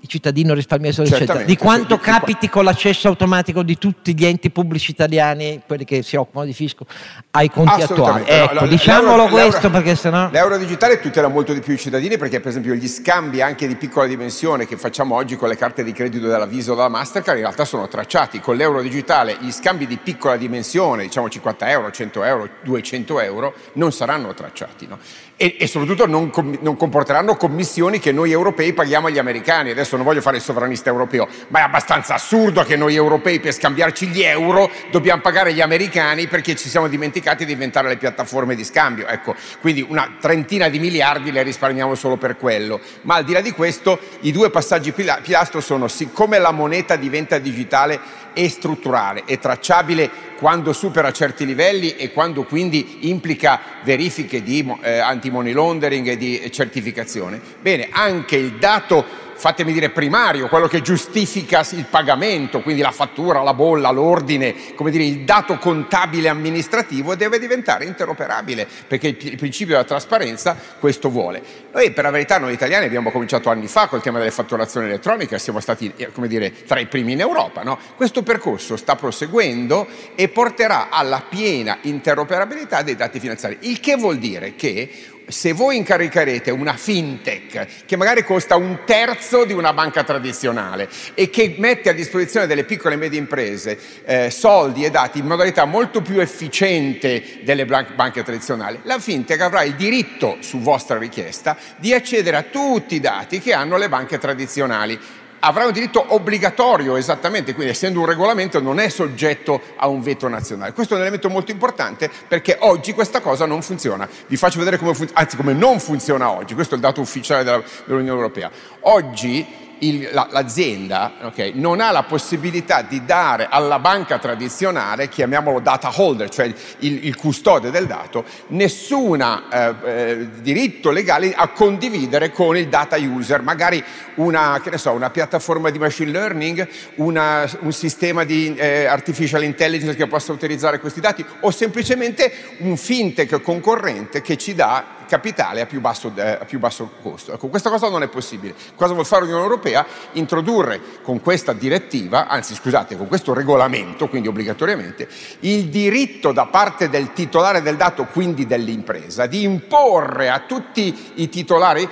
il 0.00 0.08
cittadino 0.08 0.54
risparmiato 0.54 1.02
eccetera, 1.02 1.42
di 1.42 1.56
quanto 1.56 1.96
sì, 1.96 2.02
capiti 2.02 2.48
con 2.48 2.64
l'accesso 2.64 3.08
automatico 3.08 3.62
di 3.62 3.76
tutti 3.78 4.14
gli 4.14 4.24
enti 4.24 4.50
pubblici 4.50 4.92
italiani, 4.92 5.62
quelli 5.66 5.84
che 5.84 6.02
si 6.02 6.16
occupano 6.16 6.46
di 6.46 6.52
fisco, 6.52 6.86
ai 7.32 7.50
conti 7.50 7.82
attuali. 7.82 8.24
Ecco, 8.26 8.60
no, 8.60 8.66
diciamolo 8.66 9.26
questo 9.26 9.70
perché 9.70 9.94
sennò... 9.94 10.30
L'euro 10.30 10.56
digitale 10.56 11.00
tutela 11.00 11.28
molto 11.28 11.52
di 11.52 11.60
più 11.60 11.74
i 11.74 11.78
cittadini 11.78 12.16
perché 12.16 12.40
per 12.40 12.50
esempio 12.50 12.74
gli 12.74 12.88
scambi 12.88 13.40
anche 13.40 13.66
di 13.66 13.74
piccola 13.74 14.06
dimensione 14.06 14.66
che 14.66 14.76
facciamo 14.76 15.14
oggi 15.14 15.36
con 15.36 15.48
le 15.48 15.56
carte 15.56 15.82
di 15.82 15.92
credito 15.92 16.28
della 16.28 16.46
Visa 16.46 16.72
o 16.72 16.74
della 16.74 16.88
Mastercard 16.88 17.38
in 17.38 17.44
realtà 17.44 17.64
sono 17.64 17.88
tracciati. 17.88 18.40
Con 18.40 18.56
l'euro 18.56 18.80
digitale 18.82 19.36
gli 19.40 19.50
scambi 19.50 19.86
di 19.86 19.96
piccola 19.96 20.36
dimensione, 20.36 21.04
diciamo 21.04 21.28
50 21.28 21.70
euro, 21.70 21.90
100 21.90 22.22
euro, 22.22 22.48
200 22.62 23.20
euro, 23.20 23.54
non 23.74 23.92
saranno 23.92 24.32
tracciati. 24.34 24.86
No? 24.86 24.98
E, 25.40 25.54
e, 25.56 25.68
soprattutto 25.68 26.04
non, 26.04 26.32
non, 26.62 26.76
comporteranno 26.76 27.36
commissioni 27.36 28.00
che 28.00 28.10
noi 28.10 28.32
europei 28.32 28.72
paghiamo 28.72 29.06
agli 29.06 29.18
americani. 29.18 29.70
Adesso 29.70 29.94
non 29.94 30.04
voglio 30.04 30.20
fare 30.20 30.38
il 30.38 30.42
sovranista 30.42 30.90
europeo, 30.90 31.28
ma 31.48 31.60
è 31.60 31.62
abbastanza 31.62 32.14
assurdo 32.14 32.64
che 32.64 32.74
noi 32.74 32.96
europei 32.96 33.38
per 33.38 33.52
scambiarci 33.52 34.08
gli 34.08 34.20
euro 34.20 34.68
dobbiamo 34.90 35.22
pagare 35.22 35.52
gli 35.52 35.60
americani 35.60 36.26
perché 36.26 36.56
ci 36.56 36.68
siamo 36.68 36.88
dimenticati 36.88 37.44
di 37.44 37.52
inventare 37.52 37.86
le 37.86 37.96
piattaforme 37.96 38.56
di 38.56 38.64
scambio. 38.64 39.06
Ecco, 39.06 39.36
quindi 39.60 39.86
una 39.88 40.16
trentina 40.20 40.68
di 40.68 40.80
miliardi 40.80 41.30
le 41.30 41.44
risparmiamo 41.44 41.94
solo 41.94 42.16
per 42.16 42.36
quello. 42.36 42.80
Ma 43.02 43.14
al 43.14 43.24
di 43.24 43.32
là 43.32 43.40
di 43.40 43.52
questo, 43.52 44.00
i 44.22 44.32
due 44.32 44.50
passaggi 44.50 44.90
pilastro 44.90 45.60
sono 45.60 45.86
siccome 45.86 46.40
la 46.40 46.50
moneta 46.50 46.96
diventa 46.96 47.38
digitale 47.38 48.00
e 48.32 48.48
strutturale, 48.48 49.24
è 49.24 49.38
tracciabile 49.38 50.10
quando 50.38 50.72
supera 50.72 51.10
certi 51.12 51.44
livelli 51.44 51.96
e 51.96 52.12
quando 52.12 52.44
quindi 52.44 53.08
implica 53.08 53.60
verifiche 53.82 54.42
di 54.42 54.64
eh, 54.82 54.98
anti-money 54.98 55.52
laundering 55.52 56.06
e 56.06 56.16
di 56.16 56.48
certificazione. 56.52 57.40
Bene, 57.60 57.88
anche 57.90 58.36
il 58.36 58.52
dato 58.52 59.26
fatemi 59.38 59.72
dire 59.72 59.90
primario, 59.90 60.48
quello 60.48 60.66
che 60.66 60.82
giustifica 60.82 61.64
il 61.70 61.86
pagamento, 61.88 62.60
quindi 62.60 62.82
la 62.82 62.90
fattura, 62.90 63.40
la 63.42 63.54
bolla, 63.54 63.90
l'ordine, 63.90 64.74
come 64.74 64.90
dire 64.90 65.04
il 65.04 65.20
dato 65.20 65.58
contabile 65.58 66.28
amministrativo 66.28 67.14
deve 67.14 67.38
diventare 67.38 67.84
interoperabile, 67.84 68.66
perché 68.86 69.16
il, 69.16 69.36
principio 69.36 69.74
della 69.74 69.86
trasparenza 69.86 70.56
questo 70.80 71.08
vuole. 71.08 71.40
Noi 71.72 71.92
per 71.92 72.02
la 72.02 72.10
verità 72.10 72.38
noi 72.38 72.52
italiani 72.52 72.86
abbiamo 72.86 73.12
cominciato 73.12 73.48
anni 73.48 73.68
fa 73.68 73.86
col 73.86 74.02
tema 74.02 74.18
delle 74.18 74.32
fatturazioni 74.32 74.86
elettroniche, 74.86 75.38
siamo 75.38 75.60
stati 75.60 75.92
eh, 75.96 76.10
come 76.10 76.26
dire, 76.26 76.52
tra 76.66 76.80
i 76.80 76.86
primi 76.86 77.12
in 77.12 77.20
Europa, 77.20 77.62
no? 77.62 77.78
questo 77.94 78.24
percorso 78.24 78.76
sta 78.76 78.96
proseguendo 78.96 79.86
e 80.16 80.28
porterà 80.28 80.88
alla 80.90 81.22
piena 81.26 81.78
interoperabilità 81.82 82.82
dei 82.82 82.96
dati 82.96 83.20
finanziari, 83.20 83.58
il 83.60 83.78
che 83.78 83.94
vuol 83.94 84.18
dire 84.18 84.56
che 84.56 85.16
se 85.28 85.52
voi 85.52 85.76
incaricherete 85.76 86.50
una 86.50 86.74
fintech 86.74 87.84
che 87.86 87.96
magari 87.96 88.24
costa 88.24 88.56
un 88.56 88.80
terzo 88.84 89.44
di 89.44 89.52
una 89.52 89.72
banca 89.72 90.02
tradizionale 90.02 90.88
e 91.14 91.30
che 91.30 91.54
mette 91.58 91.90
a 91.90 91.92
disposizione 91.92 92.46
delle 92.46 92.64
piccole 92.64 92.94
e 92.94 92.98
medie 92.98 93.18
imprese 93.18 93.78
eh, 94.04 94.30
soldi 94.30 94.84
e 94.84 94.90
dati 94.90 95.18
in 95.18 95.26
modalità 95.26 95.64
molto 95.64 96.00
più 96.02 96.20
efficiente 96.20 97.40
delle 97.42 97.66
banche 97.66 98.22
tradizionali, 98.22 98.80
la 98.82 98.98
fintech 98.98 99.40
avrà 99.40 99.62
il 99.62 99.74
diritto, 99.74 100.38
su 100.40 100.60
vostra 100.60 100.98
richiesta, 100.98 101.56
di 101.76 101.92
accedere 101.92 102.36
a 102.36 102.42
tutti 102.42 102.94
i 102.94 103.00
dati 103.00 103.40
che 103.40 103.52
hanno 103.52 103.76
le 103.76 103.88
banche 103.88 104.18
tradizionali 104.18 104.98
avrà 105.40 105.66
un 105.66 105.72
diritto 105.72 106.04
obbligatorio 106.08 106.96
esattamente, 106.96 107.54
quindi 107.54 107.72
essendo 107.72 108.00
un 108.00 108.06
regolamento 108.06 108.60
non 108.60 108.78
è 108.78 108.88
soggetto 108.88 109.60
a 109.76 109.88
un 109.88 110.00
veto 110.00 110.28
nazionale. 110.28 110.72
Questo 110.72 110.94
è 110.94 110.96
un 110.96 111.02
elemento 111.02 111.28
molto 111.28 111.50
importante 111.50 112.10
perché 112.26 112.56
oggi 112.60 112.92
questa 112.92 113.20
cosa 113.20 113.46
non 113.46 113.62
funziona. 113.62 114.08
Vi 114.26 114.36
faccio 114.36 114.58
vedere 114.58 114.78
come 114.78 114.94
funziona, 114.94 115.20
anzi 115.20 115.36
come 115.36 115.52
non 115.52 115.80
funziona 115.80 116.30
oggi, 116.30 116.54
questo 116.54 116.74
è 116.74 116.76
il 116.76 116.82
dato 116.82 117.00
ufficiale 117.00 117.44
della, 117.44 117.62
dell'Unione 117.84 118.16
Europea. 118.16 118.50
Oggi 118.80 119.66
il, 119.80 120.08
la, 120.12 120.28
l'azienda 120.30 121.12
okay, 121.22 121.52
non 121.54 121.80
ha 121.80 121.90
la 121.90 122.02
possibilità 122.02 122.82
di 122.82 123.04
dare 123.04 123.46
alla 123.50 123.78
banca 123.78 124.18
tradizionale, 124.18 125.08
chiamiamolo 125.08 125.60
data 125.60 125.90
holder, 125.94 126.28
cioè 126.28 126.52
il, 126.80 127.06
il 127.06 127.16
custode 127.16 127.70
del 127.70 127.86
dato, 127.86 128.24
nessun 128.48 129.20
eh, 129.20 129.74
eh, 129.84 130.28
diritto 130.40 130.90
legale 130.90 131.34
a 131.34 131.48
condividere 131.48 132.30
con 132.30 132.56
il 132.56 132.68
data 132.68 132.96
user, 132.96 133.42
magari 133.42 133.82
una, 134.16 134.60
so, 134.74 134.92
una 134.92 135.10
piattaforma 135.10 135.70
di 135.70 135.78
machine 135.78 136.10
learning, 136.10 136.68
una, 136.96 137.48
un 137.60 137.72
sistema 137.72 138.24
di 138.24 138.54
eh, 138.56 138.86
artificial 138.86 139.44
intelligence 139.44 139.96
che 139.96 140.06
possa 140.06 140.32
utilizzare 140.32 140.80
questi 140.80 141.00
dati 141.00 141.24
o 141.40 141.50
semplicemente 141.50 142.32
un 142.58 142.76
fintech 142.76 143.40
concorrente 143.40 144.20
che 144.20 144.36
ci 144.36 144.54
dà 144.54 144.96
capitale 145.08 145.60
a 145.60 145.66
più 145.66 145.80
basso, 145.80 146.12
eh, 146.14 146.22
a 146.22 146.44
più 146.44 146.58
basso 146.58 146.90
costo. 147.02 147.32
Ecco, 147.32 147.48
questa 147.48 147.70
cosa 147.70 147.88
non 147.88 148.02
è 148.02 148.08
possibile. 148.08 148.54
Cosa 148.76 148.92
vuol 148.92 149.06
fare 149.06 149.22
l'Unione 149.22 149.42
Europea? 149.42 149.84
Introdurre 150.12 150.80
con 151.02 151.20
questa 151.20 151.52
direttiva, 151.52 152.28
anzi 152.28 152.54
scusate, 152.54 152.96
con 152.96 153.08
questo 153.08 153.32
regolamento, 153.32 154.08
quindi 154.08 154.28
obbligatoriamente, 154.28 155.08
il 155.40 155.68
diritto 155.68 156.30
da 156.32 156.46
parte 156.46 156.88
del 156.88 157.12
titolare 157.12 157.62
del 157.62 157.76
dato, 157.76 158.04
quindi 158.04 158.46
dell'impresa, 158.46 159.26
di 159.26 159.42
imporre 159.42 160.28
a 160.28 160.40
tutti 160.40 161.12
i 161.14 161.28
titolari 161.28 161.88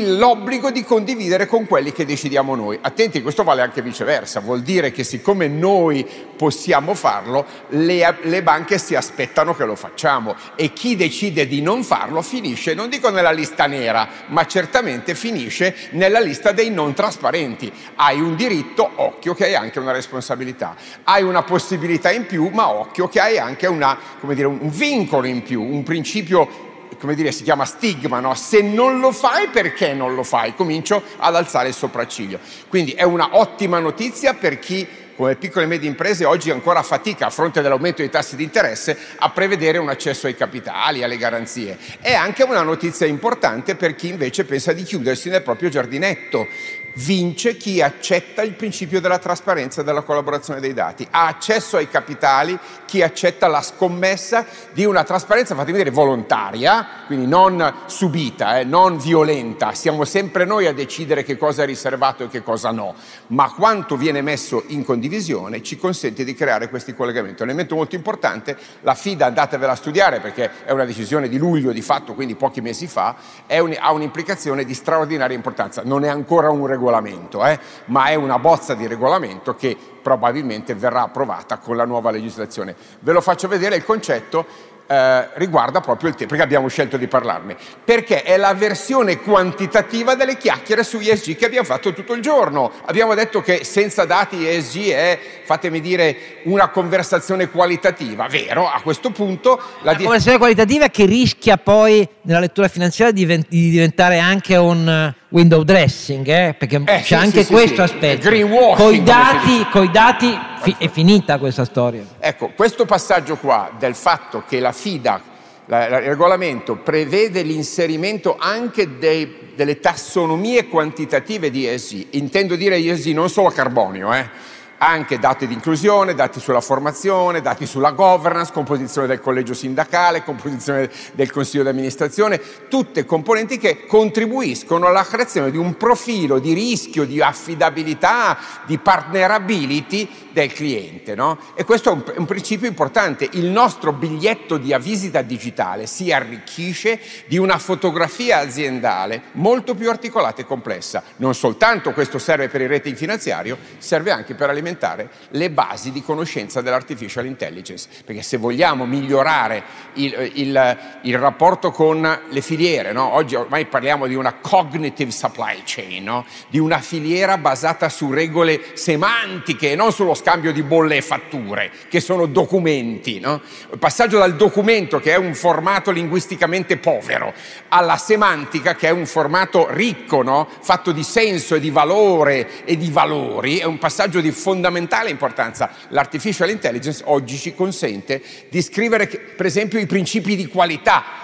l'obbligo 0.00 0.70
di 0.70 0.84
condividere 0.84 1.46
con 1.46 1.66
quelli 1.66 1.92
che 1.92 2.04
decidiamo 2.04 2.54
noi. 2.54 2.78
Attenti, 2.80 3.20
questo 3.20 3.42
vale 3.42 3.62
anche 3.62 3.82
viceversa, 3.82 4.40
vuol 4.40 4.62
dire 4.62 4.92
che 4.92 5.02
siccome 5.02 5.48
noi 5.48 6.06
possiamo 6.36 6.94
farlo, 6.94 7.44
le, 7.70 8.18
le 8.22 8.42
banche 8.42 8.78
si 8.78 8.94
aspettano 8.94 9.56
che 9.56 9.64
lo 9.64 9.74
facciamo 9.74 10.36
e 10.54 10.72
chi 10.72 10.94
decide 10.94 11.48
di 11.48 11.60
non 11.60 11.82
farlo 11.82 12.22
finisce, 12.22 12.51
non 12.74 12.88
dico 12.88 13.10
nella 13.10 13.30
lista 13.30 13.66
nera, 13.66 14.08
ma 14.26 14.46
certamente 14.46 15.14
finisce 15.14 15.74
nella 15.90 16.20
lista 16.20 16.52
dei 16.52 16.70
non 16.70 16.94
trasparenti. 16.94 17.72
Hai 17.96 18.20
un 18.20 18.36
diritto, 18.36 18.88
occhio 18.96 19.34
che 19.34 19.44
hai 19.46 19.54
anche 19.54 19.78
una 19.78 19.92
responsabilità. 19.92 20.74
Hai 21.04 21.22
una 21.22 21.42
possibilità 21.42 22.10
in 22.10 22.26
più, 22.26 22.48
ma 22.48 22.68
occhio 22.68 23.08
che 23.08 23.20
hai 23.20 23.38
anche 23.38 23.66
una, 23.66 23.98
dire, 24.20 24.46
un 24.46 24.70
vincolo 24.70 25.26
in 25.26 25.42
più, 25.42 25.62
un 25.62 25.82
principio 25.82 26.70
come 27.02 27.14
dire, 27.16 27.32
si 27.32 27.42
chiama 27.42 27.64
stigma, 27.64 28.20
no? 28.20 28.34
Se 28.34 28.62
non 28.62 29.00
lo 29.00 29.10
fai, 29.10 29.48
perché 29.48 29.92
non 29.92 30.14
lo 30.14 30.22
fai? 30.22 30.54
Comincio 30.54 31.02
ad 31.16 31.34
alzare 31.34 31.66
il 31.66 31.74
sopracciglio. 31.74 32.38
Quindi 32.68 32.92
è 32.92 33.02
una 33.02 33.30
ottima 33.32 33.80
notizia 33.80 34.34
per 34.34 34.60
chi 34.60 34.86
come 35.22 35.36
piccole 35.36 35.66
e 35.66 35.68
medie 35.68 35.88
imprese 35.88 36.24
oggi 36.24 36.50
ancora 36.50 36.82
fatica 36.82 37.26
a 37.26 37.30
fronte 37.30 37.62
dell'aumento 37.62 37.98
dei 37.98 38.10
tassi 38.10 38.34
di 38.34 38.42
interesse 38.42 38.98
a 39.18 39.30
prevedere 39.30 39.78
un 39.78 39.88
accesso 39.88 40.26
ai 40.26 40.34
capitali, 40.34 41.04
alle 41.04 41.16
garanzie. 41.16 41.78
È 42.00 42.12
anche 42.12 42.42
una 42.42 42.62
notizia 42.62 43.06
importante 43.06 43.76
per 43.76 43.94
chi 43.94 44.08
invece 44.08 44.44
pensa 44.44 44.72
di 44.72 44.82
chiudersi 44.82 45.28
nel 45.28 45.42
proprio 45.42 45.68
giardinetto 45.68 46.48
vince 46.94 47.56
chi 47.56 47.80
accetta 47.80 48.42
il 48.42 48.52
principio 48.52 49.00
della 49.00 49.18
trasparenza 49.18 49.80
e 49.80 49.84
della 49.84 50.02
collaborazione 50.02 50.60
dei 50.60 50.74
dati, 50.74 51.06
ha 51.10 51.26
accesso 51.26 51.76
ai 51.76 51.88
capitali 51.88 52.58
chi 52.84 53.02
accetta 53.02 53.46
la 53.46 53.62
scommessa 53.62 54.44
di 54.72 54.84
una 54.84 55.04
trasparenza, 55.04 55.54
fatemi 55.54 55.78
dire, 55.78 55.90
volontaria, 55.90 56.86
quindi 57.06 57.26
non 57.26 57.74
subita, 57.86 58.58
eh, 58.58 58.64
non 58.64 58.98
violenta, 58.98 59.72
siamo 59.72 60.04
sempre 60.04 60.44
noi 60.44 60.66
a 60.66 60.74
decidere 60.74 61.22
che 61.22 61.38
cosa 61.38 61.62
è 61.62 61.66
riservato 61.66 62.24
e 62.24 62.28
che 62.28 62.42
cosa 62.42 62.70
no, 62.70 62.94
ma 63.28 63.50
quanto 63.52 63.96
viene 63.96 64.20
messo 64.20 64.64
in 64.68 64.84
condivisione 64.84 65.62
ci 65.62 65.78
consente 65.78 66.24
di 66.24 66.34
creare 66.34 66.68
questi 66.68 66.94
collegamenti. 66.94 67.42
Un 67.42 67.48
elemento 67.48 67.74
molto 67.74 67.94
importante, 67.94 68.56
la 68.82 68.94
FIDA 68.94 69.26
andatevela 69.26 69.72
a 69.72 69.76
studiare 69.76 70.20
perché 70.20 70.50
è 70.64 70.72
una 70.72 70.84
decisione 70.84 71.28
di 71.28 71.38
luglio 71.38 71.72
di 71.72 71.82
fatto, 71.82 72.12
quindi 72.12 72.34
pochi 72.34 72.60
mesi 72.60 72.86
fa, 72.86 73.16
un, 73.48 73.74
ha 73.78 73.92
un'implicazione 73.92 74.64
di 74.64 74.74
straordinaria 74.74 75.34
importanza, 75.34 75.80
non 75.82 76.04
è 76.04 76.08
ancora 76.08 76.50
un 76.50 76.66
regolamento 76.66 76.81
regolamento, 76.82 77.44
eh, 77.46 77.58
ma 77.86 78.06
è 78.06 78.14
una 78.14 78.38
bozza 78.38 78.74
di 78.74 78.86
regolamento 78.86 79.54
che 79.54 79.76
probabilmente 80.02 80.74
verrà 80.74 81.02
approvata 81.02 81.58
con 81.58 81.76
la 81.76 81.84
nuova 81.84 82.10
legislazione. 82.10 82.74
Ve 83.00 83.12
lo 83.12 83.20
faccio 83.20 83.46
vedere 83.46 83.76
il 83.76 83.84
concetto 83.84 84.70
eh, 84.84 85.28
riguarda 85.34 85.80
proprio 85.80 86.08
il 86.10 86.16
tema, 86.16 86.30
perché 86.30 86.42
abbiamo 86.42 86.66
scelto 86.66 86.96
di 86.96 87.06
parlarne, 87.06 87.56
perché 87.84 88.24
è 88.24 88.36
la 88.36 88.52
versione 88.52 89.20
quantitativa 89.20 90.16
delle 90.16 90.36
chiacchiere 90.36 90.82
su 90.82 90.98
ESG 90.98 91.36
che 91.36 91.46
abbiamo 91.46 91.64
fatto 91.64 91.92
tutto 91.92 92.14
il 92.14 92.20
giorno. 92.20 92.70
Abbiamo 92.86 93.14
detto 93.14 93.40
che 93.40 93.62
senza 93.64 94.04
dati 94.04 94.46
ESG 94.46 94.90
è, 94.90 95.18
fatemi 95.44 95.80
dire, 95.80 96.40
una 96.44 96.68
conversazione 96.68 97.48
qualitativa, 97.48 98.26
vero? 98.26 98.68
A 98.68 98.80
questo 98.82 99.10
punto 99.10 99.56
la, 99.56 99.92
la 99.92 99.94
di- 99.94 100.02
conversazione 100.02 100.38
qualitativa 100.38 100.88
che 100.88 101.06
rischia 101.06 101.56
poi 101.56 102.06
nella 102.22 102.40
lettura 102.40 102.66
finanziaria 102.66 103.14
di, 103.14 103.46
diventare 103.48 104.18
anche 104.18 104.56
un 104.56 105.14
window 105.32 105.62
dressing, 105.62 106.26
eh? 106.28 106.54
perché 106.56 106.76
eh, 106.76 106.84
c'è 106.84 107.02
sì, 107.02 107.14
anche 107.14 107.44
sì, 107.44 107.52
questo 107.52 107.86
sì, 107.86 107.92
aspetto. 107.92 108.28
Con 108.76 108.94
i 108.94 109.02
dati, 109.02 109.66
coi 109.70 109.90
dati 109.90 110.38
fi- 110.60 110.76
è 110.78 110.88
finita 110.88 111.38
questa 111.38 111.64
storia. 111.64 112.04
Ecco, 112.18 112.52
questo 112.54 112.84
passaggio 112.84 113.36
qua 113.36 113.72
del 113.78 113.94
fatto 113.94 114.44
che 114.46 114.60
la 114.60 114.72
FIDA, 114.72 115.20
la, 115.66 115.86
il 115.86 116.08
regolamento, 116.08 116.76
prevede 116.76 117.42
l'inserimento 117.42 118.36
anche 118.38 118.98
dei, 118.98 119.52
delle 119.56 119.80
tassonomie 119.80 120.68
quantitative 120.68 121.50
di 121.50 121.66
ESG, 121.66 122.06
intendo 122.10 122.54
dire 122.54 122.76
ESG 122.76 123.12
non 123.12 123.28
solo 123.28 123.48
carbonio, 123.48 124.12
eh? 124.12 124.60
Anche 124.82 125.20
dati 125.20 125.46
di 125.46 125.54
inclusione, 125.54 126.12
dati 126.12 126.40
sulla 126.40 126.60
formazione, 126.60 127.40
dati 127.40 127.66
sulla 127.66 127.92
governance, 127.92 128.52
composizione 128.52 129.06
del 129.06 129.20
collegio 129.20 129.54
sindacale, 129.54 130.24
composizione 130.24 130.90
del 131.12 131.30
consiglio 131.30 131.62
di 131.62 131.68
amministrazione, 131.68 132.40
tutte 132.68 133.04
componenti 133.04 133.58
che 133.58 133.86
contribuiscono 133.86 134.86
alla 134.86 135.04
creazione 135.04 135.52
di 135.52 135.56
un 135.56 135.76
profilo 135.76 136.40
di 136.40 136.52
rischio, 136.52 137.04
di 137.04 137.22
affidabilità, 137.22 138.36
di 138.66 138.76
partnerability 138.78 140.08
del 140.32 140.52
cliente. 140.52 141.14
No? 141.14 141.38
E 141.54 141.62
questo 141.62 141.90
è 141.90 141.92
un, 141.92 142.02
un 142.16 142.26
principio 142.26 142.66
importante. 142.66 143.28
Il 143.32 143.46
nostro 143.46 143.92
biglietto 143.92 144.56
di 144.56 144.76
visita 144.80 145.22
digitale 145.22 145.86
si 145.86 146.10
arricchisce 146.10 146.98
di 147.26 147.38
una 147.38 147.58
fotografia 147.58 148.38
aziendale 148.38 149.22
molto 149.32 149.76
più 149.76 149.88
articolata 149.90 150.42
e 150.42 150.44
complessa. 150.44 151.04
Non 151.16 151.36
soltanto 151.36 151.92
questo 151.92 152.18
serve 152.18 152.48
per 152.48 152.62
il 152.62 152.68
rating 152.68 152.96
finanziario, 152.96 153.56
serve 153.78 154.10
anche 154.10 154.34
per 154.34 154.48
alimentare 154.48 154.70
implementare 154.72 155.08
le 155.30 155.50
basi 155.50 155.92
di 155.92 156.02
conoscenza 156.02 156.60
dell'artificial 156.60 157.26
intelligence, 157.26 157.88
perché 158.04 158.22
se 158.22 158.36
vogliamo 158.36 158.86
migliorare 158.86 159.62
il, 159.94 160.30
il, 160.34 160.78
il 161.02 161.18
rapporto 161.18 161.70
con 161.70 162.20
le 162.28 162.40
filiere, 162.40 162.92
no? 162.92 163.14
oggi 163.14 163.34
ormai 163.34 163.66
parliamo 163.66 164.06
di 164.06 164.14
una 164.14 164.34
cognitive 164.34 165.10
supply 165.10 165.62
chain, 165.64 166.04
no? 166.04 166.26
di 166.48 166.58
una 166.58 166.78
filiera 166.78 167.38
basata 167.38 167.88
su 167.88 168.10
regole 168.10 168.60
semantiche 168.74 169.72
e 169.72 169.76
non 169.76 169.92
sullo 169.92 170.14
scambio 170.14 170.52
di 170.52 170.62
bolle 170.62 170.96
e 170.96 171.02
fatture, 171.02 171.70
che 171.88 172.00
sono 172.00 172.26
documenti. 172.26 173.20
No? 173.20 173.40
Il 173.70 173.78
passaggio 173.78 174.18
dal 174.18 174.36
documento, 174.36 174.98
che 174.98 175.12
è 175.12 175.16
un 175.16 175.34
formato 175.34 175.90
linguisticamente 175.90 176.78
povero, 176.78 177.32
alla 177.68 177.96
semantica, 177.96 178.74
che 178.74 178.88
è 178.88 178.90
un 178.90 179.06
formato 179.06 179.68
ricco, 179.70 180.20
fatto 180.60 180.92
di 180.92 181.02
senso 181.02 181.54
e 181.54 181.60
di 181.60 181.70
valore 181.70 182.64
e 182.64 182.76
di 182.76 182.90
valori, 182.90 183.58
è 183.58 183.64
un 183.64 183.78
passaggio 183.78 184.20
di 184.20 184.30
fondamentale 184.30 184.61
fondamentale 184.62 185.10
importanza. 185.10 185.70
L'artificial 185.88 186.48
intelligence 186.48 187.02
oggi 187.06 187.36
ci 187.36 187.52
consente 187.52 188.22
di 188.48 188.62
scrivere, 188.62 189.08
per 189.08 189.46
esempio, 189.46 189.80
i 189.80 189.86
principi 189.86 190.36
di 190.36 190.46
qualità 190.46 191.21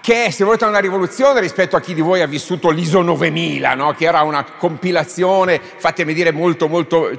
che 0.00 0.26
è, 0.26 0.30
se 0.30 0.44
volete, 0.44 0.64
una 0.64 0.78
rivoluzione 0.78 1.40
rispetto 1.40 1.76
a 1.76 1.80
chi 1.80 1.94
di 1.94 2.00
voi 2.00 2.22
ha 2.22 2.26
vissuto 2.26 2.70
l'ISO 2.70 3.02
9000, 3.02 3.74
no? 3.74 3.92
che 3.92 4.06
era 4.06 4.22
una 4.22 4.44
compilazione, 4.44 5.60
fatemi 5.60 6.14
dire, 6.14 6.32
molto, 6.32 6.68
molto 6.68 7.10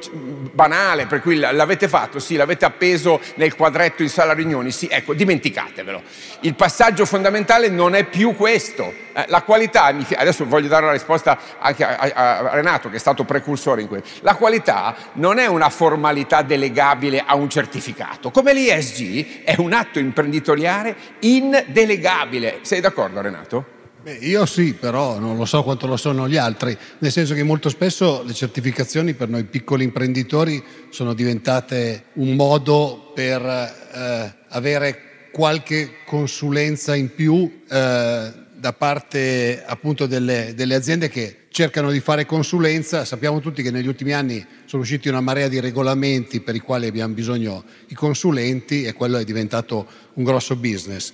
banale, 0.54 1.06
per 1.06 1.22
cui 1.22 1.38
l'avete 1.38 1.88
fatto, 1.88 2.20
sì, 2.20 2.36
l'avete 2.36 2.66
appeso 2.66 3.20
nel 3.36 3.56
quadretto 3.56 4.02
in 4.02 4.10
sala 4.10 4.34
riunioni, 4.34 4.72
sì, 4.72 4.88
ecco, 4.90 5.14
dimenticatevelo. 5.14 6.02
Il 6.42 6.56
passaggio 6.56 7.06
fondamentale 7.06 7.70
non 7.70 7.96
è 7.96 8.04
più 8.04 8.36
questo. 8.36 9.10
Eh, 9.14 9.26
la 9.28 9.42
qualità, 9.42 9.94
adesso 10.16 10.46
voglio 10.46 10.68
dare 10.68 10.86
la 10.86 10.94
risposta 10.94 11.38
anche 11.60 11.84
a, 11.84 11.98
a, 11.98 12.38
a 12.38 12.50
Renato, 12.56 12.90
che 12.90 12.96
è 12.96 13.00
stato 13.00 13.24
precursore 13.26 13.82
in 13.82 13.88
questo, 13.88 14.20
la 14.22 14.36
qualità 14.36 14.96
non 15.14 15.38
è 15.38 15.46
una 15.48 15.70
formalità 15.70 16.42
delegabile 16.42 17.24
a 17.26 17.36
un 17.36 17.50
certificato, 17.50 18.32
come 18.32 18.54
l'ISG 18.54 19.44
è 19.44 19.56
un 19.58 19.74
atto 19.74 20.00
imprenditoriale 20.00 20.96
indelegabile 21.20 22.60
sei 22.72 22.80
d'accordo 22.80 23.20
Renato? 23.20 23.66
Beh, 24.02 24.14
io 24.22 24.46
sì, 24.46 24.74
però 24.74 25.20
non 25.20 25.36
lo 25.36 25.44
so 25.44 25.62
quanto 25.62 25.88
lo 25.88 25.98
sono 25.98 26.30
gli 26.30 26.38
altri, 26.38 26.78
nel 27.00 27.12
senso 27.12 27.34
che 27.34 27.44
molto 27.44 27.68
spesso 27.68 28.24
le 28.24 28.34
certificazioni 28.34 29.14
per 29.14 29.28
noi 29.28 29.44
piccoli 29.44 29.84
imprenditori 29.84 30.64
sono 30.90 31.14
diventate 31.14 32.06
un 32.14 32.34
modo 32.34 33.12
per 33.14 33.42
eh, 33.44 34.36
avere 34.48 35.02
qualche 35.34 35.96
consulenza 36.06 36.96
in 36.96 37.14
più 37.14 37.64
eh, 37.70 38.32
da 38.56 38.74
parte 38.74 39.64
appunto 39.66 40.06
delle, 40.06 40.54
delle, 40.56 40.76
aziende 40.76 41.10
che 41.10 41.48
cercano 41.50 41.92
di 41.92 42.00
fare 42.00 42.26
consulenza. 42.26 43.04
Sappiamo 43.04 43.42
tutti 43.42 43.62
che 43.62 43.72
negli 43.72 43.88
ultimi 43.88 44.14
anni 44.14 44.46
sono 44.64 44.84
usciti 44.84 45.10
una 45.10 45.20
marea 45.20 45.50
di 45.50 45.60
regolamenti 45.60 46.40
per 46.40 46.56
i 46.56 46.60
quali 46.60 46.88
abbiamo 46.88 47.14
bisogno 47.14 47.66
di 47.86 47.96
consulenti 47.96 48.84
e 48.86 48.94
quello 48.94 49.18
è 49.18 49.26
diventato 49.26 49.86
un 50.14 50.24
grosso 50.24 50.56
business. 50.56 51.12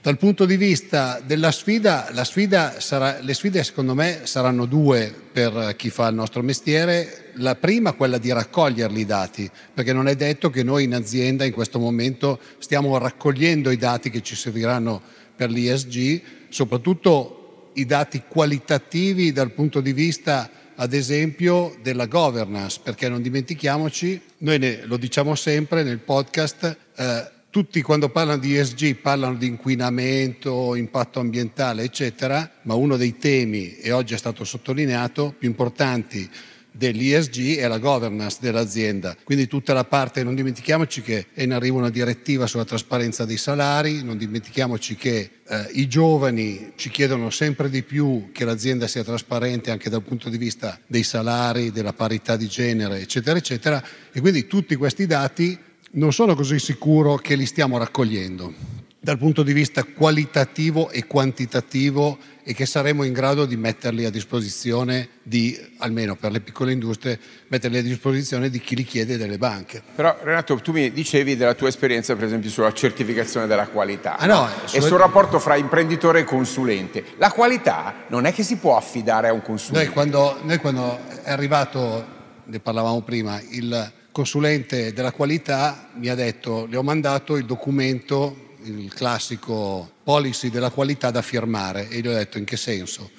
Dal 0.00 0.16
punto 0.16 0.44
di 0.44 0.56
vista 0.56 1.20
della 1.24 1.50
sfida, 1.50 2.08
sfida 2.22 2.78
sarà, 2.78 3.18
le 3.20 3.34
sfide 3.34 3.64
secondo 3.64 3.96
me 3.96 4.20
saranno 4.22 4.64
due 4.64 5.12
per 5.32 5.74
chi 5.76 5.90
fa 5.90 6.06
il 6.06 6.14
nostro 6.14 6.40
mestiere. 6.40 7.32
La 7.34 7.56
prima 7.56 7.92
quella 7.94 8.18
di 8.18 8.32
raccoglierli 8.32 9.00
i 9.00 9.04
dati, 9.04 9.50
perché 9.74 9.92
non 9.92 10.06
è 10.06 10.14
detto 10.14 10.50
che 10.50 10.62
noi 10.62 10.84
in 10.84 10.94
azienda 10.94 11.44
in 11.44 11.52
questo 11.52 11.80
momento 11.80 12.38
stiamo 12.58 12.96
raccogliendo 12.96 13.72
i 13.72 13.76
dati 13.76 14.08
che 14.08 14.22
ci 14.22 14.36
serviranno 14.36 15.02
per 15.34 15.50
l'ISG, 15.50 16.22
soprattutto 16.48 17.70
i 17.74 17.84
dati 17.84 18.22
qualitativi 18.28 19.32
dal 19.32 19.50
punto 19.50 19.80
di 19.80 19.92
vista 19.92 20.48
ad 20.76 20.92
esempio 20.92 21.76
della 21.82 22.06
governance, 22.06 22.78
perché 22.80 23.08
non 23.08 23.20
dimentichiamoci, 23.20 24.20
noi 24.38 24.58
ne, 24.60 24.84
lo 24.84 24.96
diciamo 24.96 25.34
sempre 25.34 25.82
nel 25.82 25.98
podcast, 25.98 26.76
eh, 26.96 27.36
tutti 27.50 27.80
quando 27.82 28.10
parlano 28.10 28.38
di 28.38 28.56
ESG 28.56 28.96
parlano 28.96 29.36
di 29.36 29.46
inquinamento, 29.46 30.74
impatto 30.74 31.20
ambientale, 31.20 31.82
eccetera, 31.82 32.50
ma 32.62 32.74
uno 32.74 32.96
dei 32.96 33.16
temi, 33.16 33.76
e 33.76 33.90
oggi 33.90 34.14
è 34.14 34.18
stato 34.18 34.44
sottolineato, 34.44 35.34
più 35.38 35.48
importanti 35.48 36.28
dell'ESG 36.70 37.56
è 37.56 37.66
la 37.66 37.78
governance 37.78 38.38
dell'azienda. 38.40 39.16
Quindi 39.24 39.48
tutta 39.48 39.72
la 39.72 39.84
parte, 39.84 40.22
non 40.22 40.36
dimentichiamoci 40.36 41.02
che 41.02 41.26
è 41.32 41.42
in 41.42 41.52
arrivo 41.52 41.78
una 41.78 41.90
direttiva 41.90 42.46
sulla 42.46 42.64
trasparenza 42.64 43.24
dei 43.24 43.36
salari, 43.36 44.04
non 44.04 44.16
dimentichiamoci 44.16 44.94
che 44.94 45.30
eh, 45.48 45.66
i 45.72 45.88
giovani 45.88 46.72
ci 46.76 46.90
chiedono 46.90 47.30
sempre 47.30 47.68
di 47.68 47.82
più 47.82 48.30
che 48.32 48.44
l'azienda 48.44 48.86
sia 48.86 49.02
trasparente 49.02 49.72
anche 49.72 49.90
dal 49.90 50.02
punto 50.02 50.28
di 50.28 50.38
vista 50.38 50.78
dei 50.86 51.02
salari, 51.02 51.72
della 51.72 51.94
parità 51.94 52.36
di 52.36 52.46
genere, 52.46 53.00
eccetera, 53.00 53.38
eccetera. 53.38 53.82
E 54.12 54.20
quindi 54.20 54.46
tutti 54.46 54.76
questi 54.76 55.06
dati 55.06 55.58
non 55.92 56.12
sono 56.12 56.34
così 56.34 56.58
sicuro 56.58 57.16
che 57.16 57.34
li 57.34 57.46
stiamo 57.46 57.78
raccogliendo 57.78 58.76
dal 59.00 59.16
punto 59.16 59.42
di 59.42 59.52
vista 59.52 59.84
qualitativo 59.84 60.90
e 60.90 61.06
quantitativo 61.06 62.18
e 62.42 62.52
che 62.52 62.66
saremo 62.66 63.04
in 63.04 63.12
grado 63.12 63.46
di 63.46 63.56
metterli 63.56 64.04
a 64.04 64.10
disposizione 64.10 65.08
di, 65.22 65.58
almeno 65.78 66.16
per 66.16 66.32
le 66.32 66.40
piccole 66.40 66.72
industrie, 66.72 67.18
metterli 67.46 67.78
a 67.78 67.82
disposizione 67.82 68.50
di 68.50 68.60
chi 68.60 68.74
li 68.74 68.84
chiede 68.84 69.16
delle 69.16 69.38
banche. 69.38 69.82
Però 69.94 70.16
Renato, 70.20 70.56
tu 70.56 70.72
mi 70.72 70.92
dicevi 70.92 71.36
della 71.36 71.54
tua 71.54 71.68
esperienza 71.68 72.14
per 72.16 72.24
esempio 72.24 72.50
sulla 72.50 72.72
certificazione 72.72 73.46
della 73.46 73.68
qualità 73.68 74.16
ah, 74.16 74.26
no, 74.26 74.48
e 74.72 74.80
sul 74.80 74.98
rapporto 74.98 75.38
fra 75.38 75.56
imprenditore 75.56 76.20
e 76.20 76.24
consulente. 76.24 77.04
La 77.18 77.30
qualità 77.30 78.04
non 78.08 78.26
è 78.26 78.32
che 78.32 78.42
si 78.42 78.56
può 78.56 78.76
affidare 78.76 79.28
a 79.28 79.32
un 79.32 79.42
consulente. 79.42 79.86
Noi 79.86 79.94
quando, 79.94 80.38
noi 80.42 80.58
quando 80.58 80.98
è 81.22 81.30
arrivato, 81.30 82.06
ne 82.44 82.58
parlavamo 82.58 83.00
prima, 83.02 83.40
il 83.50 83.92
consulente 84.18 84.92
della 84.92 85.12
qualità 85.12 85.90
mi 85.94 86.08
ha 86.08 86.16
detto, 86.16 86.66
le 86.68 86.76
ho 86.76 86.82
mandato 86.82 87.36
il 87.36 87.44
documento, 87.44 88.56
il 88.64 88.92
classico 88.92 89.92
policy 90.02 90.50
della 90.50 90.70
qualità 90.70 91.12
da 91.12 91.22
firmare 91.22 91.88
e 91.88 92.00
gli 92.00 92.08
ho 92.08 92.12
detto 92.12 92.36
in 92.36 92.44
che 92.44 92.56
senso? 92.56 93.12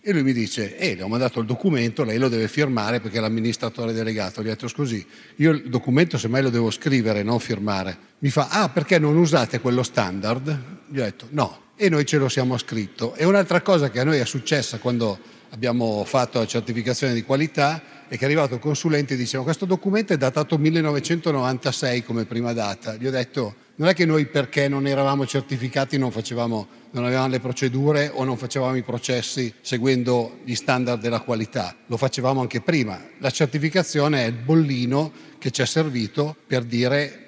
E 0.00 0.12
lui 0.12 0.22
mi 0.22 0.32
dice, 0.32 0.78
eh, 0.78 0.94
le 0.94 1.02
ho 1.02 1.08
mandato 1.08 1.40
il 1.40 1.46
documento, 1.46 2.04
lei 2.04 2.16
lo 2.16 2.30
deve 2.30 2.48
firmare 2.48 3.00
perché 3.00 3.18
è 3.18 3.20
l'amministratore 3.20 3.92
delegato. 3.92 4.40
Gli 4.40 4.46
ho 4.46 4.48
detto, 4.48 4.66
scusi, 4.66 5.06
io 5.36 5.50
il 5.50 5.68
documento 5.68 6.16
semmai 6.16 6.40
lo 6.40 6.48
devo 6.48 6.70
scrivere, 6.70 7.22
non 7.22 7.38
firmare. 7.38 7.98
Mi 8.20 8.30
fa, 8.30 8.48
ah, 8.48 8.70
perché 8.70 8.98
non 8.98 9.18
usate 9.18 9.60
quello 9.60 9.82
standard? 9.82 10.48
Gli 10.88 11.00
ho 11.00 11.04
detto, 11.04 11.26
no. 11.32 11.64
E 11.76 11.90
noi 11.90 12.06
ce 12.06 12.16
lo 12.16 12.30
siamo 12.30 12.56
scritto. 12.56 13.14
E 13.14 13.26
un'altra 13.26 13.60
cosa 13.60 13.90
che 13.90 14.00
a 14.00 14.04
noi 14.04 14.16
è 14.16 14.24
successa 14.24 14.78
quando 14.78 15.18
abbiamo 15.50 16.02
fatto 16.06 16.38
la 16.38 16.46
certificazione 16.46 17.12
di 17.12 17.24
qualità 17.24 17.99
e 18.12 18.16
che 18.16 18.22
è 18.22 18.24
arrivato 18.24 18.54
il 18.54 18.60
consulente 18.60 19.14
e 19.14 19.16
diceva 19.16 19.44
questo 19.44 19.66
documento 19.66 20.12
è 20.12 20.16
datato 20.16 20.58
1996 20.58 22.02
come 22.02 22.24
prima 22.24 22.52
data. 22.52 22.96
Gli 22.96 23.06
ho 23.06 23.10
detto 23.10 23.54
non 23.76 23.86
è 23.86 23.94
che 23.94 24.04
noi 24.04 24.26
perché 24.26 24.66
non 24.66 24.88
eravamo 24.88 25.24
certificati 25.24 25.96
non, 25.96 26.10
facevamo, 26.10 26.66
non 26.90 27.04
avevamo 27.04 27.28
le 27.28 27.38
procedure 27.38 28.10
o 28.12 28.24
non 28.24 28.36
facevamo 28.36 28.74
i 28.74 28.82
processi 28.82 29.54
seguendo 29.60 30.40
gli 30.42 30.56
standard 30.56 31.00
della 31.00 31.20
qualità, 31.20 31.76
lo 31.86 31.96
facevamo 31.96 32.40
anche 32.40 32.60
prima. 32.60 33.00
La 33.18 33.30
certificazione 33.30 34.24
è 34.24 34.26
il 34.26 34.34
bollino 34.34 35.12
che 35.38 35.52
ci 35.52 35.62
è 35.62 35.66
servito 35.66 36.34
per 36.48 36.64
dire 36.64 37.26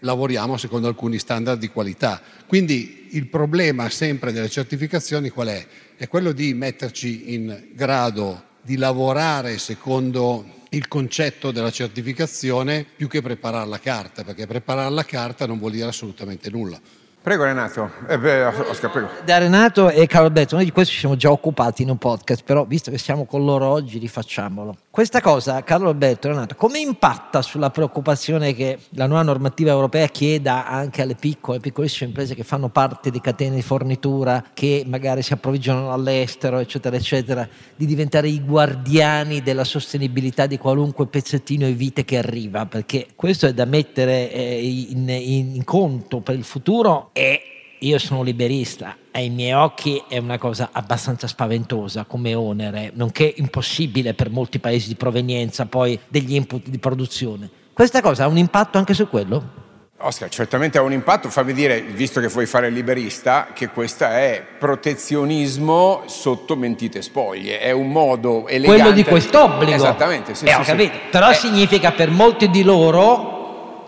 lavoriamo 0.00 0.56
secondo 0.56 0.88
alcuni 0.88 1.20
standard 1.20 1.60
di 1.60 1.68
qualità. 1.68 2.20
Quindi 2.48 3.06
il 3.12 3.28
problema 3.28 3.88
sempre 3.88 4.32
delle 4.32 4.48
certificazioni 4.48 5.28
qual 5.28 5.46
è? 5.46 5.64
È 5.94 6.08
quello 6.08 6.32
di 6.32 6.54
metterci 6.54 7.34
in 7.34 7.68
grado 7.72 8.52
di 8.64 8.76
lavorare 8.76 9.58
secondo 9.58 10.62
il 10.70 10.88
concetto 10.88 11.50
della 11.50 11.70
certificazione 11.70 12.84
più 12.84 13.08
che 13.08 13.20
preparare 13.20 13.68
la 13.68 13.78
carta, 13.78 14.24
perché 14.24 14.46
preparare 14.46 14.90
la 14.90 15.04
carta 15.04 15.46
non 15.46 15.58
vuol 15.58 15.72
dire 15.72 15.86
assolutamente 15.86 16.50
nulla. 16.50 16.80
Prego 17.24 17.44
Renato. 17.44 17.90
Eh 18.06 18.18
beh, 18.18 18.44
Oscar, 18.68 18.90
prego. 18.90 19.08
Da 19.24 19.38
Renato 19.38 19.88
e 19.88 20.06
Carlo 20.06 20.26
Alberto, 20.26 20.56
noi 20.56 20.66
di 20.66 20.72
questo 20.72 20.92
ci 20.92 20.98
siamo 20.98 21.16
già 21.16 21.30
occupati 21.30 21.80
in 21.80 21.88
un 21.88 21.96
podcast, 21.96 22.44
però 22.44 22.66
visto 22.66 22.90
che 22.90 22.98
siamo 22.98 23.24
con 23.24 23.46
loro 23.46 23.66
oggi 23.66 23.96
rifacciamolo. 23.96 24.76
Questa 24.90 25.22
cosa, 25.22 25.64
Carlo 25.64 25.88
Alberto, 25.88 26.28
Renato, 26.28 26.54
come 26.54 26.80
impatta 26.80 27.40
sulla 27.40 27.70
preoccupazione 27.70 28.52
che 28.52 28.78
la 28.90 29.06
nuova 29.06 29.22
normativa 29.22 29.70
europea 29.70 30.06
chieda 30.08 30.66
anche 30.66 31.00
alle 31.00 31.14
piccole, 31.14 31.60
piccolissime 31.60 32.10
imprese 32.10 32.34
che 32.34 32.44
fanno 32.44 32.68
parte 32.68 33.10
di 33.10 33.22
catene 33.22 33.54
di 33.54 33.62
fornitura, 33.62 34.44
che 34.52 34.84
magari 34.86 35.22
si 35.22 35.32
approvvigionano 35.32 35.94
all'estero, 35.94 36.58
eccetera, 36.58 36.94
eccetera, 36.94 37.48
di 37.74 37.86
diventare 37.86 38.28
i 38.28 38.44
guardiani 38.44 39.42
della 39.42 39.64
sostenibilità 39.64 40.44
di 40.44 40.58
qualunque 40.58 41.06
pezzettino 41.06 41.64
e 41.64 41.72
vite 41.72 42.04
che 42.04 42.18
arriva? 42.18 42.66
Perché 42.66 43.06
questo 43.16 43.46
è 43.46 43.54
da 43.54 43.64
mettere 43.64 44.30
eh, 44.30 44.86
in, 44.90 45.08
in, 45.08 45.54
in 45.54 45.64
conto 45.64 46.20
per 46.20 46.34
il 46.34 46.44
futuro 46.44 47.12
e 47.14 47.42
io 47.78 47.98
sono 47.98 48.22
liberista 48.22 48.96
ai 49.12 49.30
miei 49.30 49.52
occhi 49.52 50.02
è 50.08 50.18
una 50.18 50.38
cosa 50.38 50.70
abbastanza 50.72 51.28
spaventosa 51.28 52.04
come 52.04 52.34
onere, 52.34 52.90
nonché 52.94 53.32
impossibile 53.36 54.12
per 54.12 54.28
molti 54.28 54.58
paesi 54.58 54.88
di 54.88 54.96
provenienza 54.96 55.66
poi 55.66 55.98
degli 56.08 56.34
input 56.34 56.68
di 56.68 56.78
produzione. 56.78 57.48
Questa 57.72 58.00
cosa 58.00 58.24
ha 58.24 58.26
un 58.26 58.38
impatto 58.38 58.76
anche 58.76 58.92
su 58.92 59.08
quello? 59.08 59.62
Oscar, 59.98 60.28
certamente 60.28 60.78
ha 60.78 60.82
un 60.82 60.92
impatto, 60.92 61.30
fammi 61.30 61.52
dire, 61.52 61.80
visto 61.80 62.20
che 62.20 62.26
vuoi 62.26 62.46
fare 62.46 62.68
liberista, 62.68 63.48
che 63.54 63.68
questo 63.68 64.04
è 64.04 64.44
protezionismo 64.58 66.02
sotto 66.06 66.56
mentite 66.56 67.00
spoglie, 67.00 67.60
è 67.60 67.70
un 67.70 67.90
modo 67.90 68.48
elegante... 68.48 68.82
Quello 68.82 68.94
di 68.94 69.04
quest'obbligo. 69.04 69.72
Esattamente, 69.72 70.34
sì, 70.34 70.44
eh, 70.44 70.48
sì, 70.48 70.54
ho 70.54 70.62
capito. 70.62 70.92
Sì. 70.92 71.00
Però 71.10 71.30
eh. 71.30 71.34
significa 71.34 71.92
per 71.92 72.10
molti 72.10 72.50
di 72.50 72.64
loro 72.64 73.33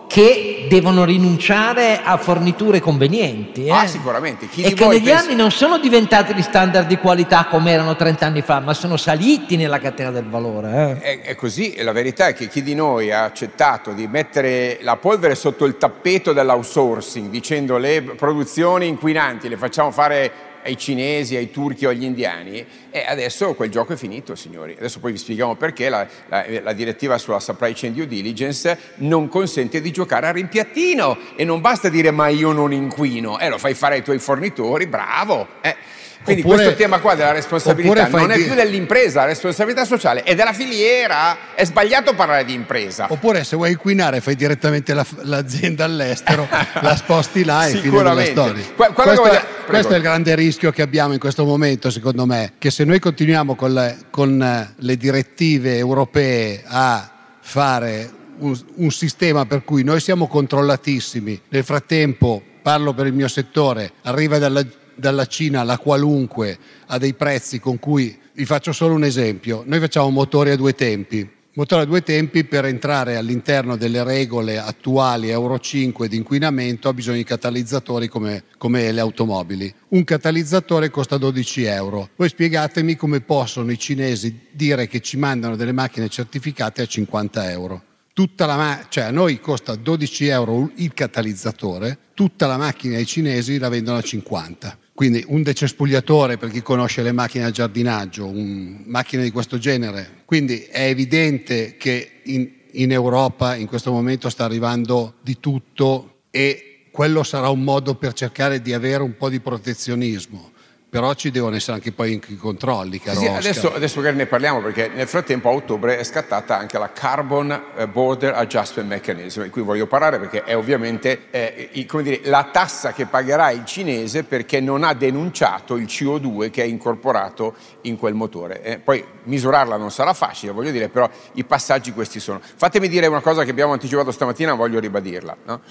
che 0.07 0.65
devono 0.69 1.03
rinunciare 1.03 2.01
a 2.01 2.17
forniture 2.17 2.79
convenienti. 2.79 3.65
Eh? 3.65 3.71
Ah, 3.71 3.87
sicuramente. 3.87 4.47
Chi 4.47 4.63
e 4.63 4.73
che 4.73 4.87
negli 4.87 5.05
pensa... 5.05 5.25
anni 5.25 5.35
non 5.35 5.51
sono 5.51 5.77
diventati 5.77 6.33
gli 6.33 6.41
standard 6.41 6.87
di 6.87 6.97
qualità 6.97 7.45
come 7.45 7.71
erano 7.71 7.95
30 7.95 8.25
anni 8.25 8.41
fa, 8.41 8.59
ma 8.59 8.73
sono 8.73 8.97
saliti 8.97 9.57
nella 9.57 9.79
catena 9.79 10.09
del 10.11 10.25
valore. 10.25 10.99
Eh? 11.01 11.21
È, 11.21 11.21
è, 11.21 11.35
così, 11.35 11.73
e 11.73 11.83
la 11.83 11.91
verità 11.91 12.27
è 12.27 12.33
che 12.33 12.47
chi 12.47 12.63
di 12.63 12.73
noi 12.73 13.11
ha 13.11 13.23
accettato 13.23 13.91
di 13.91 14.07
mettere 14.07 14.79
la 14.81 14.95
polvere 14.95 15.35
sotto 15.35 15.65
il 15.65 15.77
tappeto 15.77 16.33
dell'outsourcing, 16.33 17.29
dicendo 17.29 17.77
le 17.77 18.01
produzioni 18.01 18.87
inquinanti 18.87 19.49
le 19.49 19.57
facciamo 19.57 19.91
fare 19.91 20.46
ai 20.67 20.77
cinesi, 20.77 21.35
ai 21.35 21.49
turchi 21.49 21.85
o 21.85 21.89
agli 21.89 22.03
indiani 22.03 22.65
e 22.91 23.05
adesso 23.07 23.53
quel 23.53 23.69
gioco 23.69 23.93
è 23.93 23.95
finito, 23.95 24.35
signori. 24.35 24.75
Adesso 24.77 24.99
poi 24.99 25.13
vi 25.13 25.17
spieghiamo 25.17 25.55
perché 25.55 25.89
la, 25.89 26.07
la, 26.27 26.45
la, 26.61 26.73
direttiva 26.73 27.17
sulla 27.17 27.39
supply 27.39 27.73
chain 27.73 27.93
due 27.93 28.07
diligence 28.07 28.77
non 28.97 29.27
consente 29.29 29.81
di 29.81 29.91
giocare 29.91 30.27
a 30.27 30.31
rimpiattino 30.31 31.17
e 31.35 31.43
non 31.43 31.61
basta 31.61 31.89
dire 31.89 32.11
ma 32.11 32.27
io 32.27 32.51
non 32.51 32.73
inquino, 32.73 33.39
eh, 33.39 33.49
lo 33.49 33.57
fai 33.57 33.73
fare 33.73 33.95
ai 33.95 34.03
tuoi 34.03 34.19
fornitori, 34.19 34.87
bravo. 34.87 35.47
Eh. 35.61 35.75
Quindi 36.23 36.41
oppure, 36.41 36.63
questo 36.63 36.75
tema 36.75 36.99
qua 36.99 37.15
della 37.15 37.31
responsabilità 37.31 38.07
non 38.07 38.31
è 38.31 38.35
più 38.35 38.53
dell'impresa, 38.53 39.21
la 39.21 39.27
responsabilità 39.27 39.85
sociale 39.85 40.23
è 40.23 40.35
della 40.35 40.53
filiera. 40.53 41.55
È 41.55 41.65
sbagliato 41.65 42.13
parlare 42.13 42.45
di 42.45 42.53
impresa. 42.53 43.07
Oppure 43.09 43.43
se 43.43 43.55
vuoi 43.55 43.71
inquinare 43.71 44.21
fai 44.21 44.35
direttamente 44.35 44.93
la, 44.93 45.05
l'azienda 45.21 45.85
all'estero, 45.85 46.47
la 46.81 46.95
sposti 46.95 47.43
là 47.43 47.67
e 47.67 47.77
fine 47.77 47.97
della 47.97 48.25
storia. 48.25 48.63
Que- 48.75 48.91
questo, 48.93 49.21
voglio... 49.21 49.41
questo, 49.65 49.93
è 49.93 49.95
il 49.95 50.01
grande 50.01 50.35
rischio 50.35 50.71
che 50.71 50.81
abbiamo 50.81 51.13
in 51.13 51.19
questo 51.19 51.45
momento, 51.45 51.89
secondo 51.89 52.25
me, 52.25 52.53
che 52.57 52.71
se 52.71 52.83
noi 52.83 52.99
continuiamo 52.99 53.55
con 53.55 53.73
le, 53.73 53.97
con 54.09 54.73
le 54.75 54.97
direttive 54.97 55.77
europee 55.77 56.63
a 56.65 57.11
fare 57.39 58.09
un, 58.39 58.59
un 58.75 58.91
sistema 58.91 59.45
per 59.45 59.63
cui 59.63 59.83
noi 59.83 59.99
siamo 59.99 60.27
controllatissimi, 60.27 61.41
nel 61.49 61.63
frattempo 61.63 62.41
parlo 62.61 62.93
per 62.93 63.07
il 63.07 63.13
mio 63.13 63.27
settore, 63.27 63.93
arriva 64.03 64.37
dalla 64.37 64.65
dalla 64.97 65.25
Cina 65.25 65.63
la 65.63 65.77
qualunque 65.77 66.57
a 66.87 66.97
dei 66.97 67.13
prezzi 67.13 67.59
con 67.59 67.79
cui, 67.79 68.17
vi 68.33 68.45
faccio 68.45 68.71
solo 68.71 68.93
un 68.93 69.03
esempio, 69.03 69.63
noi 69.65 69.79
facciamo 69.79 70.09
motori 70.09 70.51
a 70.51 70.55
due 70.55 70.73
tempi. 70.73 71.35
Motore 71.57 71.81
a 71.81 71.85
due 71.85 72.03
tempi 72.03 72.43
per 72.43 72.65
entrare 72.65 73.15
all'interno 73.15 73.77
delle 73.77 74.03
regole 74.03 74.59
attuali 74.59 75.29
Euro 75.29 75.57
5 75.57 76.07
di 76.07 76.15
inquinamento 76.15 76.87
ha 76.87 76.93
bisogno 76.93 77.17
di 77.17 77.23
catalizzatori 77.23 78.07
come, 78.07 78.43
come 78.59 78.91
le 78.91 79.01
automobili. 79.01 79.73
Un 79.87 80.03
catalizzatore 80.03 80.91
costa 80.91 81.17
12 81.17 81.63
euro. 81.63 82.09
Voi 82.15 82.29
spiegatemi 82.29 82.95
come 82.95 83.21
possono 83.21 83.71
i 83.71 83.79
cinesi 83.79 84.49
dire 84.51 84.87
che 84.87 84.99
ci 84.99 85.17
mandano 85.17 85.55
delle 85.55 85.71
macchine 85.71 86.09
certificate 86.09 86.83
a 86.83 86.85
50 86.85 87.49
euro. 87.49 87.81
tutta 88.13 88.45
la 88.45 88.55
ma- 88.55 88.85
cioè 88.89 89.05
a 89.05 89.11
noi 89.11 89.39
costa 89.39 89.75
12 89.75 90.27
euro 90.27 90.71
il 90.75 90.93
catalizzatore, 90.93 91.97
tutta 92.13 92.45
la 92.45 92.57
macchina 92.57 92.97
ai 92.97 93.05
cinesi 93.05 93.57
la 93.57 93.69
vendono 93.69 93.97
a 93.97 94.01
50. 94.01 94.77
Quindi 94.97 95.23
un 95.27 95.43
decespugliatore, 95.43 96.37
per 96.37 96.49
chi 96.49 96.63
conosce 96.63 97.03
le 97.03 97.11
macchine 97.11 97.43
a 97.43 97.51
giardinaggio, 97.51 98.31
macchine 98.33 99.21
di 99.21 99.29
questo 99.29 99.59
genere. 99.59 100.23
Quindi 100.25 100.63
è 100.63 100.85
evidente 100.85 101.77
che 101.77 102.21
in, 102.23 102.49
in 102.71 102.91
Europa 102.91 103.53
in 103.53 103.67
questo 103.67 103.91
momento 103.91 104.27
sta 104.31 104.45
arrivando 104.45 105.17
di 105.21 105.39
tutto 105.39 106.21
e 106.31 106.87
quello 106.89 107.21
sarà 107.21 107.49
un 107.49 107.61
modo 107.61 107.93
per 107.93 108.13
cercare 108.13 108.59
di 108.59 108.73
avere 108.73 109.03
un 109.03 109.15
po' 109.17 109.29
di 109.29 109.39
protezionismo 109.39 110.53
però 110.89 111.13
ci 111.15 111.31
devono 111.31 111.55
essere 111.55 111.73
anche 111.73 111.91
poi 111.91 112.21
i 112.27 112.37
controlli. 112.37 112.99
Caro 112.99 113.19
sì, 113.19 113.27
adesso, 113.27 113.73
adesso 113.73 113.97
magari 113.97 114.15
ne 114.15 114.25
parliamo 114.25 114.61
perché 114.61 114.87
nel 114.87 115.07
frattempo 115.07 115.49
a 115.49 115.51
ottobre 115.51 115.97
è 115.97 116.03
scattata 116.03 116.57
anche 116.57 116.77
la 116.77 116.91
Carbon 116.93 117.63
eh, 117.75 117.87
Border 117.87 118.33
Adjustment 118.33 118.87
Mechanism, 118.87 119.43
di 119.43 119.49
cui 119.49 119.61
voglio 119.61 119.85
parlare 119.85 120.17
perché 120.17 120.43
è 120.43 120.55
ovviamente 120.55 121.29
eh, 121.29 121.69
dire, 121.73 122.21
la 122.23 122.49
tassa 122.51 122.93
che 122.93 123.05
pagherà 123.05 123.51
il 123.51 123.65
cinese 123.65 124.23
perché 124.23 124.61
non 124.61 124.83
ha 124.83 124.93
denunciato 124.93 125.75
il 125.75 125.85
CO2 125.85 126.49
che 126.51 126.63
è 126.63 126.65
incorporato 126.65 127.55
in 127.81 127.97
quel 127.97 128.13
motore. 128.13 128.61
Eh, 128.63 128.79
poi 128.79 129.03
misurarla 129.23 129.75
non 129.75 129.91
sarà 129.91 130.13
facile, 130.13 130.53
voglio 130.53 130.71
dire, 130.71 130.87
però 130.87 131.09
i 131.33 131.43
passaggi 131.43 131.91
questi 131.91 132.21
sono. 132.21 132.39
Fatemi 132.41 132.87
dire 132.87 133.07
una 133.07 133.21
cosa 133.21 133.43
che 133.43 133.51
abbiamo 133.51 133.73
anticipato 133.73 134.11
stamattina, 134.11 134.53
voglio 134.53 134.79
ribadirla. 134.79 135.35
No? 135.43 135.61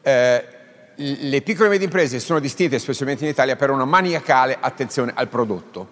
Eh, 0.00 0.53
le 0.96 1.42
piccole 1.42 1.68
e 1.68 1.70
medie 1.70 1.86
imprese 1.86 2.20
sono 2.20 2.38
distinte, 2.38 2.78
specialmente 2.78 3.24
in 3.24 3.30
Italia, 3.30 3.56
per 3.56 3.70
una 3.70 3.84
maniacale 3.84 4.56
attenzione 4.58 5.12
al 5.14 5.28
prodotto. 5.28 5.86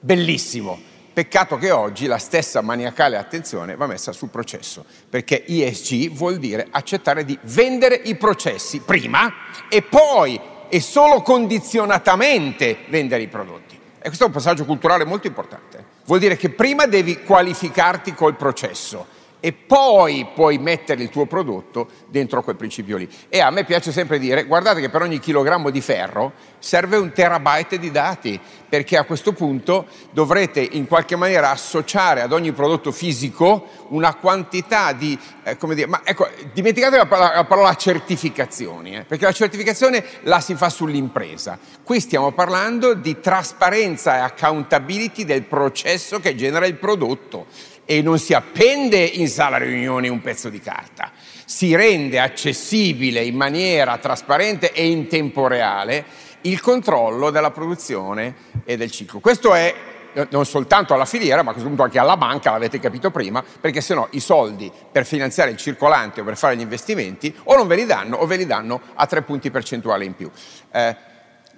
Bellissimo. 0.00 0.94
Peccato 1.12 1.56
che 1.56 1.70
oggi 1.70 2.06
la 2.06 2.18
stessa 2.18 2.60
maniacale 2.60 3.16
attenzione 3.16 3.74
va 3.74 3.86
messa 3.86 4.12
sul 4.12 4.28
processo, 4.28 4.84
perché 5.08 5.44
ESG 5.46 6.10
vuol 6.10 6.36
dire 6.36 6.66
accettare 6.70 7.24
di 7.24 7.38
vendere 7.44 7.94
i 7.94 8.16
processi 8.16 8.80
prima 8.80 9.32
e 9.70 9.80
poi 9.80 10.38
e 10.68 10.80
solo 10.80 11.22
condizionatamente 11.22 12.78
vendere 12.88 13.22
i 13.22 13.28
prodotti. 13.28 13.78
E 13.98 14.08
questo 14.08 14.24
è 14.24 14.26
un 14.26 14.32
passaggio 14.32 14.64
culturale 14.64 15.04
molto 15.04 15.26
importante. 15.26 15.84
Vuol 16.04 16.18
dire 16.18 16.36
che 16.36 16.50
prima 16.50 16.86
devi 16.86 17.22
qualificarti 17.22 18.12
col 18.14 18.36
processo 18.36 19.14
e 19.46 19.52
poi 19.52 20.26
puoi 20.34 20.58
mettere 20.58 21.04
il 21.04 21.08
tuo 21.08 21.26
prodotto 21.26 21.86
dentro 22.08 22.42
quel 22.42 22.56
principio 22.56 22.96
lì. 22.96 23.08
E 23.28 23.38
a 23.38 23.48
me 23.50 23.62
piace 23.62 23.92
sempre 23.92 24.18
dire, 24.18 24.42
guardate 24.42 24.80
che 24.80 24.88
per 24.88 25.02
ogni 25.02 25.20
chilogrammo 25.20 25.70
di 25.70 25.80
ferro 25.80 26.32
serve 26.58 26.96
un 26.96 27.12
terabyte 27.12 27.78
di 27.78 27.92
dati, 27.92 28.40
perché 28.68 28.96
a 28.96 29.04
questo 29.04 29.32
punto 29.34 29.86
dovrete 30.10 30.58
in 30.58 30.88
qualche 30.88 31.14
maniera 31.14 31.50
associare 31.50 32.22
ad 32.22 32.32
ogni 32.32 32.50
prodotto 32.50 32.90
fisico 32.90 33.68
una 33.90 34.16
quantità 34.16 34.92
di, 34.92 35.16
eh, 35.44 35.56
come 35.56 35.76
dire, 35.76 35.86
ma 35.86 36.00
ecco, 36.02 36.28
dimenticate 36.52 36.96
la 36.96 37.06
parola, 37.06 37.36
la 37.36 37.44
parola 37.44 37.72
certificazioni, 37.76 38.96
eh, 38.96 39.04
perché 39.04 39.26
la 39.26 39.32
certificazione 39.32 40.04
la 40.22 40.40
si 40.40 40.56
fa 40.56 40.68
sull'impresa. 40.68 41.56
Qui 41.84 42.00
stiamo 42.00 42.32
parlando 42.32 42.94
di 42.94 43.20
trasparenza 43.20 44.16
e 44.16 44.20
accountability 44.22 45.24
del 45.24 45.44
processo 45.44 46.18
che 46.18 46.34
genera 46.34 46.66
il 46.66 46.74
prodotto 46.74 47.46
e 47.86 48.02
non 48.02 48.18
si 48.18 48.34
appende 48.34 48.98
in 48.98 49.28
sala 49.28 49.56
riunioni 49.56 50.08
un 50.08 50.20
pezzo 50.20 50.50
di 50.50 50.60
carta, 50.60 51.12
si 51.46 51.74
rende 51.74 52.20
accessibile 52.20 53.22
in 53.22 53.36
maniera 53.36 53.96
trasparente 53.96 54.72
e 54.72 54.86
in 54.86 55.06
tempo 55.06 55.46
reale 55.46 56.04
il 56.42 56.60
controllo 56.60 57.30
della 57.30 57.52
produzione 57.52 58.34
e 58.64 58.76
del 58.76 58.90
ciclo. 58.90 59.20
Questo 59.20 59.54
è 59.54 59.74
eh, 60.12 60.26
non 60.30 60.46
soltanto 60.46 60.94
alla 60.94 61.04
filiera, 61.04 61.42
ma 61.42 61.50
a 61.50 61.52
questo 61.52 61.68
punto 61.68 61.84
anche 61.84 61.98
alla 61.98 62.16
banca, 62.16 62.50
l'avete 62.50 62.80
capito 62.80 63.10
prima, 63.10 63.44
perché 63.60 63.80
se 63.80 63.94
no 63.94 64.08
i 64.10 64.20
soldi 64.20 64.70
per 64.90 65.06
finanziare 65.06 65.50
il 65.50 65.56
circolante 65.56 66.20
o 66.20 66.24
per 66.24 66.36
fare 66.36 66.56
gli 66.56 66.62
investimenti 66.62 67.34
o 67.44 67.54
non 67.54 67.66
ve 67.66 67.76
li 67.76 67.86
danno 67.86 68.16
o 68.16 68.26
ve 68.26 68.36
li 68.36 68.46
danno 68.46 68.80
a 68.94 69.06
tre 69.06 69.22
punti 69.22 69.50
percentuali 69.50 70.06
in 70.06 70.14
più. 70.14 70.30
Eh, 70.72 70.96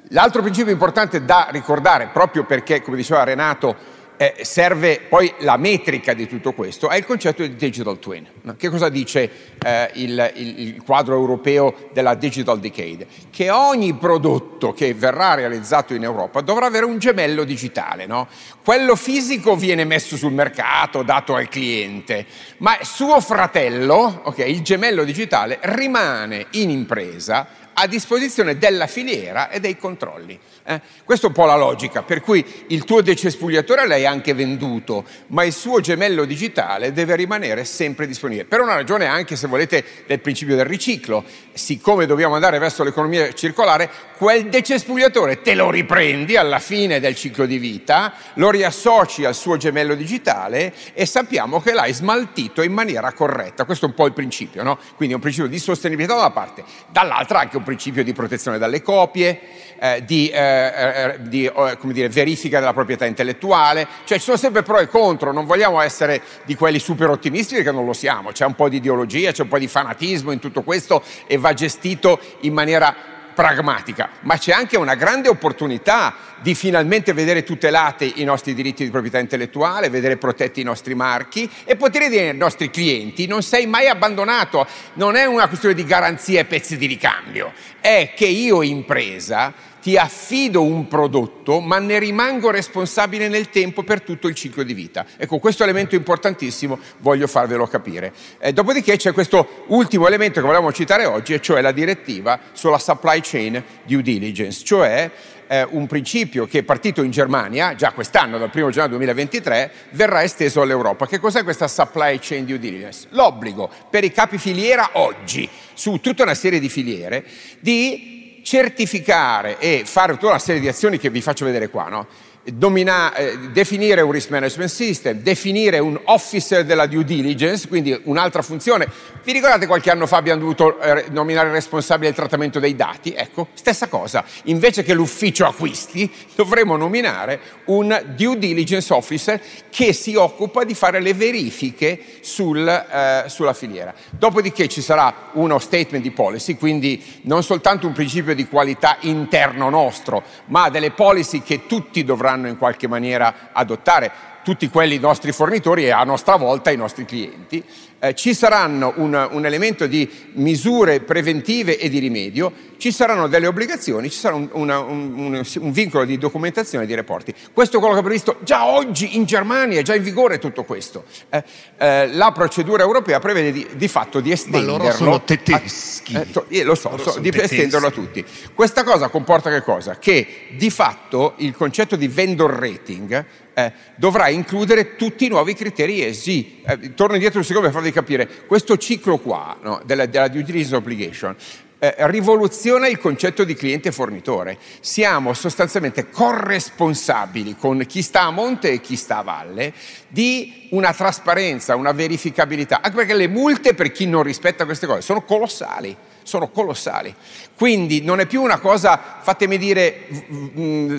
l'altro 0.08 0.42
principio 0.42 0.72
importante 0.72 1.24
da 1.24 1.48
ricordare, 1.50 2.08
proprio 2.12 2.44
perché, 2.44 2.82
come 2.82 2.96
diceva 2.96 3.24
Renato, 3.24 3.96
eh, 4.18 4.34
serve 4.42 5.00
poi 5.08 5.32
la 5.38 5.56
metrica 5.56 6.12
di 6.12 6.26
tutto 6.26 6.52
questo, 6.52 6.88
è 6.88 6.96
il 6.96 7.06
concetto 7.06 7.42
di 7.42 7.54
digital 7.54 7.98
twin. 7.98 8.26
Che 8.56 8.68
cosa 8.68 8.88
dice 8.88 9.30
eh, 9.64 9.90
il, 9.94 10.32
il, 10.34 10.60
il, 10.60 10.82
quadro 10.82 11.14
europeo 11.14 11.88
della 11.92 12.14
digital 12.14 12.58
decade? 12.58 13.06
Che 13.30 13.50
ogni 13.50 13.94
prodotto 13.94 14.72
che 14.72 14.92
verrà 14.92 15.34
realizzato 15.34 15.94
in 15.94 16.02
Europa 16.02 16.40
dovrà 16.40 16.66
avere 16.66 16.84
un 16.84 16.98
gemello 16.98 17.44
digitale. 17.44 18.06
No? 18.06 18.26
Quello 18.64 18.96
fisico 18.96 19.54
viene 19.54 19.84
messo 19.84 20.16
sul 20.16 20.32
mercato, 20.32 21.02
dato 21.02 21.36
al 21.36 21.48
cliente, 21.48 22.26
ma 22.58 22.76
suo 22.82 23.20
fratello, 23.20 24.22
okay, 24.24 24.50
il 24.50 24.62
gemello 24.62 25.04
digitale, 25.04 25.58
rimane 25.62 26.46
in 26.52 26.70
impresa 26.70 27.66
a 27.80 27.86
disposizione 27.86 28.58
della 28.58 28.88
filiera 28.88 29.50
e 29.50 29.60
dei 29.60 29.76
controlli. 29.76 30.38
Eh? 30.64 30.80
Questa 31.04 31.26
è 31.26 31.28
un 31.28 31.34
po' 31.34 31.46
la 31.46 31.56
logica, 31.56 32.02
per 32.02 32.20
cui 32.20 32.44
il 32.68 32.84
tuo 32.84 33.00
decespugliatore 33.02 33.86
l'hai 33.86 34.04
anche 34.04 34.34
venduto, 34.34 35.04
ma 35.28 35.44
il 35.44 35.52
suo 35.52 35.80
gemello 35.80 36.24
digitale 36.24 36.92
deve 36.92 37.14
rimanere 37.14 37.64
sempre 37.64 38.06
disponibile. 38.06 38.46
Per 38.46 38.60
una 38.60 38.74
ragione 38.74 39.06
anche, 39.06 39.36
se 39.36 39.46
volete, 39.46 39.84
del 40.06 40.20
principio 40.20 40.56
del 40.56 40.66
riciclo. 40.66 41.24
Siccome 41.52 42.06
dobbiamo 42.06 42.34
andare 42.34 42.58
verso 42.58 42.82
l'economia 42.82 43.32
circolare, 43.32 43.88
quel 44.16 44.48
decespugliatore 44.48 45.40
te 45.40 45.54
lo 45.54 45.70
riprendi 45.70 46.36
alla 46.36 46.58
fine 46.58 46.98
del 46.98 47.14
ciclo 47.14 47.46
di 47.46 47.58
vita, 47.58 48.12
lo 48.34 48.50
riassoci 48.50 49.24
al 49.24 49.34
suo 49.34 49.56
gemello 49.56 49.94
digitale 49.94 50.74
e 50.92 51.06
sappiamo 51.06 51.60
che 51.60 51.72
l'hai 51.72 51.92
smaltito 51.92 52.62
in 52.62 52.72
maniera 52.72 53.12
corretta. 53.12 53.64
Questo 53.64 53.86
è 53.86 53.88
un 53.88 53.94
po' 53.94 54.06
il 54.06 54.12
principio, 54.12 54.62
no? 54.62 54.78
Quindi 54.96 55.14
è 55.14 55.16
un 55.16 55.22
principio 55.22 55.48
di 55.48 55.58
sostenibilità 55.58 56.14
da 56.14 56.20
una 56.20 56.30
parte, 56.30 56.64
dall'altra 56.90 57.40
anche 57.40 57.56
un 57.56 57.62
principio 57.68 58.02
di 58.02 58.14
protezione 58.14 58.56
dalle 58.56 58.80
copie, 58.80 59.38
eh, 59.78 60.02
di, 60.02 60.30
eh, 60.30 60.38
eh, 60.38 61.16
di 61.20 61.44
eh, 61.44 61.76
dire, 61.82 62.08
verifica 62.08 62.60
della 62.60 62.72
proprietà 62.72 63.04
intellettuale, 63.04 63.86
cioè 64.04 64.16
ci 64.16 64.24
sono 64.24 64.38
sempre 64.38 64.62
pro 64.62 64.78
e 64.78 64.88
contro, 64.88 65.32
non 65.32 65.44
vogliamo 65.44 65.78
essere 65.82 66.22
di 66.46 66.54
quelli 66.54 66.78
super 66.78 67.10
ottimisti 67.10 67.56
perché 67.56 67.70
non 67.70 67.84
lo 67.84 67.92
siamo, 67.92 68.32
c'è 68.32 68.46
un 68.46 68.54
po' 68.54 68.70
di 68.70 68.76
ideologia, 68.76 69.32
c'è 69.32 69.42
un 69.42 69.48
po' 69.48 69.58
di 69.58 69.66
fanatismo 69.66 70.32
in 70.32 70.38
tutto 70.38 70.62
questo 70.62 71.02
e 71.26 71.36
va 71.36 71.52
gestito 71.52 72.18
in 72.40 72.54
maniera 72.54 73.17
pragmatica, 73.38 74.08
ma 74.22 74.36
c'è 74.36 74.50
anche 74.50 74.76
una 74.76 74.96
grande 74.96 75.28
opportunità 75.28 76.12
di 76.40 76.56
finalmente 76.56 77.12
vedere 77.12 77.44
tutelati 77.44 78.14
i 78.16 78.24
nostri 78.24 78.52
diritti 78.52 78.82
di 78.82 78.90
proprietà 78.90 79.20
intellettuale, 79.20 79.90
vedere 79.90 80.16
protetti 80.16 80.60
i 80.60 80.64
nostri 80.64 80.96
marchi 80.96 81.48
e 81.62 81.76
poter 81.76 82.08
dire 82.08 82.30
ai 82.30 82.36
nostri 82.36 82.68
clienti 82.68 83.28
non 83.28 83.44
sei 83.44 83.66
mai 83.66 83.86
abbandonato, 83.86 84.66
non 84.94 85.14
è 85.14 85.24
una 85.24 85.46
questione 85.46 85.76
di 85.76 85.84
garanzie 85.84 86.40
e 86.40 86.44
pezzi 86.46 86.76
di 86.76 86.86
ricambio, 86.86 87.52
è 87.78 88.12
che 88.16 88.26
io 88.26 88.62
impresa 88.62 89.54
ti 89.88 89.96
affido 89.96 90.62
un 90.62 90.86
prodotto, 90.86 91.60
ma 91.60 91.78
ne 91.78 91.98
rimango 91.98 92.50
responsabile 92.50 93.26
nel 93.28 93.48
tempo 93.48 93.84
per 93.84 94.02
tutto 94.02 94.28
il 94.28 94.34
ciclo 94.34 94.62
di 94.62 94.74
vita. 94.74 95.06
Ecco, 95.16 95.38
questo 95.38 95.62
elemento 95.62 95.94
importantissimo 95.94 96.78
voglio 96.98 97.26
farvelo 97.26 97.66
capire. 97.66 98.12
Eh, 98.38 98.52
dopodiché 98.52 98.98
c'è 98.98 99.14
questo 99.14 99.64
ultimo 99.68 100.06
elemento 100.06 100.40
che 100.40 100.46
volevamo 100.46 100.74
citare 100.74 101.06
oggi, 101.06 101.32
e 101.32 101.40
cioè 101.40 101.62
la 101.62 101.72
direttiva 101.72 102.38
sulla 102.52 102.76
supply 102.76 103.20
chain 103.22 103.64
due 103.84 104.02
diligence, 104.02 104.62
cioè 104.62 105.10
eh, 105.46 105.66
un 105.70 105.86
principio 105.86 106.46
che 106.46 106.58
è 106.58 106.62
partito 106.64 107.02
in 107.02 107.10
Germania, 107.10 107.74
già 107.74 107.92
quest'anno, 107.92 108.36
dal 108.36 108.50
1 108.52 108.68
gennaio 108.68 108.90
2023, 108.90 109.72
verrà 109.92 110.22
esteso 110.22 110.60
all'Europa. 110.60 111.06
Che 111.06 111.18
cos'è 111.18 111.42
questa 111.44 111.66
supply 111.66 112.18
chain 112.20 112.44
due 112.44 112.58
diligence? 112.58 113.06
L'obbligo 113.12 113.70
per 113.88 114.04
i 114.04 114.12
capi 114.12 114.36
filiera 114.36 114.90
oggi, 114.92 115.48
su 115.72 115.98
tutta 116.02 116.24
una 116.24 116.34
serie 116.34 116.60
di 116.60 116.68
filiere, 116.68 117.24
di 117.60 118.17
certificare 118.48 119.58
e 119.58 119.82
fare 119.84 120.14
tutta 120.14 120.28
una 120.28 120.38
serie 120.38 120.58
di 120.58 120.68
azioni 120.68 120.98
che 120.98 121.10
vi 121.10 121.20
faccio 121.20 121.44
vedere 121.44 121.68
qua, 121.68 121.88
no? 121.88 122.06
Domina, 122.54 123.14
eh, 123.14 123.38
definire 123.50 124.00
un 124.00 124.10
risk 124.10 124.30
management 124.30 124.70
system, 124.70 125.18
definire 125.18 125.78
un 125.78 125.98
officer 126.04 126.64
della 126.64 126.86
due 126.86 127.04
diligence, 127.04 127.68
quindi 127.68 127.98
un'altra 128.04 128.42
funzione. 128.42 128.88
Vi 129.22 129.32
ricordate 129.32 129.66
qualche 129.66 129.90
anno 129.90 130.06
fa 130.06 130.16
abbiamo 130.16 130.40
dovuto 130.40 130.80
eh, 130.80 131.06
nominare 131.10 131.48
il 131.48 131.54
responsabile 131.54 132.06
del 132.06 132.16
trattamento 132.16 132.58
dei 132.58 132.74
dati? 132.74 133.12
Ecco, 133.12 133.48
stessa 133.52 133.88
cosa. 133.88 134.24
Invece 134.44 134.82
che 134.82 134.94
l'ufficio 134.94 135.44
acquisti, 135.44 136.10
dovremo 136.34 136.76
nominare 136.76 137.40
un 137.66 138.14
due 138.16 138.38
diligence 138.38 138.92
officer 138.92 139.40
che 139.68 139.92
si 139.92 140.14
occupa 140.14 140.64
di 140.64 140.74
fare 140.74 141.00
le 141.00 141.12
verifiche 141.14 142.00
sul, 142.20 142.66
eh, 142.66 143.24
sulla 143.26 143.52
filiera. 143.52 143.92
Dopodiché 144.10 144.68
ci 144.68 144.80
sarà 144.80 145.30
uno 145.32 145.58
statement 145.58 146.02
di 146.02 146.10
policy, 146.10 146.56
quindi 146.56 147.20
non 147.22 147.42
soltanto 147.42 147.86
un 147.86 147.92
principio 147.92 148.34
di 148.34 148.46
qualità 148.46 148.96
interno 149.00 149.68
nostro, 149.68 150.22
ma 150.46 150.70
delle 150.70 150.90
policy 150.92 151.42
che 151.42 151.66
tutti 151.66 152.04
dovranno 152.04 152.37
in 152.46 152.58
qualche 152.58 152.86
maniera 152.86 153.50
adottare 153.52 154.10
tutti 154.44 154.68
quelli 154.68 154.98
nostri 154.98 155.32
fornitori 155.32 155.84
e 155.84 155.90
a 155.90 156.04
nostra 156.04 156.36
volta 156.36 156.70
i 156.70 156.76
nostri 156.76 157.04
clienti 157.04 157.64
eh, 158.00 158.14
ci 158.14 158.34
saranno 158.34 158.92
un, 158.96 159.28
un, 159.30 159.46
elemento 159.46 159.86
di 159.86 160.08
misure 160.34 161.00
preventive 161.00 161.78
e 161.78 161.88
di 161.88 161.98
rimedio, 161.98 162.52
ci 162.78 162.92
saranno 162.92 163.26
delle 163.26 163.46
obbligazioni, 163.46 164.08
ci 164.08 164.18
sarà 164.18 164.36
un, 164.36 164.48
una, 164.52 164.78
un, 164.78 165.44
un, 165.60 165.72
vincolo 165.72 166.04
di 166.04 166.16
documentazione 166.16 166.84
e 166.84 166.86
di 166.86 166.94
reporti. 166.94 167.34
Questo 167.52 167.76
è 167.76 167.80
quello 167.80 167.94
che 167.94 168.00
è 168.00 168.04
previsto 168.04 168.36
già 168.42 168.66
oggi 168.66 169.16
in 169.16 169.24
Germania, 169.24 169.80
è 169.80 169.82
già 169.82 169.94
in 169.94 170.02
vigore 170.02 170.38
tutto 170.38 170.64
questo. 170.64 171.04
Eh, 171.28 171.42
eh, 171.76 172.08
la 172.12 172.30
procedura 172.32 172.82
europea 172.82 173.18
prevede 173.18 173.52
di, 173.52 173.66
di, 173.74 173.88
fatto 173.88 174.20
di 174.20 174.30
estenderlo. 174.30 174.76
Ma 174.76 174.82
loro 174.84 174.94
sono 174.94 175.22
tedeschi. 175.22 176.14
A, 176.14 176.20
eh, 176.20 176.30
to, 176.30 176.46
lo 176.48 176.74
so, 176.76 176.96
so 176.98 177.18
di 177.18 177.30
tedeschi. 177.30 177.56
estenderlo 177.56 177.88
a 177.88 177.90
tutti. 177.90 178.24
Questa 178.54 178.84
cosa 178.84 179.08
comporta 179.08 179.50
che 179.50 179.62
cosa? 179.62 179.98
Che 179.98 180.26
di 180.56 180.70
fatto 180.70 181.34
il 181.38 181.56
concetto 181.56 181.96
di 181.96 182.06
vendor 182.06 182.52
rating 182.52 183.24
eh, 183.58 183.72
dovrà 183.96 184.28
includere 184.28 184.94
tutti 184.94 185.24
i 185.24 185.28
nuovi 185.28 185.54
criteri 185.54 186.04
ESG. 186.04 186.46
Eh, 186.64 186.94
torno 186.94 187.14
indietro 187.14 187.40
un 187.40 187.44
secondo 187.44 187.66
per 187.66 187.76
farvi 187.76 187.87
capire, 187.92 188.28
questo 188.46 188.76
ciclo 188.76 189.18
qua 189.18 189.56
no, 189.62 189.80
della, 189.84 190.06
della 190.06 190.28
due 190.28 190.42
diligence 190.42 190.76
obligation 190.76 191.36
eh, 191.78 191.94
rivoluziona 192.08 192.88
il 192.88 192.98
concetto 192.98 193.44
di 193.44 193.54
cliente 193.54 193.92
fornitore. 193.92 194.58
Siamo 194.80 195.32
sostanzialmente 195.32 196.10
corresponsabili 196.10 197.56
con 197.56 197.84
chi 197.86 198.02
sta 198.02 198.22
a 198.22 198.30
monte 198.30 198.72
e 198.72 198.80
chi 198.80 198.96
sta 198.96 199.18
a 199.18 199.22
valle 199.22 199.72
di 200.08 200.68
una 200.70 200.92
trasparenza, 200.92 201.76
una 201.76 201.92
verificabilità, 201.92 202.80
anche 202.82 202.96
perché 202.96 203.14
le 203.14 203.28
multe 203.28 203.74
per 203.74 203.92
chi 203.92 204.06
non 204.06 204.22
rispetta 204.22 204.64
queste 204.64 204.86
cose 204.86 205.02
sono 205.02 205.22
colossali 205.22 205.96
sono 206.28 206.50
colossali. 206.50 207.12
Quindi 207.56 208.02
non 208.02 208.20
è 208.20 208.26
più 208.26 208.42
una 208.42 208.58
cosa, 208.58 209.00
fatemi 209.20 209.56
dire, 209.56 210.06
mm, 210.30 210.96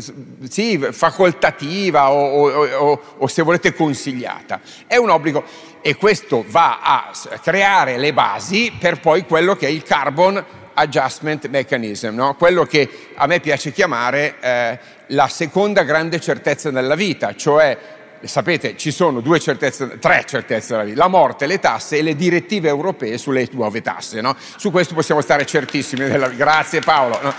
sì, 0.50 0.78
facoltativa 0.92 2.12
o, 2.12 2.48
o, 2.48 2.66
o, 2.66 3.02
o 3.18 3.28
se 3.28 3.44
volete 3.44 3.74
consigliata, 3.74 4.60
è 4.88 4.98
un 4.98 5.10
obbligo 5.10 5.44
e 5.82 5.96
questo 5.96 6.44
va 6.48 6.80
a 6.82 7.12
creare 7.42 7.98
le 7.98 8.12
basi 8.12 8.74
per 8.78 9.00
poi 9.00 9.24
quello 9.24 9.56
che 9.56 9.68
è 9.68 9.70
il 9.70 9.84
carbon 9.84 10.44
adjustment 10.74 11.48
mechanism, 11.48 12.16
no? 12.16 12.36
quello 12.36 12.66
che 12.66 12.90
a 13.16 13.28
me 13.28 13.40
piace 13.40 13.72
chiamare 13.72 14.36
eh, 14.40 14.80
la 15.08 15.28
seconda 15.28 15.84
grande 15.84 16.20
certezza 16.20 16.72
nella 16.72 16.96
vita, 16.96 17.36
cioè 17.36 17.78
sapete, 18.24 18.76
ci 18.78 18.92
sono 18.92 19.22
certezze, 19.40 19.98
tre 20.00 20.24
certezze 20.26 20.74
della 20.74 20.84
vita, 20.84 20.98
la 20.98 21.08
morte, 21.08 21.46
le 21.46 21.60
tasse 21.60 21.98
e 21.98 22.02
le 22.02 22.16
direttive 22.16 22.68
europee 22.68 23.18
sulle 23.18 23.48
nuove 23.52 23.82
tasse. 23.82 24.22
No? 24.22 24.36
Su 24.58 24.72
questo 24.72 24.94
possiamo 24.94 25.22
stare 25.22 25.46
certissimi. 25.46 26.08
Della... 26.08 26.30
Grazie 26.30 26.82
Paolo. 26.82 27.20
No? 27.22 27.34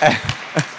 Eh. 0.00 0.76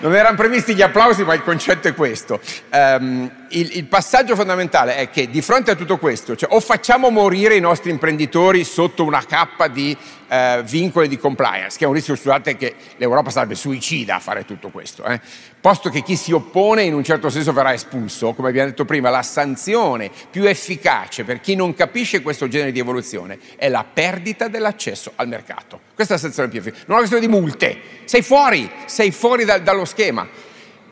Non 0.00 0.14
erano 0.14 0.36
previsti 0.36 0.76
gli 0.76 0.82
applausi, 0.82 1.24
ma 1.24 1.34
il 1.34 1.42
concetto 1.42 1.88
è 1.88 1.94
questo. 1.94 2.40
Um, 2.70 3.28
il, 3.48 3.78
il, 3.78 3.84
passaggio 3.86 4.36
fondamentale 4.36 4.94
è 4.94 5.10
che 5.10 5.28
di 5.28 5.42
fronte 5.42 5.72
a 5.72 5.74
tutto 5.74 5.98
questo, 5.98 6.36
cioè, 6.36 6.54
o 6.54 6.60
facciamo 6.60 7.10
morire 7.10 7.56
i 7.56 7.60
nostri 7.60 7.90
imprenditori 7.90 8.62
sotto 8.62 9.02
una 9.02 9.24
cappa 9.26 9.66
di 9.66 9.96
uh, 10.28 10.62
vincoli 10.62 11.08
di 11.08 11.18
compliance, 11.18 11.76
che 11.76 11.84
è 11.84 11.88
un 11.88 11.94
rischio, 11.94 12.14
scusate, 12.14 12.56
che 12.56 12.76
l'Europa 12.96 13.30
sarebbe 13.30 13.56
suicida 13.56 14.14
a 14.14 14.20
fare 14.20 14.44
tutto 14.44 14.68
questo, 14.68 15.02
eh? 15.02 15.20
Posto 15.60 15.90
che 15.90 16.02
chi 16.02 16.16
si 16.16 16.32
oppone 16.32 16.82
in 16.82 16.94
un 16.94 17.02
certo 17.04 17.30
senso 17.30 17.52
verrà 17.52 17.72
espulso, 17.72 18.32
come 18.32 18.48
abbiamo 18.48 18.68
detto 18.68 18.84
prima, 18.84 19.10
la 19.10 19.22
sanzione 19.22 20.10
più 20.30 20.44
efficace 20.44 21.24
per 21.24 21.40
chi 21.40 21.54
non 21.54 21.74
capisce 21.74 22.22
questo 22.22 22.48
genere 22.48 22.72
di 22.72 22.78
evoluzione 22.78 23.38
è 23.56 23.68
la 23.68 23.84
perdita 23.84 24.48
dell'accesso 24.48 25.12
al 25.16 25.28
mercato. 25.28 25.80
Questa 25.94 26.14
è 26.14 26.16
la 26.16 26.22
sanzione 26.22 26.48
più 26.48 26.60
efficace. 26.60 26.84
Non 26.86 26.96
è 26.96 27.00
una 27.00 27.08
questione 27.08 27.26
di 27.26 27.32
multe, 27.32 27.80
sei 28.04 28.22
fuori, 28.22 28.70
sei 28.86 29.10
fuori 29.10 29.44
da, 29.44 29.58
dallo 29.58 29.84
schema. 29.84 30.26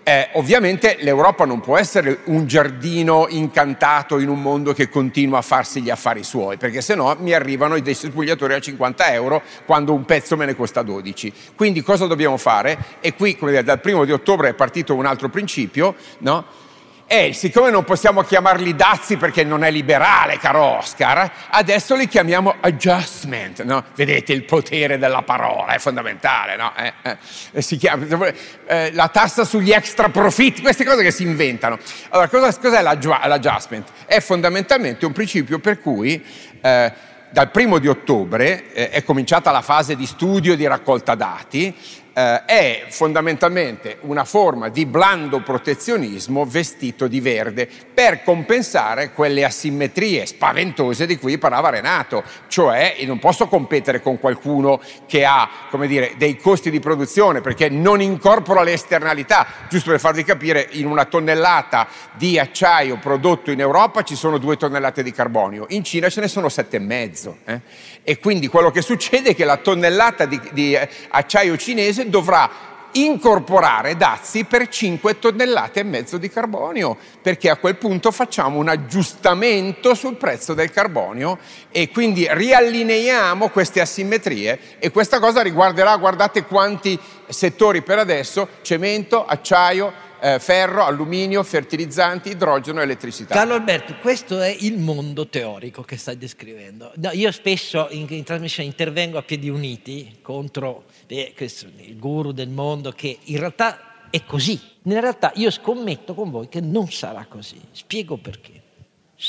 Eh, 0.09 0.29
ovviamente 0.35 0.99
l'Europa 1.01 1.45
non 1.47 1.59
può 1.59 1.77
essere 1.77 2.21
un 2.27 2.47
giardino 2.47 3.27
incantato 3.29 4.21
in 4.21 4.29
un 4.29 4.41
mondo 4.41 4.73
che 4.73 4.89
continua 4.89 5.39
a 5.39 5.43
farsi 5.43 5.83
gli 5.83 5.91
affari 5.91 6.23
suoi, 6.23 6.59
perché 6.59 6.81
se 6.81 6.95
no 6.95 7.17
mi 7.19 7.33
arrivano 7.33 7.77
dei 7.81 7.93
spogliatori 7.93 8.55
a 8.55 8.61
50 8.61 9.13
euro 9.13 9.43
quando 9.65 9.93
un 9.93 10.05
pezzo 10.05 10.37
me 10.37 10.47
ne 10.47 10.55
costa 10.55 10.83
12. 10.83 11.33
Quindi 11.57 11.83
cosa 11.83 12.07
dobbiamo 12.07 12.37
fare? 12.37 12.79
E 13.01 13.17
qui, 13.17 13.37
come 13.37 13.51
dire, 13.51 13.65
dal 13.65 13.81
primo 13.81 14.05
di 14.05 14.13
ottobre 14.13 14.51
è 14.51 14.55
partito 14.55 14.95
un 14.95 15.07
altro 15.07 15.29
principio, 15.29 15.97
no? 16.19 16.66
E 17.09 17.33
siccome 17.35 17.71
non 17.71 17.85
possiamo 17.85 18.23
chiamarli 18.23 18.75
dazi 18.75 19.17
perché 19.17 19.45
non 19.45 19.63
è 19.63 19.71
liberale, 19.71 20.39
caro 20.39 20.79
Oscar, 20.79 21.31
adesso 21.51 21.95
li 21.95 22.09
chiamiamo 22.09 22.57
adjustment. 22.61 23.63
No? 23.63 23.85
Vedete 23.95 24.33
il 24.33 24.43
potere 24.43 24.99
della 24.99 25.23
parola, 25.23 25.75
è 25.75 25.79
fondamentale. 25.79 26.57
No? 26.57 26.73
Eh, 26.77 27.17
eh, 27.53 27.77
chiama, 27.77 28.27
eh, 28.67 28.91
la 28.93 29.07
tassa 29.07 29.45
sugli 29.45 29.71
extra 29.71 30.09
profitti, 30.09 30.61
queste 30.61 30.85
cose 30.85 31.05
che 31.05 31.13
si 31.13 31.23
inventano. 31.23 31.79
Allora, 32.09 32.29
cosa, 32.29 32.59
cos'è 32.59 32.83
l'adjustment? 32.83 33.89
È 34.05 34.19
fondamentalmente 34.19 35.07
un 35.07 35.13
principio 35.13 35.61
per 35.61 35.81
cui 35.81 36.21
eh, 36.61 36.93
dal 37.31 37.51
primo 37.53 37.79
di 37.79 37.87
ottobre 37.87 38.73
eh, 38.73 38.91
è 38.91 39.05
cominciata 39.05 39.53
la 39.53 39.63
fase 39.63 39.95
di 39.95 40.07
studio 40.07 40.55
e 40.55 40.57
di 40.57 40.67
raccolta 40.67 41.15
dati 41.15 41.73
eh, 42.17 42.45
è 42.47 42.87
fondamentalmente 42.89 43.99
una 44.03 44.25
forma 44.25 44.71
di 44.71 44.87
blando 44.87 45.43
protezionismo 45.43 46.47
vestito 46.47 47.09
di 47.09 47.21
verde 47.21 47.69
per 47.93 48.23
compensare 48.23 49.13
quelle 49.13 49.45
asimmetrie 49.45 50.25
spaventose 50.25 51.05
di 51.05 51.19
cui 51.19 51.37
parlava 51.37 51.69
Renato, 51.69 52.25
cioè 52.49 52.97
non 53.05 53.19
posso 53.19 53.49
competere 53.49 54.01
con 54.01 54.19
qualcuno 54.19 54.81
che 55.07 55.27
ha 55.27 55.49
dire, 55.87 56.15
dei 56.17 56.39
costi 56.39 56.71
di 56.71 56.81
produzione 56.81 57.43
perché 57.43 57.69
non 57.69 58.01
incorpora 58.01 58.63
le 58.63 58.73
esternalità, 58.73 59.47
giusto 59.69 59.91
per 59.91 60.01
farvi 60.01 60.25
capire, 60.25 60.69
in 60.71 60.87
una 60.87 61.05
tonnellata 61.05 61.87
di 62.15 62.39
acciaio 62.39 62.97
prodotto 62.97 63.51
in 63.51 63.61
Europa 63.61 64.03
ci 64.03 64.17
sono 64.17 64.39
due 64.39 64.57
tonnellate 64.57 65.03
di 65.03 65.13
carbonio, 65.13 65.67
in 65.69 65.85
Cina 65.85 66.09
ce 66.09 66.21
ne 66.23 66.29
sono 66.29 66.49
sette 66.49 66.77
e 66.77 66.81
mezzo. 66.81 67.39
Eh? 67.45 67.61
E 68.03 68.19
quindi 68.19 68.47
quello 68.47 68.71
che 68.71 68.81
succede 68.81 69.31
è 69.31 69.35
che 69.35 69.45
la 69.45 69.59
tonnellata 69.59 70.25
di, 70.25 70.41
di 70.53 70.75
eh, 70.75 70.89
acciaio 71.09 71.57
cinese 71.57 72.05
dovrà 72.09 72.75
incorporare 72.93 73.97
dazi 73.97 74.45
per 74.45 74.69
5 74.69 75.19
tonnellate 75.19 75.81
e 75.81 75.85
mezzo 75.85 76.17
di 76.17 76.31
carbonio, 76.31 76.97
perché 77.21 77.51
a 77.51 77.57
quel 77.57 77.77
punto 77.77 78.11
facciamo 78.11 78.59
un 78.59 78.69
aggiustamento 78.69 79.95
sul 79.95 80.17
prezzo 80.17 80.55
del 80.55 80.71
carbonio 80.71 81.39
e 81.71 81.91
quindi 81.91 82.27
riallineiamo 82.31 83.49
queste 83.49 83.81
asimmetrie. 83.81 84.59
E 84.79 84.91
questa 84.91 85.21
cosa 85.21 85.43
riguarderà, 85.43 85.97
guardate 85.97 86.45
quanti 86.45 86.99
settori 87.29 87.83
per 87.83 87.99
adesso, 87.99 88.49
cemento, 88.63 89.25
acciaio, 89.27 90.05
eh, 90.21 90.39
ferro, 90.39 90.85
alluminio, 90.85 91.43
fertilizzanti, 91.43 92.31
idrogeno 92.31 92.81
e 92.81 92.85
elettricità. 92.85 93.35
Carlo 93.35 93.55
Alberto, 93.55 93.97
questo 94.01 94.41
è 94.41 94.55
il 94.61 94.79
mondo 94.79 95.29
teorico 95.29 95.83
che 95.83 95.97
stai 95.97 96.17
descrivendo. 96.17 96.93
No, 96.97 97.11
io 97.13 97.31
spesso 97.33 97.89
in, 97.91 98.07
in, 98.09 98.25
trasmissione 98.25 98.69
intervengo 98.69 99.19
a 99.19 99.23
piedi 99.23 99.49
uniti 99.49 100.19
contro 100.23 100.85
eh, 101.07 101.33
questo, 101.37 101.67
il 101.77 101.99
guru 101.99 102.33
del 102.33 102.49
mondo 102.49 102.93
che 102.93 103.19
in 103.25 103.39
realtà 103.39 104.09
è 104.11 104.25
così. 104.25 104.61
In 104.83 105.01
realtà 105.01 105.33
io 105.35 105.51
scommetto 105.51 106.15
con 106.15 106.31
voi 106.31 106.49
che 106.49 106.61
non 106.61 106.91
sarà 106.91 107.27
così. 107.29 107.61
Spiego 107.73 108.17
perché. 108.17 108.63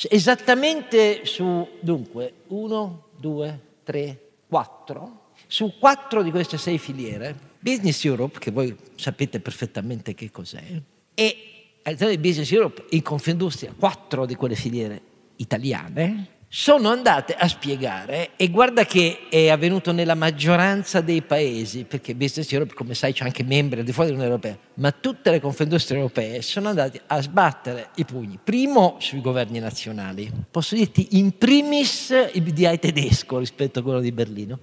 Esattamente 0.09 1.25
su, 1.25 1.67
dunque, 1.79 2.33
uno, 2.47 3.07
due, 3.17 3.59
tre, 3.83 4.19
quattro, 4.47 5.31
su 5.47 5.73
quattro 5.79 6.21
di 6.21 6.31
queste 6.31 6.57
sei 6.57 6.77
filiere 6.77 7.46
Business 7.59 8.03
Europe, 8.05 8.39
che 8.39 8.51
voi 8.51 8.75
sapete 8.95 9.39
perfettamente 9.39 10.13
che 10.13 10.31
cos'è, 10.31 10.63
e 11.13 11.37
all'interno 11.83 12.13
di 12.13 12.19
Business 12.19 12.51
Europe 12.51 12.85
in 12.89 13.01
Confindustria 13.01 13.73
quattro 13.77 14.25
di 14.25 14.35
quelle 14.35 14.55
filiere 14.55 15.01
italiane 15.37 16.35
sono 16.49 16.89
andate 16.89 17.33
a 17.33 17.45
spiegare, 17.49 18.29
e 18.37 18.49
guarda 18.49 18.85
che 18.85 19.27
è 19.29 19.49
avvenuto 19.49 19.91
nella 19.91 20.15
maggioranza 20.15 21.01
dei 21.01 21.21
paesi, 21.21 21.83
perché 21.83 22.15
Business 22.15 22.49
Europe, 22.53 22.73
come 22.73 22.93
sai, 22.93 23.11
c'è 23.11 23.25
anche 23.25 23.43
membri 23.43 23.79
al 23.79 23.85
di 23.85 23.91
fuori 23.91 24.09
dell'Unione 24.09 24.35
Europea, 24.35 24.57
ma 24.75 24.93
tutte 24.93 25.29
le 25.29 25.41
confindustrie 25.41 25.97
europee 25.97 26.41
sono 26.41 26.69
andate 26.69 27.01
a 27.05 27.21
sbattere 27.21 27.89
i 27.95 28.05
pugni, 28.05 28.39
primo 28.41 28.95
sui 28.99 29.19
governi 29.19 29.59
nazionali, 29.59 30.31
posso 30.49 30.75
dirti 30.75 31.17
in 31.17 31.37
primis 31.37 32.13
il 32.31 32.41
BDI 32.41 32.79
tedesco 32.79 33.39
rispetto 33.39 33.79
a 33.79 33.83
quello 33.83 33.99
di 33.99 34.13
Berlino, 34.13 34.59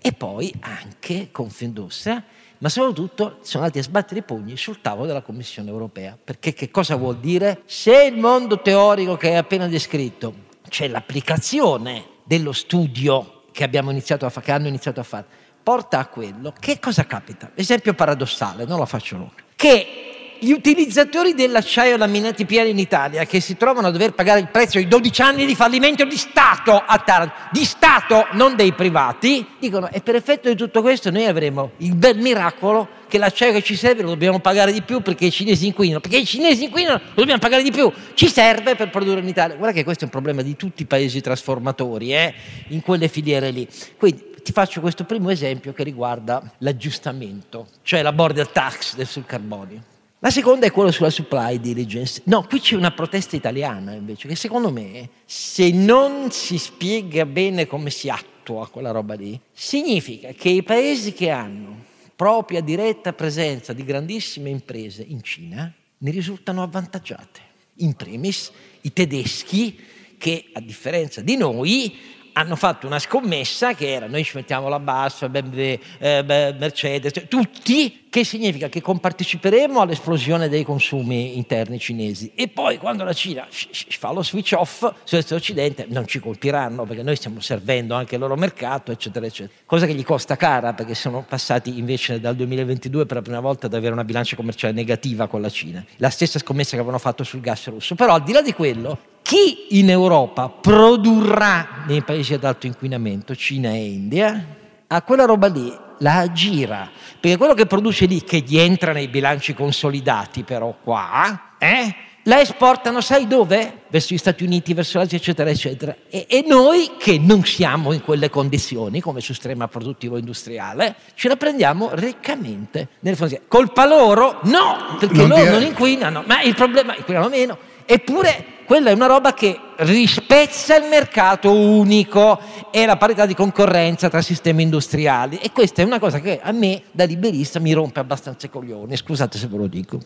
e 0.00 0.12
poi 0.12 0.52
anche 0.58 1.28
Confindustria 1.30 2.22
ma 2.58 2.68
soprattutto 2.68 3.38
sono 3.42 3.64
andati 3.64 3.78
a 3.78 3.82
sbattere 3.82 4.20
i 4.20 4.22
pugni 4.22 4.56
sul 4.56 4.80
tavolo 4.80 5.06
della 5.06 5.22
Commissione 5.22 5.70
europea. 5.70 6.18
Perché 6.22 6.52
che 6.52 6.70
cosa 6.70 6.96
vuol 6.96 7.18
dire? 7.18 7.62
Se 7.66 8.04
il 8.04 8.16
mondo 8.16 8.60
teorico 8.60 9.16
che 9.16 9.28
hai 9.28 9.36
appena 9.36 9.68
descritto, 9.68 10.46
c'è 10.68 10.88
l'applicazione 10.88 12.04
dello 12.24 12.52
studio 12.52 13.44
che, 13.52 13.64
abbiamo 13.64 13.90
iniziato 13.90 14.26
a 14.26 14.30
fa- 14.30 14.40
che 14.40 14.52
hanno 14.52 14.68
iniziato 14.68 15.00
a 15.00 15.04
fare, 15.04 15.26
porta 15.62 15.98
a 15.98 16.06
quello, 16.06 16.52
che 16.58 16.78
cosa 16.78 17.06
capita? 17.06 17.52
Esempio 17.54 17.94
paradossale, 17.94 18.64
non 18.64 18.78
lo 18.78 18.86
faccio 18.86 19.16
lungo, 19.16 19.32
che 19.56 20.17
gli 20.40 20.52
utilizzatori 20.52 21.34
dell'acciaio 21.34 21.96
laminati 21.96 22.44
piani 22.46 22.70
in 22.70 22.78
Italia 22.78 23.24
che 23.24 23.40
si 23.40 23.56
trovano 23.56 23.88
a 23.88 23.90
dover 23.90 24.12
pagare 24.12 24.40
il 24.40 24.48
prezzo 24.48 24.78
di 24.78 24.86
12 24.86 25.22
anni 25.22 25.46
di 25.46 25.54
fallimento 25.54 26.04
di 26.04 26.16
Stato 26.16 26.72
a 26.72 26.98
Taranto, 26.98 27.34
di 27.50 27.64
Stato, 27.64 28.26
non 28.32 28.56
dei 28.56 28.72
privati, 28.72 29.46
dicono 29.58 29.90
e 29.90 30.00
per 30.00 30.14
effetto 30.14 30.48
di 30.48 30.56
tutto 30.56 30.80
questo 30.82 31.10
noi 31.10 31.26
avremo 31.26 31.72
il 31.78 31.94
bel 31.94 32.18
miracolo 32.18 32.88
che 33.08 33.18
l'acciaio 33.18 33.52
che 33.52 33.62
ci 33.62 33.74
serve 33.74 34.02
lo 34.02 34.10
dobbiamo 34.10 34.38
pagare 34.38 34.72
di 34.72 34.82
più 34.82 35.00
perché 35.00 35.26
i 35.26 35.30
cinesi 35.30 35.66
inquinano, 35.66 36.00
perché 36.00 36.18
i 36.18 36.26
cinesi 36.26 36.64
inquinano 36.64 36.98
lo 36.98 37.14
dobbiamo 37.14 37.40
pagare 37.40 37.62
di 37.62 37.70
più, 37.70 37.90
ci 38.14 38.28
serve 38.28 38.76
per 38.76 38.90
produrre 38.90 39.20
in 39.20 39.28
Italia. 39.28 39.56
Guarda 39.56 39.74
che 39.74 39.84
questo 39.84 40.02
è 40.02 40.04
un 40.04 40.12
problema 40.12 40.42
di 40.42 40.56
tutti 40.56 40.82
i 40.82 40.86
paesi 40.86 41.20
trasformatori, 41.20 42.14
eh, 42.14 42.34
in 42.68 42.82
quelle 42.82 43.08
filiere 43.08 43.50
lì. 43.50 43.66
Quindi 43.96 44.36
ti 44.42 44.52
faccio 44.52 44.80
questo 44.80 45.04
primo 45.04 45.30
esempio 45.30 45.72
che 45.72 45.82
riguarda 45.82 46.42
l'aggiustamento, 46.58 47.68
cioè 47.82 48.02
la 48.02 48.12
border 48.12 48.48
tax 48.48 49.00
sul 49.02 49.26
carbonio. 49.26 49.96
La 50.20 50.30
seconda 50.30 50.66
è 50.66 50.72
quella 50.72 50.90
sulla 50.90 51.10
supply 51.10 51.60
diligence. 51.60 52.22
No, 52.24 52.44
qui 52.44 52.58
c'è 52.58 52.74
una 52.74 52.90
protesta 52.90 53.36
italiana 53.36 53.92
invece, 53.92 54.26
che 54.26 54.34
secondo 54.34 54.72
me, 54.72 55.10
se 55.24 55.70
non 55.70 56.32
si 56.32 56.58
spiega 56.58 57.24
bene 57.24 57.68
come 57.68 57.90
si 57.90 58.08
attua 58.08 58.68
quella 58.68 58.90
roba 58.90 59.14
lì, 59.14 59.40
significa 59.52 60.32
che 60.32 60.48
i 60.48 60.64
paesi 60.64 61.12
che 61.12 61.30
hanno 61.30 61.84
propria 62.16 62.60
diretta 62.60 63.12
presenza 63.12 63.72
di 63.72 63.84
grandissime 63.84 64.50
imprese 64.50 65.04
in 65.06 65.22
Cina 65.22 65.72
ne 65.98 66.10
risultano 66.10 66.64
avvantaggiate. 66.64 67.40
In 67.76 67.94
primis 67.94 68.50
i 68.80 68.92
tedeschi 68.92 69.78
che, 70.18 70.46
a 70.52 70.60
differenza 70.60 71.20
di 71.20 71.36
noi, 71.36 71.96
hanno 72.32 72.56
fatto 72.56 72.86
una 72.86 72.98
scommessa 72.98 73.74
che 73.74 73.92
era 73.92 74.06
noi 74.06 74.22
ci 74.24 74.36
mettiamo 74.36 74.68
la 74.68 74.78
BMW, 74.78 75.78
eh, 75.98 76.54
Mercedes, 76.58 77.12
cioè, 77.12 77.28
tutti, 77.28 78.06
che 78.10 78.24
significa 78.24 78.68
che 78.68 78.80
comparteciperemo 78.80 79.80
all'esplosione 79.80 80.48
dei 80.48 80.64
consumi 80.64 81.36
interni 81.36 81.78
cinesi 81.78 82.32
e 82.34 82.48
poi 82.48 82.78
quando 82.78 83.04
la 83.04 83.12
Cina 83.12 83.46
fa 83.50 84.12
lo 84.12 84.22
switch 84.22 84.54
off 84.56 84.90
sull'Occidente 85.04 85.86
non 85.88 86.06
ci 86.06 86.18
colpiranno 86.18 86.84
perché 86.84 87.02
noi 87.02 87.16
stiamo 87.16 87.40
servendo 87.40 87.94
anche 87.94 88.14
il 88.14 88.20
loro 88.20 88.36
mercato, 88.36 88.92
eccetera, 88.92 89.26
eccetera. 89.26 89.56
Cosa 89.66 89.86
che 89.86 89.94
gli 89.94 90.04
costa 90.04 90.36
cara 90.36 90.72
perché 90.72 90.94
sono 90.94 91.24
passati 91.28 91.78
invece 91.78 92.20
dal 92.20 92.34
2022 92.36 93.06
per 93.06 93.16
la 93.16 93.22
prima 93.22 93.40
volta 93.40 93.66
ad 93.66 93.74
avere 93.74 93.92
una 93.92 94.04
bilancia 94.04 94.36
commerciale 94.36 94.72
negativa 94.72 95.26
con 95.26 95.40
la 95.40 95.50
Cina. 95.50 95.84
La 95.96 96.10
stessa 96.10 96.38
scommessa 96.38 96.70
che 96.70 96.76
avevano 96.76 96.98
fatto 96.98 97.24
sul 97.24 97.40
gas 97.40 97.66
russo. 97.68 97.94
Però 97.94 98.14
al 98.14 98.22
di 98.22 98.32
là 98.32 98.42
di 98.42 98.52
quello, 98.52 98.98
chi 99.22 99.78
in 99.78 99.90
Europa 99.90 100.48
produrrà 100.48 101.84
nei 101.86 102.02
paesi 102.02 102.34
ad 102.34 102.44
alto 102.44 102.66
inquinamento, 102.66 103.34
Cina 103.34 103.70
e 103.70 103.84
India, 103.84 104.56
a 104.86 105.02
quella 105.02 105.24
roba 105.24 105.48
lì 105.48 105.86
la 105.98 106.30
gira, 106.32 106.90
perché 107.20 107.36
quello 107.36 107.54
che 107.54 107.66
produce 107.66 108.06
lì, 108.06 108.22
che 108.22 108.40
gli 108.40 108.58
entra 108.58 108.92
nei 108.92 109.08
bilanci 109.08 109.54
consolidati 109.54 110.42
però 110.42 110.74
qua, 110.82 111.54
eh, 111.58 111.94
la 112.28 112.40
esportano, 112.40 113.00
sai 113.00 113.26
dove? 113.26 113.84
Verso 113.88 114.12
gli 114.12 114.18
Stati 114.18 114.44
Uniti, 114.44 114.74
verso 114.74 114.98
l'Asia, 114.98 115.16
eccetera, 115.16 115.48
eccetera. 115.48 115.96
E, 116.10 116.26
e, 116.28 116.44
noi 116.46 116.90
che 116.98 117.18
non 117.18 117.42
siamo 117.42 117.94
in 117.94 118.02
quelle 118.02 118.28
condizioni, 118.28 119.00
come 119.00 119.22
sistema 119.22 119.66
produttivo 119.66 120.18
industriale, 120.18 120.94
ce 121.14 121.28
la 121.28 121.36
prendiamo 121.36 121.88
riccamente 121.94 122.88
nelle 123.00 123.16
frontiere. 123.16 123.44
Colpa 123.48 123.86
loro? 123.86 124.40
No, 124.42 124.96
perché 124.98 125.16
non 125.16 125.28
loro 125.28 125.40
dire... 125.40 125.52
non 125.52 125.62
inquinano, 125.62 126.22
ma 126.26 126.42
il 126.42 126.54
problema 126.54 126.94
inquinano 126.94 127.28
meno. 127.30 127.56
Eppure 127.86 128.57
quella 128.68 128.90
è 128.90 128.92
una 128.92 129.06
roba 129.06 129.32
che 129.32 129.58
rispezza 129.76 130.76
il 130.76 130.90
mercato 130.90 131.50
unico 131.50 132.38
e 132.70 132.84
la 132.84 132.98
parità 132.98 133.24
di 133.24 133.34
concorrenza 133.34 134.10
tra 134.10 134.20
sistemi 134.20 134.62
industriali. 134.62 135.38
E 135.38 135.52
questa 135.52 135.80
è 135.80 135.86
una 135.86 135.98
cosa 135.98 136.20
che 136.20 136.38
a 136.42 136.52
me, 136.52 136.82
da 136.92 137.04
liberista, 137.04 137.60
mi 137.60 137.72
rompe 137.72 137.98
abbastanza 137.98 138.44
i 138.46 138.50
coglioni. 138.50 138.94
Scusate 138.94 139.38
se 139.38 139.46
ve 139.46 139.56
lo 139.56 139.66
dico. 139.68 139.98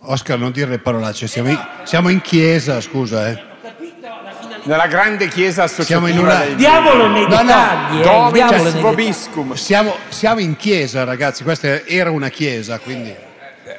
Oscar, 0.00 0.38
non 0.38 0.50
dire 0.52 0.68
le 0.68 0.80
parolacce, 0.80 1.26
siamo 1.26 1.48
in, 1.48 1.58
siamo 1.84 2.10
in 2.10 2.20
chiesa, 2.20 2.78
scusa. 2.82 3.30
Eh. 3.30 3.42
Nella 4.64 4.86
grande 4.86 5.28
chiesa 5.28 5.62
associativa. 5.62 6.06
Siamo 6.06 6.08
in 6.08 6.18
una... 6.18 6.44
Diavolo 6.54 7.08
nei 7.08 7.22
no, 7.22 7.28
dettagli. 7.28 8.04
No, 8.04 8.28
eh, 8.28 8.32
diavolo 8.32 8.62
nei 8.64 8.82
dettagli. 8.82 9.56
Siamo, 9.56 9.94
siamo 10.10 10.40
in 10.40 10.56
chiesa, 10.56 11.04
ragazzi, 11.04 11.42
questa 11.42 11.86
era 11.86 12.10
una 12.10 12.28
chiesa, 12.28 12.78
quindi... 12.78 13.30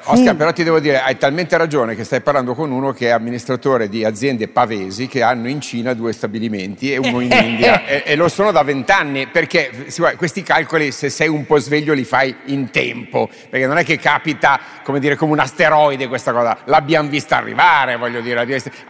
Oscar, 0.05 0.35
però 0.35 0.53
ti 0.53 0.63
devo 0.63 0.79
dire, 0.79 1.01
hai 1.01 1.17
talmente 1.17 1.57
ragione 1.57 1.93
che 1.95 2.05
stai 2.05 2.21
parlando 2.21 2.53
con 2.53 2.71
uno 2.71 2.93
che 2.93 3.07
è 3.07 3.09
amministratore 3.09 3.89
di 3.89 4.05
aziende 4.05 4.47
pavesi 4.47 5.07
che 5.07 5.21
hanno 5.21 5.49
in 5.49 5.59
Cina 5.59 5.93
due 5.93 6.13
stabilimenti 6.13 6.93
e 6.93 6.97
uno 6.97 7.19
in 7.19 7.31
India. 7.35 7.85
E, 7.85 8.03
e, 8.05 8.15
lo 8.15 8.29
sono 8.29 8.51
da 8.51 8.63
vent'anni 8.63 9.27
perché 9.27 9.71
questi 10.15 10.41
calcoli 10.41 10.91
se 10.91 11.09
sei 11.09 11.27
un 11.27 11.45
po' 11.45 11.57
sveglio 11.57 11.93
li 11.93 12.05
fai 12.05 12.33
in 12.45 12.69
tempo 12.69 13.29
perché 13.49 13.67
non 13.67 13.77
è 13.77 13.83
che 13.83 13.97
capita 13.97 14.59
come 14.83 14.99
dire 14.99 15.15
come 15.15 15.33
un 15.33 15.39
asteroide 15.39 16.07
questa 16.07 16.31
cosa, 16.31 16.57
l'abbiamo 16.65 17.09
vista 17.09 17.37
arrivare 17.37 17.97
voglio 17.97 18.21
dire, 18.21 18.45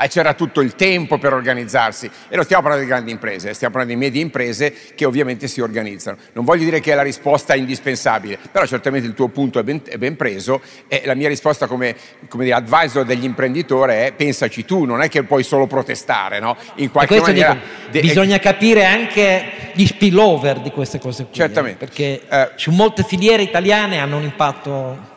c'era 0.07 0.33
tutto 0.33 0.61
il 0.61 0.75
tempo 0.75 1.17
per 1.17 1.33
organizzarsi. 1.33 2.09
E 2.29 2.35
non 2.35 2.43
stiamo 2.43 2.61
parlando 2.61 2.85
di 2.85 2.91
grandi 2.91 3.11
imprese, 3.11 3.53
stiamo 3.53 3.73
parlando 3.73 3.97
di 3.97 4.05
medie 4.05 4.21
imprese 4.21 4.73
che 4.95 5.05
ovviamente 5.05 5.47
si 5.47 5.59
organizzano. 5.59 6.17
Non 6.33 6.45
voglio 6.45 6.65
dire 6.65 6.79
che 6.79 6.91
è 6.91 6.95
la 6.95 7.01
risposta 7.01 7.55
indispensabile, 7.55 8.37
però 8.51 8.65
certamente 8.65 9.07
il 9.07 9.13
tuo 9.13 9.29
punto 9.29 9.59
è 9.59 9.63
ben, 9.63 9.81
è 9.85 9.97
ben 9.97 10.15
preso 10.15 10.61
e 10.93 11.01
la 11.05 11.15
mia 11.15 11.27
risposta 11.27 11.65
come, 11.65 11.95
come 12.27 12.43
dire, 12.43 12.55
advisor 12.55 13.03
degli 13.03 13.23
imprenditori 13.23 13.93
è 13.93 14.13
pensaci 14.15 14.63
tu, 14.63 14.83
non 14.83 15.01
è 15.01 15.09
che 15.09 15.23
puoi 15.23 15.41
solo 15.41 15.65
protestare, 15.65 16.39
no? 16.39 16.55
In 16.75 16.91
qualche 16.91 17.19
maniera... 17.19 17.57
Dico, 17.89 18.05
bisogna 18.05 18.37
capire 18.37 18.85
anche 18.85 19.71
gli 19.73 19.87
spillover 19.87 20.59
di 20.59 20.69
queste 20.69 20.99
cose 20.99 21.23
qui. 21.23 21.33
Eh, 21.33 21.35
Certamente. 21.35 21.85
Eh, 21.85 21.87
perché 21.87 22.21
eh, 22.29 22.51
su 22.55 22.69
molte 22.69 23.03
filiere 23.03 23.41
italiane 23.41 23.97
hanno 23.97 24.17
un 24.17 24.23
impatto... 24.23 25.11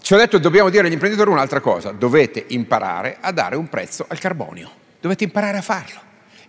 Ci 0.00 0.14
ho 0.14 0.16
detto 0.16 0.38
dobbiamo 0.38 0.68
dire 0.70 0.88
agli 0.88 0.92
imprenditori 0.92 1.30
un'altra 1.30 1.60
cosa, 1.60 1.92
dovete 1.92 2.44
imparare 2.48 3.18
a 3.20 3.30
dare 3.30 3.54
un 3.54 3.68
prezzo 3.68 4.04
al 4.08 4.18
carbonio, 4.18 4.68
dovete 5.00 5.22
imparare 5.22 5.58
a 5.58 5.62
farlo. 5.62 6.00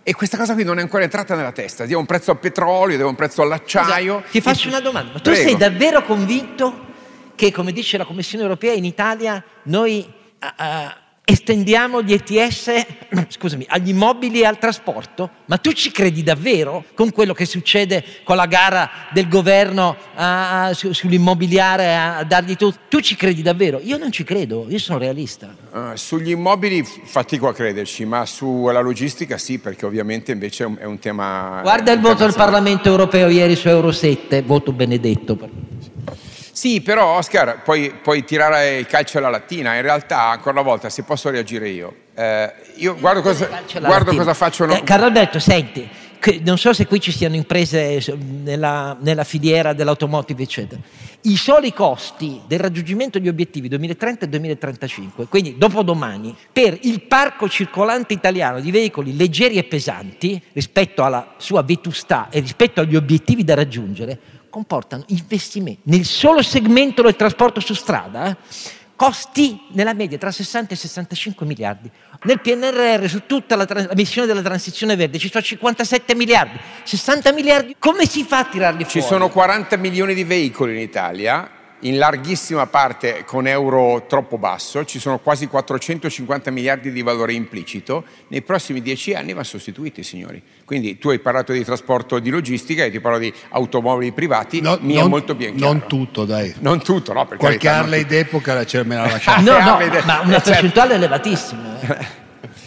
E 0.02 0.12
questa 0.14 0.36
cosa 0.36 0.54
qui 0.54 0.64
non 0.64 0.78
è 0.78 0.82
ancora 0.82 1.04
entrata 1.04 1.36
nella 1.36 1.52
testa. 1.52 1.86
Diamo 1.86 2.00
un 2.00 2.06
prezzo 2.06 2.32
al 2.32 2.38
petrolio, 2.38 2.96
diamo 2.96 3.10
un 3.10 3.16
prezzo 3.16 3.42
all'acciaio. 3.42 4.16
Esatto. 4.16 4.30
Ti 4.32 4.40
faccio 4.40 4.68
una 4.68 4.80
domanda. 4.80 5.12
Ma 5.12 5.18
tu 5.20 5.30
Prego. 5.30 5.48
sei 5.48 5.56
davvero 5.56 6.02
convinto 6.02 6.92
che, 7.34 7.52
come 7.52 7.72
dice 7.72 7.98
la 7.98 8.04
Commissione 8.04 8.44
europea, 8.44 8.72
in 8.72 8.84
Italia 8.84 9.42
noi 9.64 10.04
uh, 10.40 11.02
estendiamo 11.24 12.02
gli 12.02 12.12
ETS 12.12 12.86
scusami, 13.28 13.64
agli 13.68 13.88
immobili 13.88 14.40
e 14.40 14.46
al 14.46 14.58
trasporto? 14.58 15.30
Ma 15.46 15.56
tu 15.56 15.72
ci 15.72 15.90
credi 15.90 16.22
davvero 16.22 16.84
con 16.94 17.12
quello 17.12 17.32
che 17.32 17.46
succede 17.46 18.04
con 18.24 18.36
la 18.36 18.46
gara 18.46 18.90
del 19.12 19.28
governo 19.28 19.96
uh, 20.16 20.72
su, 20.72 20.92
sull'immobiliare 20.92 21.96
a 21.96 22.24
dargli 22.24 22.56
tutto? 22.56 22.78
Tu 22.88 23.00
ci 23.00 23.16
credi 23.16 23.40
davvero? 23.40 23.80
Io 23.82 23.96
non 23.96 24.12
ci 24.12 24.22
credo, 24.22 24.66
io 24.68 24.78
sono 24.78 24.98
realista. 24.98 25.54
Uh, 25.72 25.94
sugli 25.94 26.30
immobili 26.30 26.84
fatico 26.84 27.48
a 27.48 27.54
crederci, 27.54 28.04
ma 28.04 28.26
sulla 28.26 28.80
logistica 28.80 29.38
sì, 29.38 29.58
perché 29.58 29.86
ovviamente 29.86 30.32
invece 30.32 30.64
è 30.64 30.66
un, 30.66 30.76
è 30.78 30.84
un 30.84 30.98
tema... 30.98 31.60
Guarda 31.62 31.92
il 31.92 32.00
voto 32.00 32.24
del 32.24 32.34
Parlamento 32.34 32.90
europeo 32.90 33.28
ieri 33.28 33.56
su 33.56 33.68
Euro 33.68 33.92
7, 33.92 34.42
voto 34.42 34.72
benedetto. 34.72 35.63
Sì, 36.54 36.82
però 36.82 37.16
Oscar, 37.16 37.62
puoi, 37.64 37.92
puoi, 38.00 38.22
tirare 38.22 38.76
il 38.76 38.86
calcio 38.86 39.18
alla 39.18 39.28
lattina, 39.28 39.74
in 39.74 39.82
realtà 39.82 40.28
ancora 40.28 40.52
una 40.52 40.62
volta 40.62 40.88
se 40.88 41.02
posso 41.02 41.28
reagire 41.28 41.68
io. 41.68 41.92
Eh, 42.14 42.52
io 42.76 42.94
guardo 42.94 43.22
cosa, 43.22 43.48
guardo 43.80 44.14
cosa 44.14 44.34
faccio. 44.34 44.64
Eh, 44.68 44.84
Carlo 44.84 45.06
Alberto, 45.06 45.40
senti, 45.40 45.88
non 46.44 46.56
so 46.56 46.72
se 46.72 46.86
qui 46.86 47.00
ci 47.00 47.10
siano 47.10 47.34
imprese 47.34 48.00
nella, 48.44 48.96
nella 49.00 49.24
filiera 49.24 49.72
dell'automotive, 49.72 50.44
eccetera. 50.44 50.80
I 51.22 51.36
soli 51.36 51.72
costi 51.72 52.40
del 52.46 52.60
raggiungimento 52.60 53.18
degli 53.18 53.28
obiettivi 53.28 53.66
2030 53.66 54.26
e 54.26 54.28
2035, 54.28 55.26
quindi 55.26 55.58
dopodomani, 55.58 56.36
per 56.52 56.78
il 56.82 57.02
parco 57.02 57.48
circolante 57.48 58.12
italiano 58.12 58.60
di 58.60 58.70
veicoli 58.70 59.16
leggeri 59.16 59.56
e 59.56 59.64
pesanti 59.64 60.40
rispetto 60.52 61.02
alla 61.02 61.34
sua 61.38 61.62
vetustà 61.62 62.28
e 62.30 62.38
rispetto 62.38 62.80
agli 62.80 62.94
obiettivi 62.94 63.42
da 63.42 63.54
raggiungere, 63.54 64.18
comportano 64.54 65.02
investimenti 65.08 65.80
nel 65.86 66.04
solo 66.04 66.40
segmento 66.40 67.02
del 67.02 67.16
trasporto 67.16 67.58
su 67.58 67.74
strada, 67.74 68.28
eh, 68.28 68.36
costi 68.94 69.60
nella 69.72 69.94
media 69.94 70.16
tra 70.16 70.30
60 70.30 70.74
e 70.74 70.76
65 70.76 71.44
miliardi. 71.44 71.90
Nel 72.22 72.40
PNRR 72.40 73.08
su 73.08 73.26
tutta 73.26 73.56
la, 73.56 73.66
la, 73.68 73.88
missione 73.94 74.28
della 74.28 74.42
transizione 74.42 74.94
verde 74.94 75.18
ci 75.18 75.28
sono 75.28 75.42
57 75.42 76.14
miliardi, 76.14 76.56
60 76.84 77.32
miliardi, 77.32 77.74
come 77.80 78.06
si 78.06 78.22
fa 78.22 78.38
a 78.38 78.44
tirarli 78.44 78.84
fuori? 78.84 79.00
Ci 79.00 79.04
sono 79.04 79.28
40 79.28 79.76
milioni 79.76 80.14
di 80.14 80.22
veicoli 80.22 80.74
in 80.74 80.82
Italia 80.82 81.53
in 81.84 81.98
larghissima 81.98 82.66
parte 82.66 83.24
con 83.24 83.46
euro 83.46 84.04
troppo 84.06 84.38
basso, 84.38 84.84
ci 84.84 84.98
sono 84.98 85.18
quasi 85.18 85.46
450 85.46 86.50
miliardi 86.50 86.90
di 86.92 87.02
valore 87.02 87.32
implicito, 87.32 88.04
nei 88.28 88.42
prossimi 88.42 88.80
dieci 88.80 89.14
anni 89.14 89.32
vanno 89.32 89.44
sostituiti, 89.44 90.02
signori. 90.02 90.42
Quindi 90.64 90.98
tu 90.98 91.10
hai 91.10 91.18
parlato 91.18 91.52
di 91.52 91.62
trasporto 91.64 92.18
di 92.18 92.30
logistica 92.30 92.84
e 92.84 92.90
ti 92.90 93.00
parlo 93.00 93.18
di 93.18 93.32
automobili 93.50 94.12
privati, 94.12 94.60
no, 94.60 94.78
mi 94.80 94.94
non, 94.94 95.06
è 95.06 95.08
molto 95.08 95.34
ben 95.34 95.56
chiaro. 95.56 95.72
Non 95.72 95.86
tutto, 95.86 96.24
dai. 96.24 96.54
Non 96.60 96.82
tutto, 96.82 97.12
no? 97.12 97.26
Qualche 97.36 97.68
Harley 97.68 98.04
d'epoca 98.04 98.64
me 98.84 98.96
la 98.96 99.02
lasciata. 99.10 99.40
no, 99.40 99.58
no, 99.58 99.78
ma 100.04 100.20
una 100.20 100.40
percentuale 100.44 100.94
elevatissima. 100.94 101.80
Eh. 101.80 102.22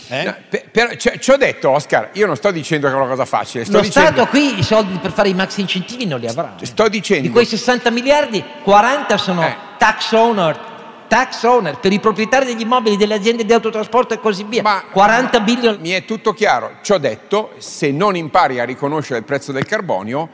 Eh? 0.10 0.24
No, 0.24 0.96
cioè, 0.98 1.20
ci 1.20 1.32
ho 1.32 1.38
detto, 1.38 1.70
Oscar, 1.70 2.10
io 2.14 2.26
non 2.26 2.36
sto 2.36 2.52
dicendo 2.52 2.88
che 2.88 2.94
è 2.94 2.96
una 2.96 3.08
cosa 3.08 3.26
facile. 3.26 3.66
Sto 3.66 3.78
Lo 3.78 3.82
dicendo... 3.82 4.10
Stato 4.12 4.28
qui 4.28 4.60
i 4.60 4.64
soldi 4.64 4.98
per 4.98 5.12
fare 5.12 5.30
i 5.30 5.34
maxi 5.34 5.62
incentivi 5.62 6.06
non 6.06 6.20
li 6.20 6.28
avrà. 6.28 6.56
Sto 6.62 6.88
dicendo. 6.88 7.24
Di 7.24 7.30
quei 7.30 7.46
60 7.46 7.90
miliardi, 7.92 8.44
40 8.64 9.18
sono 9.18 9.44
eh. 9.44 9.56
tax 9.78 10.12
owner 10.14 10.76
tax 11.08 11.44
owner, 11.44 11.80
per 11.80 11.92
i 11.94 12.00
proprietari 12.00 12.46
degli 12.46 12.62
immobili, 12.62 12.98
delle 12.98 13.16
aziende 13.16 13.46
di 13.46 13.54
autotrasporto 13.54 14.14
e 14.14 14.20
così 14.20 14.44
via. 14.44 14.62
Ma 14.62 14.84
40 14.92 15.40
bilioni. 15.40 15.78
Mi 15.80 15.92
è 15.92 16.06
tutto 16.06 16.34
chiaro. 16.34 16.80
Ciò 16.82 16.98
detto, 16.98 17.54
se 17.58 17.92
non 17.92 18.16
impari 18.16 18.60
a 18.60 18.66
riconoscere 18.66 19.20
il 19.20 19.26
prezzo 19.26 19.52
del 19.52 19.66
carbonio, 19.66 20.30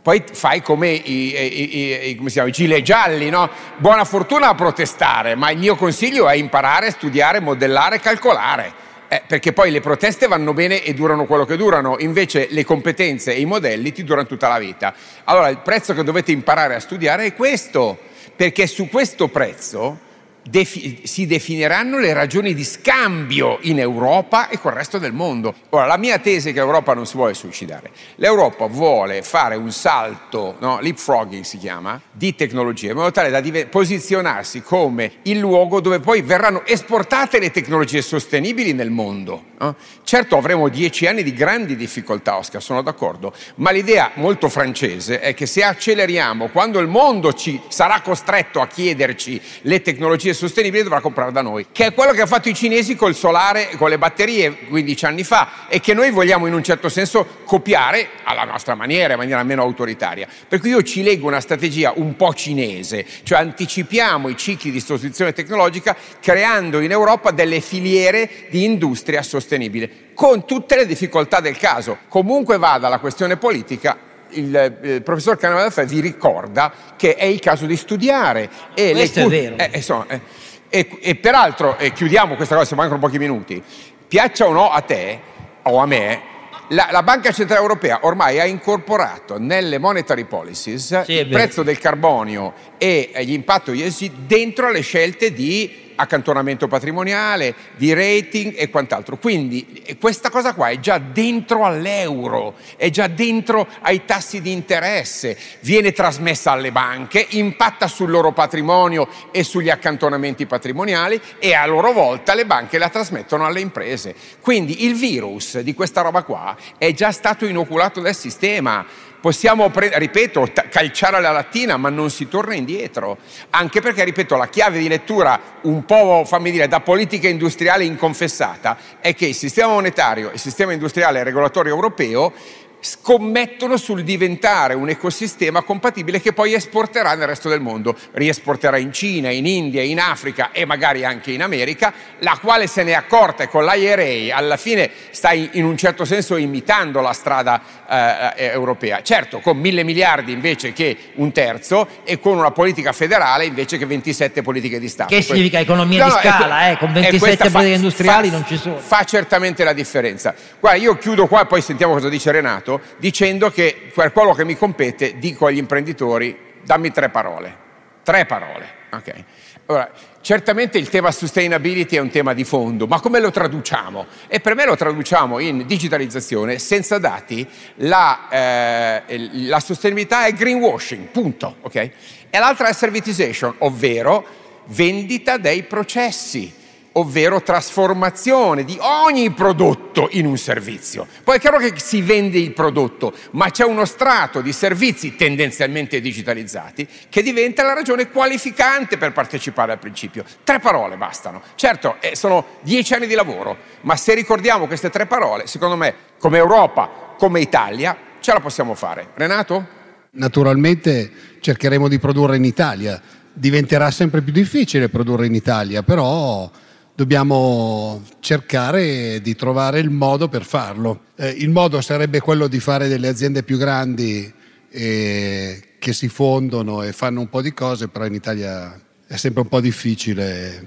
poi 0.00 0.24
fai 0.32 0.62
come 0.62 0.88
i, 0.88 1.34
i, 1.34 2.08
i, 2.10 2.16
come 2.16 2.30
chiama, 2.30 2.48
i 2.48 2.52
gilet 2.52 2.82
gialli, 2.82 3.28
no? 3.28 3.50
Buona 3.76 4.04
fortuna 4.04 4.48
a 4.48 4.54
protestare, 4.54 5.34
ma 5.34 5.50
il 5.50 5.58
mio 5.58 5.76
consiglio 5.76 6.28
è 6.28 6.34
imparare, 6.34 6.90
studiare, 6.90 7.40
modellare, 7.40 8.00
calcolare. 8.00 8.86
Eh, 9.10 9.22
perché 9.26 9.54
poi 9.54 9.70
le 9.70 9.80
proteste 9.80 10.26
vanno 10.26 10.52
bene 10.52 10.82
e 10.82 10.92
durano 10.92 11.24
quello 11.24 11.46
che 11.46 11.56
durano, 11.56 11.96
invece 11.98 12.48
le 12.50 12.62
competenze 12.62 13.34
e 13.34 13.40
i 13.40 13.46
modelli 13.46 13.90
ti 13.90 14.04
durano 14.04 14.26
tutta 14.26 14.48
la 14.48 14.58
vita. 14.58 14.94
Allora 15.24 15.48
il 15.48 15.58
prezzo 15.58 15.94
che 15.94 16.04
dovete 16.04 16.30
imparare 16.30 16.74
a 16.74 16.80
studiare 16.80 17.24
è 17.24 17.34
questo, 17.34 17.98
perché 18.36 18.66
su 18.66 18.88
questo 18.88 19.28
prezzo 19.28 20.06
defi- 20.48 21.02
si 21.04 21.26
definiranno 21.26 21.98
le 21.98 22.12
ragioni 22.12 22.54
di 22.54 22.64
scambio 22.64 23.58
in 23.62 23.78
Europa 23.78 24.48
e 24.48 24.58
col 24.58 24.72
resto 24.72 24.98
del 24.98 25.12
mondo. 25.12 25.54
Ora, 25.70 25.86
la 25.86 25.96
mia 25.96 26.18
tesi 26.18 26.50
è 26.50 26.52
che 26.52 26.58
l'Europa 26.58 26.94
non 26.94 27.06
si 27.06 27.16
vuole 27.16 27.34
suicidare. 27.34 27.90
L'Europa 28.16 28.66
vuole 28.66 29.22
fare 29.22 29.56
un 29.56 29.70
salto, 29.70 30.56
no? 30.60 30.80
leapfrogging 30.80 31.44
si 31.44 31.58
chiama, 31.58 32.00
di 32.10 32.34
tecnologie, 32.34 32.90
in 32.90 32.96
modo 32.96 33.10
tale 33.10 33.30
da 33.30 33.40
div- 33.40 33.66
posizionarsi 33.66 34.62
come 34.62 35.12
il 35.22 35.38
luogo 35.38 35.80
dove 35.80 36.00
poi 36.00 36.22
verranno 36.22 36.64
esportate 36.64 37.38
le 37.38 37.50
tecnologie 37.50 38.02
sostenibili 38.02 38.72
nel 38.72 38.90
mondo. 38.90 39.44
No? 39.58 39.76
Certo 40.04 40.36
avremo 40.36 40.68
dieci 40.68 41.06
anni 41.06 41.22
di 41.22 41.32
grandi 41.32 41.76
difficoltà, 41.76 42.36
Oscar, 42.36 42.62
sono 42.62 42.82
d'accordo, 42.82 43.32
ma 43.56 43.70
l'idea 43.70 44.12
molto 44.14 44.48
francese 44.48 45.20
è 45.20 45.34
che 45.34 45.46
se 45.46 45.62
acceleriamo, 45.62 46.48
quando 46.48 46.78
il 46.78 46.88
mondo 46.88 47.32
ci 47.32 47.60
sarà 47.68 48.00
costretto 48.00 48.60
a 48.60 48.66
chiederci 48.66 49.40
le 49.62 49.82
tecnologie 49.82 50.32
sostenibile 50.38 50.82
dovrà 50.82 51.00
comprare 51.00 51.32
da 51.32 51.42
noi, 51.42 51.66
che 51.72 51.86
è 51.86 51.94
quello 51.94 52.12
che 52.12 52.18
hanno 52.18 52.28
fatto 52.28 52.48
i 52.48 52.54
cinesi 52.54 52.96
col 52.96 53.14
solare, 53.14 53.70
con 53.76 53.90
le 53.90 53.98
batterie 53.98 54.66
15 54.68 55.04
anni 55.04 55.24
fa 55.24 55.66
e 55.68 55.80
che 55.80 55.92
noi 55.92 56.10
vogliamo 56.10 56.46
in 56.46 56.54
un 56.54 56.62
certo 56.62 56.88
senso 56.88 57.26
copiare 57.44 58.10
alla 58.24 58.44
nostra 58.44 58.74
maniera, 58.74 59.12
in 59.12 59.18
maniera 59.18 59.42
meno 59.42 59.62
autoritaria. 59.62 60.26
Per 60.48 60.60
cui 60.60 60.70
io 60.70 60.82
ci 60.82 61.02
leggo 61.02 61.26
una 61.26 61.40
strategia 61.40 61.92
un 61.96 62.16
po' 62.16 62.32
cinese, 62.32 63.04
cioè 63.24 63.40
anticipiamo 63.40 64.28
i 64.28 64.36
cicli 64.36 64.70
di 64.70 64.80
sostituzione 64.80 65.32
tecnologica 65.32 65.96
creando 66.20 66.80
in 66.80 66.92
Europa 66.92 67.30
delle 67.32 67.60
filiere 67.60 68.46
di 68.48 68.64
industria 68.64 69.22
sostenibile 69.22 70.06
con 70.14 70.44
tutte 70.46 70.74
le 70.74 70.86
difficoltà 70.86 71.40
del 71.40 71.56
caso. 71.56 71.98
Comunque 72.08 72.58
vada 72.58 72.88
la 72.88 72.98
questione 72.98 73.36
politica, 73.36 73.96
il, 74.30 74.78
eh, 74.82 75.00
professor 75.00 75.36
Canavafè 75.36 75.86
vi 75.86 76.00
ricorda 76.00 76.72
che 76.96 77.14
è 77.14 77.24
il 77.24 77.40
caso 77.40 77.66
di 77.66 77.76
studiare. 77.76 78.48
E 78.74 78.92
Questo 78.92 79.20
le, 79.20 79.26
è 79.26 79.28
vero. 79.28 79.56
Eh, 79.56 79.70
insomma, 79.74 80.06
eh, 80.08 80.20
e, 80.68 80.88
e, 81.00 81.14
peraltro, 81.16 81.78
e 81.78 81.92
chiudiamo 81.92 82.36
questa 82.36 82.56
cosa, 82.56 82.74
mancano 82.76 82.98
pochi 82.98 83.18
minuti, 83.18 83.62
piaccia 84.06 84.46
o 84.46 84.52
no 84.52 84.70
a 84.70 84.80
te 84.82 85.20
o 85.62 85.78
a 85.78 85.86
me, 85.86 86.22
la, 86.68 86.88
la, 86.90 87.02
Banca 87.02 87.32
Centrale 87.32 87.62
Europea 87.62 88.00
ormai 88.02 88.40
ha 88.40 88.44
incorporato 88.44 89.38
nelle 89.38 89.78
monetary 89.78 90.24
policies 90.24 91.02
sì, 91.02 91.12
il 91.12 91.28
prezzo 91.28 91.62
del 91.62 91.78
carbonio 91.78 92.52
e 92.76 93.10
gli 93.22 93.32
impatti 93.32 93.82
ESG 93.82 94.10
dentro 94.26 94.70
le 94.70 94.80
scelte 94.80 95.32
di 95.32 95.87
accantonamento 95.98 96.68
patrimoniale, 96.68 97.54
di 97.76 97.92
rating 97.92 98.54
e 98.56 98.70
quant'altro. 98.70 99.16
Quindi 99.16 99.96
questa 100.00 100.30
cosa 100.30 100.54
qua 100.54 100.68
è 100.68 100.78
già 100.78 100.98
dentro 100.98 101.64
all'euro, 101.64 102.54
è 102.76 102.88
già 102.90 103.08
dentro 103.08 103.66
ai 103.80 104.04
tassi 104.04 104.40
di 104.40 104.52
interesse, 104.52 105.36
viene 105.60 105.92
trasmessa 105.92 106.52
alle 106.52 106.70
banche, 106.70 107.26
impatta 107.30 107.88
sul 107.88 108.10
loro 108.10 108.32
patrimonio 108.32 109.08
e 109.32 109.42
sugli 109.42 109.70
accantonamenti 109.70 110.46
patrimoniali 110.46 111.20
e 111.38 111.54
a 111.54 111.66
loro 111.66 111.92
volta 111.92 112.34
le 112.34 112.46
banche 112.46 112.78
la 112.78 112.88
trasmettono 112.88 113.44
alle 113.44 113.60
imprese. 113.60 114.14
Quindi 114.40 114.84
il 114.86 114.94
virus 114.94 115.58
di 115.58 115.74
questa 115.74 116.02
roba 116.02 116.22
qua 116.22 116.56
è 116.78 116.92
già 116.92 117.10
stato 117.10 117.44
inoculato 117.44 118.00
dal 118.00 118.14
sistema 118.14 118.86
Possiamo, 119.20 119.70
ripeto, 119.74 120.48
calciare 120.70 121.20
la 121.20 121.32
lattina, 121.32 121.76
ma 121.76 121.88
non 121.88 122.08
si 122.08 122.28
torna 122.28 122.54
indietro, 122.54 123.18
anche 123.50 123.80
perché, 123.80 124.04
ripeto, 124.04 124.36
la 124.36 124.46
chiave 124.46 124.78
di 124.78 124.86
lettura 124.86 125.40
un 125.62 125.84
po', 125.84 126.22
fammi 126.24 126.52
dire, 126.52 126.68
da 126.68 126.80
politica 126.80 127.26
industriale 127.26 127.84
inconfessata 127.84 128.76
è 129.00 129.14
che 129.16 129.26
il 129.26 129.34
sistema 129.34 129.72
monetario, 129.72 130.30
il 130.32 130.38
sistema 130.38 130.72
industriale 130.72 131.18
e 131.18 131.24
regolatorio 131.24 131.74
europeo 131.74 132.32
scommettono 132.80 133.76
sul 133.76 134.04
diventare 134.04 134.74
un 134.74 134.88
ecosistema 134.88 135.62
compatibile 135.62 136.20
che 136.20 136.32
poi 136.32 136.54
esporterà 136.54 137.14
nel 137.14 137.26
resto 137.26 137.48
del 137.48 137.60
mondo, 137.60 137.96
riesporterà 138.12 138.76
in 138.76 138.92
Cina, 138.92 139.30
in 139.30 139.46
India, 139.46 139.82
in 139.82 139.98
Africa 139.98 140.50
e 140.52 140.64
magari 140.64 141.04
anche 141.04 141.32
in 141.32 141.42
America, 141.42 141.92
la 142.20 142.38
quale 142.40 142.66
se 142.66 142.82
ne 142.84 142.92
è 142.92 142.94
accorta 142.94 143.42
e 143.42 143.48
con 143.48 143.64
l'IRA 143.64 144.36
alla 144.36 144.56
fine 144.56 144.90
sta 145.10 145.32
in 145.32 145.64
un 145.64 145.76
certo 145.76 146.04
senso 146.04 146.36
imitando 146.36 147.00
la 147.00 147.12
strada 147.12 147.60
eh, 147.88 148.44
eh, 148.44 148.50
europea, 148.52 149.02
certo 149.02 149.40
con 149.40 149.56
mille 149.58 149.82
miliardi 149.82 150.32
invece 150.32 150.72
che 150.72 150.96
un 151.14 151.32
terzo 151.32 151.88
e 152.04 152.20
con 152.20 152.36
una 152.36 152.50
politica 152.50 152.92
federale 152.92 153.44
invece 153.44 153.78
che 153.78 153.86
27 153.86 154.42
politiche 154.42 154.78
di 154.78 154.88
Stato. 154.88 155.14
Che 155.14 155.22
significa 155.22 155.58
economia 155.58 156.06
no, 156.06 156.12
di 156.12 156.18
scala, 156.20 156.70
eh, 156.70 156.78
con 156.78 156.92
27 156.92 157.18
politiche 157.18 157.48
fa, 157.50 157.62
industriali 157.62 158.28
fa, 158.28 158.34
non 158.34 158.46
ci 158.46 158.56
sono. 158.56 158.78
Fa 158.78 159.04
certamente 159.04 159.64
la 159.64 159.72
differenza. 159.72 160.34
Guarda, 160.60 160.78
io 160.78 160.96
chiudo 160.96 161.26
qua 161.26 161.42
e 161.42 161.46
poi 161.46 161.60
sentiamo 161.60 161.94
cosa 161.94 162.08
dice 162.08 162.30
Renato 162.30 162.67
Senato 162.68 162.80
dicendo 162.98 163.50
che 163.50 163.90
per 163.94 164.12
quello 164.12 164.34
che 164.34 164.44
mi 164.44 164.56
compete 164.56 165.18
dico 165.18 165.46
agli 165.46 165.56
imprenditori 165.56 166.36
dammi 166.62 166.92
tre 166.92 167.08
parole. 167.08 167.66
Tre 168.02 168.26
parole. 168.26 168.76
Okay. 168.90 169.24
Ora, 169.66 169.90
certamente 170.22 170.78
il 170.78 170.88
tema 170.88 171.10
sustainability 171.10 171.96
è 171.96 172.00
un 172.00 172.08
tema 172.08 172.32
di 172.32 172.44
fondo, 172.44 172.86
ma 172.86 173.00
come 173.00 173.20
lo 173.20 173.30
traduciamo? 173.30 174.06
E 174.26 174.40
per 174.40 174.54
me 174.54 174.64
lo 174.64 174.76
traduciamo 174.76 175.38
in 175.40 175.66
digitalizzazione, 175.66 176.58
senza 176.58 176.98
dati 176.98 177.46
la, 177.76 178.28
eh, 178.30 179.28
la 179.46 179.60
sostenibilità 179.60 180.24
è 180.24 180.32
greenwashing, 180.32 181.08
punto. 181.08 181.56
Okay? 181.62 181.92
E 182.30 182.38
l'altra 182.38 182.68
è 182.68 182.72
servitization, 182.72 183.56
ovvero 183.58 184.24
vendita 184.68 185.36
dei 185.36 185.64
processi 185.64 186.50
ovvero 186.98 187.42
trasformazione 187.42 188.64
di 188.64 188.76
ogni 188.80 189.30
prodotto 189.30 190.08
in 190.12 190.26
un 190.26 190.36
servizio. 190.36 191.06
Poi 191.22 191.36
è 191.36 191.40
chiaro 191.40 191.58
che 191.58 191.72
si 191.76 192.02
vende 192.02 192.38
il 192.38 192.52
prodotto, 192.52 193.12
ma 193.32 193.50
c'è 193.50 193.64
uno 193.64 193.84
strato 193.84 194.40
di 194.40 194.52
servizi 194.52 195.16
tendenzialmente 195.16 196.00
digitalizzati 196.00 196.86
che 197.08 197.22
diventa 197.22 197.62
la 197.62 197.74
ragione 197.74 198.10
qualificante 198.10 198.98
per 198.98 199.12
partecipare 199.12 199.72
al 199.72 199.78
principio. 199.78 200.24
Tre 200.42 200.58
parole 200.58 200.96
bastano. 200.96 201.42
Certo, 201.54 201.96
eh, 202.00 202.16
sono 202.16 202.44
dieci 202.62 202.94
anni 202.94 203.06
di 203.06 203.14
lavoro, 203.14 203.56
ma 203.82 203.96
se 203.96 204.14
ricordiamo 204.14 204.66
queste 204.66 204.90
tre 204.90 205.06
parole, 205.06 205.46
secondo 205.46 205.76
me, 205.76 205.94
come 206.18 206.38
Europa, 206.38 207.14
come 207.16 207.40
Italia, 207.40 207.96
ce 208.20 208.32
la 208.32 208.40
possiamo 208.40 208.74
fare. 208.74 209.08
Renato? 209.14 209.76
Naturalmente 210.10 211.10
cercheremo 211.40 211.86
di 211.86 211.98
produrre 211.98 212.36
in 212.36 212.44
Italia. 212.44 213.00
Diventerà 213.32 213.92
sempre 213.92 214.20
più 214.22 214.32
difficile 214.32 214.88
produrre 214.88 215.26
in 215.26 215.34
Italia, 215.34 215.82
però 215.84 216.50
dobbiamo 216.98 218.02
cercare 218.18 219.20
di 219.20 219.36
trovare 219.36 219.78
il 219.78 219.88
modo 219.88 220.26
per 220.26 220.44
farlo. 220.44 221.02
Eh, 221.14 221.28
il 221.28 221.48
modo 221.48 221.80
sarebbe 221.80 222.18
quello 222.18 222.48
di 222.48 222.58
fare 222.58 222.88
delle 222.88 223.06
aziende 223.06 223.44
più 223.44 223.56
grandi 223.56 224.32
eh, 224.68 225.62
che 225.78 225.92
si 225.92 226.08
fondono 226.08 226.82
e 226.82 226.90
fanno 226.90 227.20
un 227.20 227.28
po' 227.28 227.40
di 227.40 227.54
cose, 227.54 227.86
però 227.86 228.04
in 228.04 228.14
Italia 228.14 228.76
è 229.06 229.14
sempre 229.14 229.42
un 229.42 229.48
po' 229.48 229.60
difficile 229.60 230.60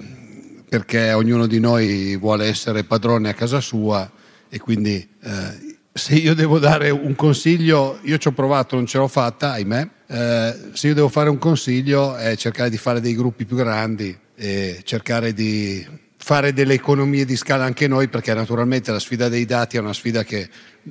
perché 0.70 1.12
ognuno 1.12 1.46
di 1.46 1.60
noi 1.60 2.16
vuole 2.16 2.46
essere 2.46 2.84
padrone 2.84 3.28
a 3.28 3.34
casa 3.34 3.60
sua 3.60 4.10
e 4.48 4.58
quindi 4.58 5.06
eh, 5.22 5.76
se 5.92 6.14
io 6.14 6.34
devo 6.34 6.58
dare 6.58 6.88
un 6.88 7.14
consiglio, 7.14 7.98
io 8.04 8.16
ci 8.16 8.28
ho 8.28 8.32
provato, 8.32 8.74
non 8.74 8.86
ce 8.86 8.96
l'ho 8.96 9.06
fatta, 9.06 9.52
ahimè, 9.52 9.88
eh, 10.06 10.56
se 10.72 10.86
io 10.86 10.94
devo 10.94 11.10
fare 11.10 11.28
un 11.28 11.36
consiglio 11.36 12.16
è 12.16 12.34
cercare 12.38 12.70
di 12.70 12.78
fare 12.78 13.02
dei 13.02 13.14
gruppi 13.14 13.44
più 13.44 13.56
grandi 13.56 14.18
e 14.34 14.80
cercare 14.82 15.34
di 15.34 16.00
fare 16.24 16.52
delle 16.52 16.74
economie 16.74 17.24
di 17.24 17.34
scala 17.34 17.64
anche 17.64 17.88
noi, 17.88 18.06
perché 18.06 18.32
naturalmente 18.32 18.92
la 18.92 19.00
sfida 19.00 19.28
dei 19.28 19.44
dati 19.44 19.76
è 19.76 19.80
una 19.80 19.92
sfida 19.92 20.22
che 20.22 20.48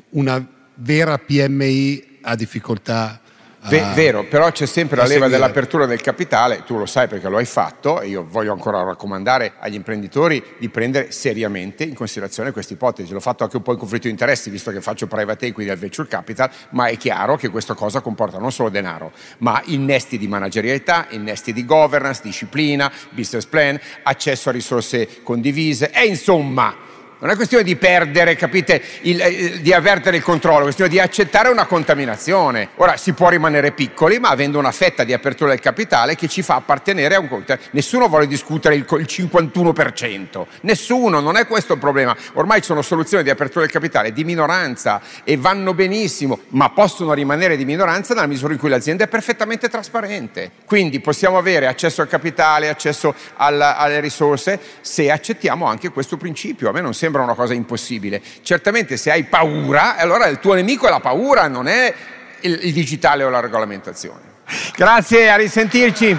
una 0.09 0.45
vera 0.75 1.17
PMI 1.17 2.19
ha 2.23 2.35
difficoltà 2.35 3.20
V- 3.63 3.93
vero, 3.93 4.25
però 4.25 4.51
c'è 4.51 4.65
sempre 4.65 4.97
la 4.97 5.05
leva 5.05 5.27
dell'apertura 5.27 5.85
del 5.85 6.01
capitale, 6.01 6.63
tu 6.65 6.77
lo 6.77 6.87
sai 6.87 7.07
perché 7.07 7.29
lo 7.29 7.37
hai 7.37 7.45
fatto 7.45 8.01
e 8.01 8.07
io 8.07 8.25
voglio 8.27 8.51
ancora 8.53 8.81
raccomandare 8.81 9.53
agli 9.59 9.75
imprenditori 9.75 10.43
di 10.57 10.67
prendere 10.69 11.11
seriamente 11.11 11.83
in 11.83 11.93
considerazione 11.93 12.51
questa 12.51 12.73
ipotesi. 12.73 13.13
L'ho 13.13 13.19
fatto 13.19 13.43
anche 13.43 13.57
un 13.57 13.61
po' 13.61 13.73
in 13.73 13.77
conflitto 13.77 14.05
di 14.05 14.13
interessi, 14.13 14.49
visto 14.49 14.71
che 14.71 14.81
faccio 14.81 15.05
private 15.05 15.45
equity 15.45 15.69
al 15.69 15.77
venture 15.77 16.07
capital, 16.07 16.49
ma 16.71 16.87
è 16.87 16.97
chiaro 16.97 17.35
che 17.35 17.49
questa 17.49 17.75
cosa 17.75 18.01
comporta 18.01 18.39
non 18.39 18.51
solo 18.51 18.69
denaro, 18.69 19.11
ma 19.39 19.61
innesti 19.65 20.17
di 20.17 20.27
managerialità, 20.27 21.05
innesti 21.11 21.53
di 21.53 21.63
governance, 21.63 22.21
disciplina, 22.23 22.91
business 23.11 23.45
plan, 23.45 23.79
accesso 24.01 24.49
a 24.49 24.53
risorse 24.53 25.21
condivise 25.21 25.91
e 25.91 26.07
insomma 26.07 26.89
Non 27.21 27.29
è 27.29 27.35
questione 27.35 27.63
di 27.63 27.75
perdere, 27.75 28.35
capite, 28.35 28.81
il, 29.01 29.21
eh, 29.21 29.61
di 29.61 29.71
avvertere 29.71 30.17
il 30.17 30.23
controllo, 30.23 30.61
è 30.61 30.63
questione 30.63 30.89
di 30.89 30.99
accettare 30.99 31.49
una 31.49 31.67
contaminazione. 31.67 32.69
Ora 32.77 32.97
si 32.97 33.13
può 33.13 33.29
rimanere 33.29 33.73
piccoli, 33.73 34.17
ma 34.17 34.29
avendo 34.29 34.57
una 34.57 34.71
fetta 34.71 35.03
di 35.03 35.13
apertura 35.13 35.51
del 35.51 35.59
capitale 35.59 36.15
che 36.15 36.27
ci 36.27 36.41
fa 36.41 36.55
appartenere 36.55 37.13
a 37.13 37.19
un 37.19 37.27
conto. 37.27 37.55
Nessuno 37.73 38.07
vuole 38.07 38.25
discutere 38.25 38.73
il, 38.73 38.87
il 38.89 39.05
51%, 39.07 40.45
nessuno, 40.61 41.19
non 41.19 41.37
è 41.37 41.45
questo 41.45 41.73
il 41.73 41.79
problema. 41.79 42.17
Ormai 42.33 42.61
ci 42.61 42.65
sono 42.65 42.81
soluzioni 42.81 43.21
di 43.21 43.29
apertura 43.29 43.65
del 43.65 43.71
capitale 43.71 44.11
di 44.11 44.23
minoranza 44.23 44.99
e 45.23 45.37
vanno 45.37 45.75
benissimo, 45.75 46.39
ma 46.49 46.71
possono 46.71 47.13
rimanere 47.13 47.55
di 47.55 47.65
minoranza 47.65 48.15
nella 48.15 48.25
misura 48.25 48.53
in 48.53 48.57
cui 48.57 48.69
l'azienda 48.69 49.03
è 49.03 49.07
perfettamente 49.07 49.69
trasparente. 49.69 50.53
Quindi 50.65 50.99
possiamo 50.99 51.37
avere 51.37 51.67
accesso 51.67 52.01
al 52.01 52.07
capitale, 52.07 52.67
accesso 52.67 53.13
alla, 53.35 53.77
alle 53.77 53.99
risorse 53.99 54.59
se 54.81 55.11
accettiamo 55.11 55.67
anche 55.67 55.89
questo 55.89 56.17
principio. 56.17 56.67
A 56.69 56.71
me 56.71 56.81
non 56.81 56.95
sembra 56.95 57.09
sembra 57.11 57.23
una 57.23 57.35
cosa 57.35 57.53
impossibile. 57.53 58.21
Certamente 58.41 58.95
se 58.95 59.11
hai 59.11 59.25
paura, 59.25 59.97
allora 59.97 60.27
il 60.27 60.39
tuo 60.39 60.53
nemico 60.53 60.87
è 60.87 60.89
la 60.89 61.01
paura, 61.01 61.47
non 61.49 61.67
è 61.67 61.93
il, 62.41 62.59
il 62.63 62.73
digitale 62.73 63.23
o 63.25 63.29
la 63.29 63.41
regolamentazione. 63.41 64.39
Grazie, 64.75 65.29
a 65.29 65.35
risentirci. 65.35 66.17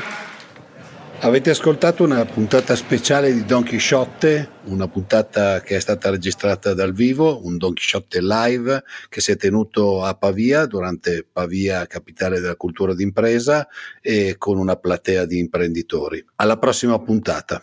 Avete 1.25 1.51
ascoltato 1.51 2.03
una 2.03 2.25
puntata 2.25 2.75
speciale 2.75 3.33
di 3.33 3.45
Don 3.45 3.63
Chisciotte, 3.63 4.49
una 4.65 4.89
puntata 4.89 5.61
che 5.61 5.77
è 5.77 5.81
stata 5.81 6.11
registrata 6.11 6.75
dal 6.75 6.93
vivo, 6.93 7.47
un 7.47 7.59
Don 7.59 7.75
Chisciotte 7.75 8.21
live 8.21 8.83
che 9.09 9.21
si 9.21 9.31
è 9.31 9.37
tenuto 9.37 10.03
a 10.03 10.15
Pavia 10.15 10.67
durante 10.67 11.25
Pavia, 11.31 11.87
capitale 11.87 12.41
della 12.41 12.57
cultura 12.57 12.93
d'impresa, 12.93 13.69
e 14.01 14.35
con 14.37 14.59
una 14.59 14.75
platea 14.75 15.25
di 15.25 15.39
imprenditori. 15.39 16.25
Alla 16.37 16.59
prossima 16.59 16.99
puntata. 16.99 17.63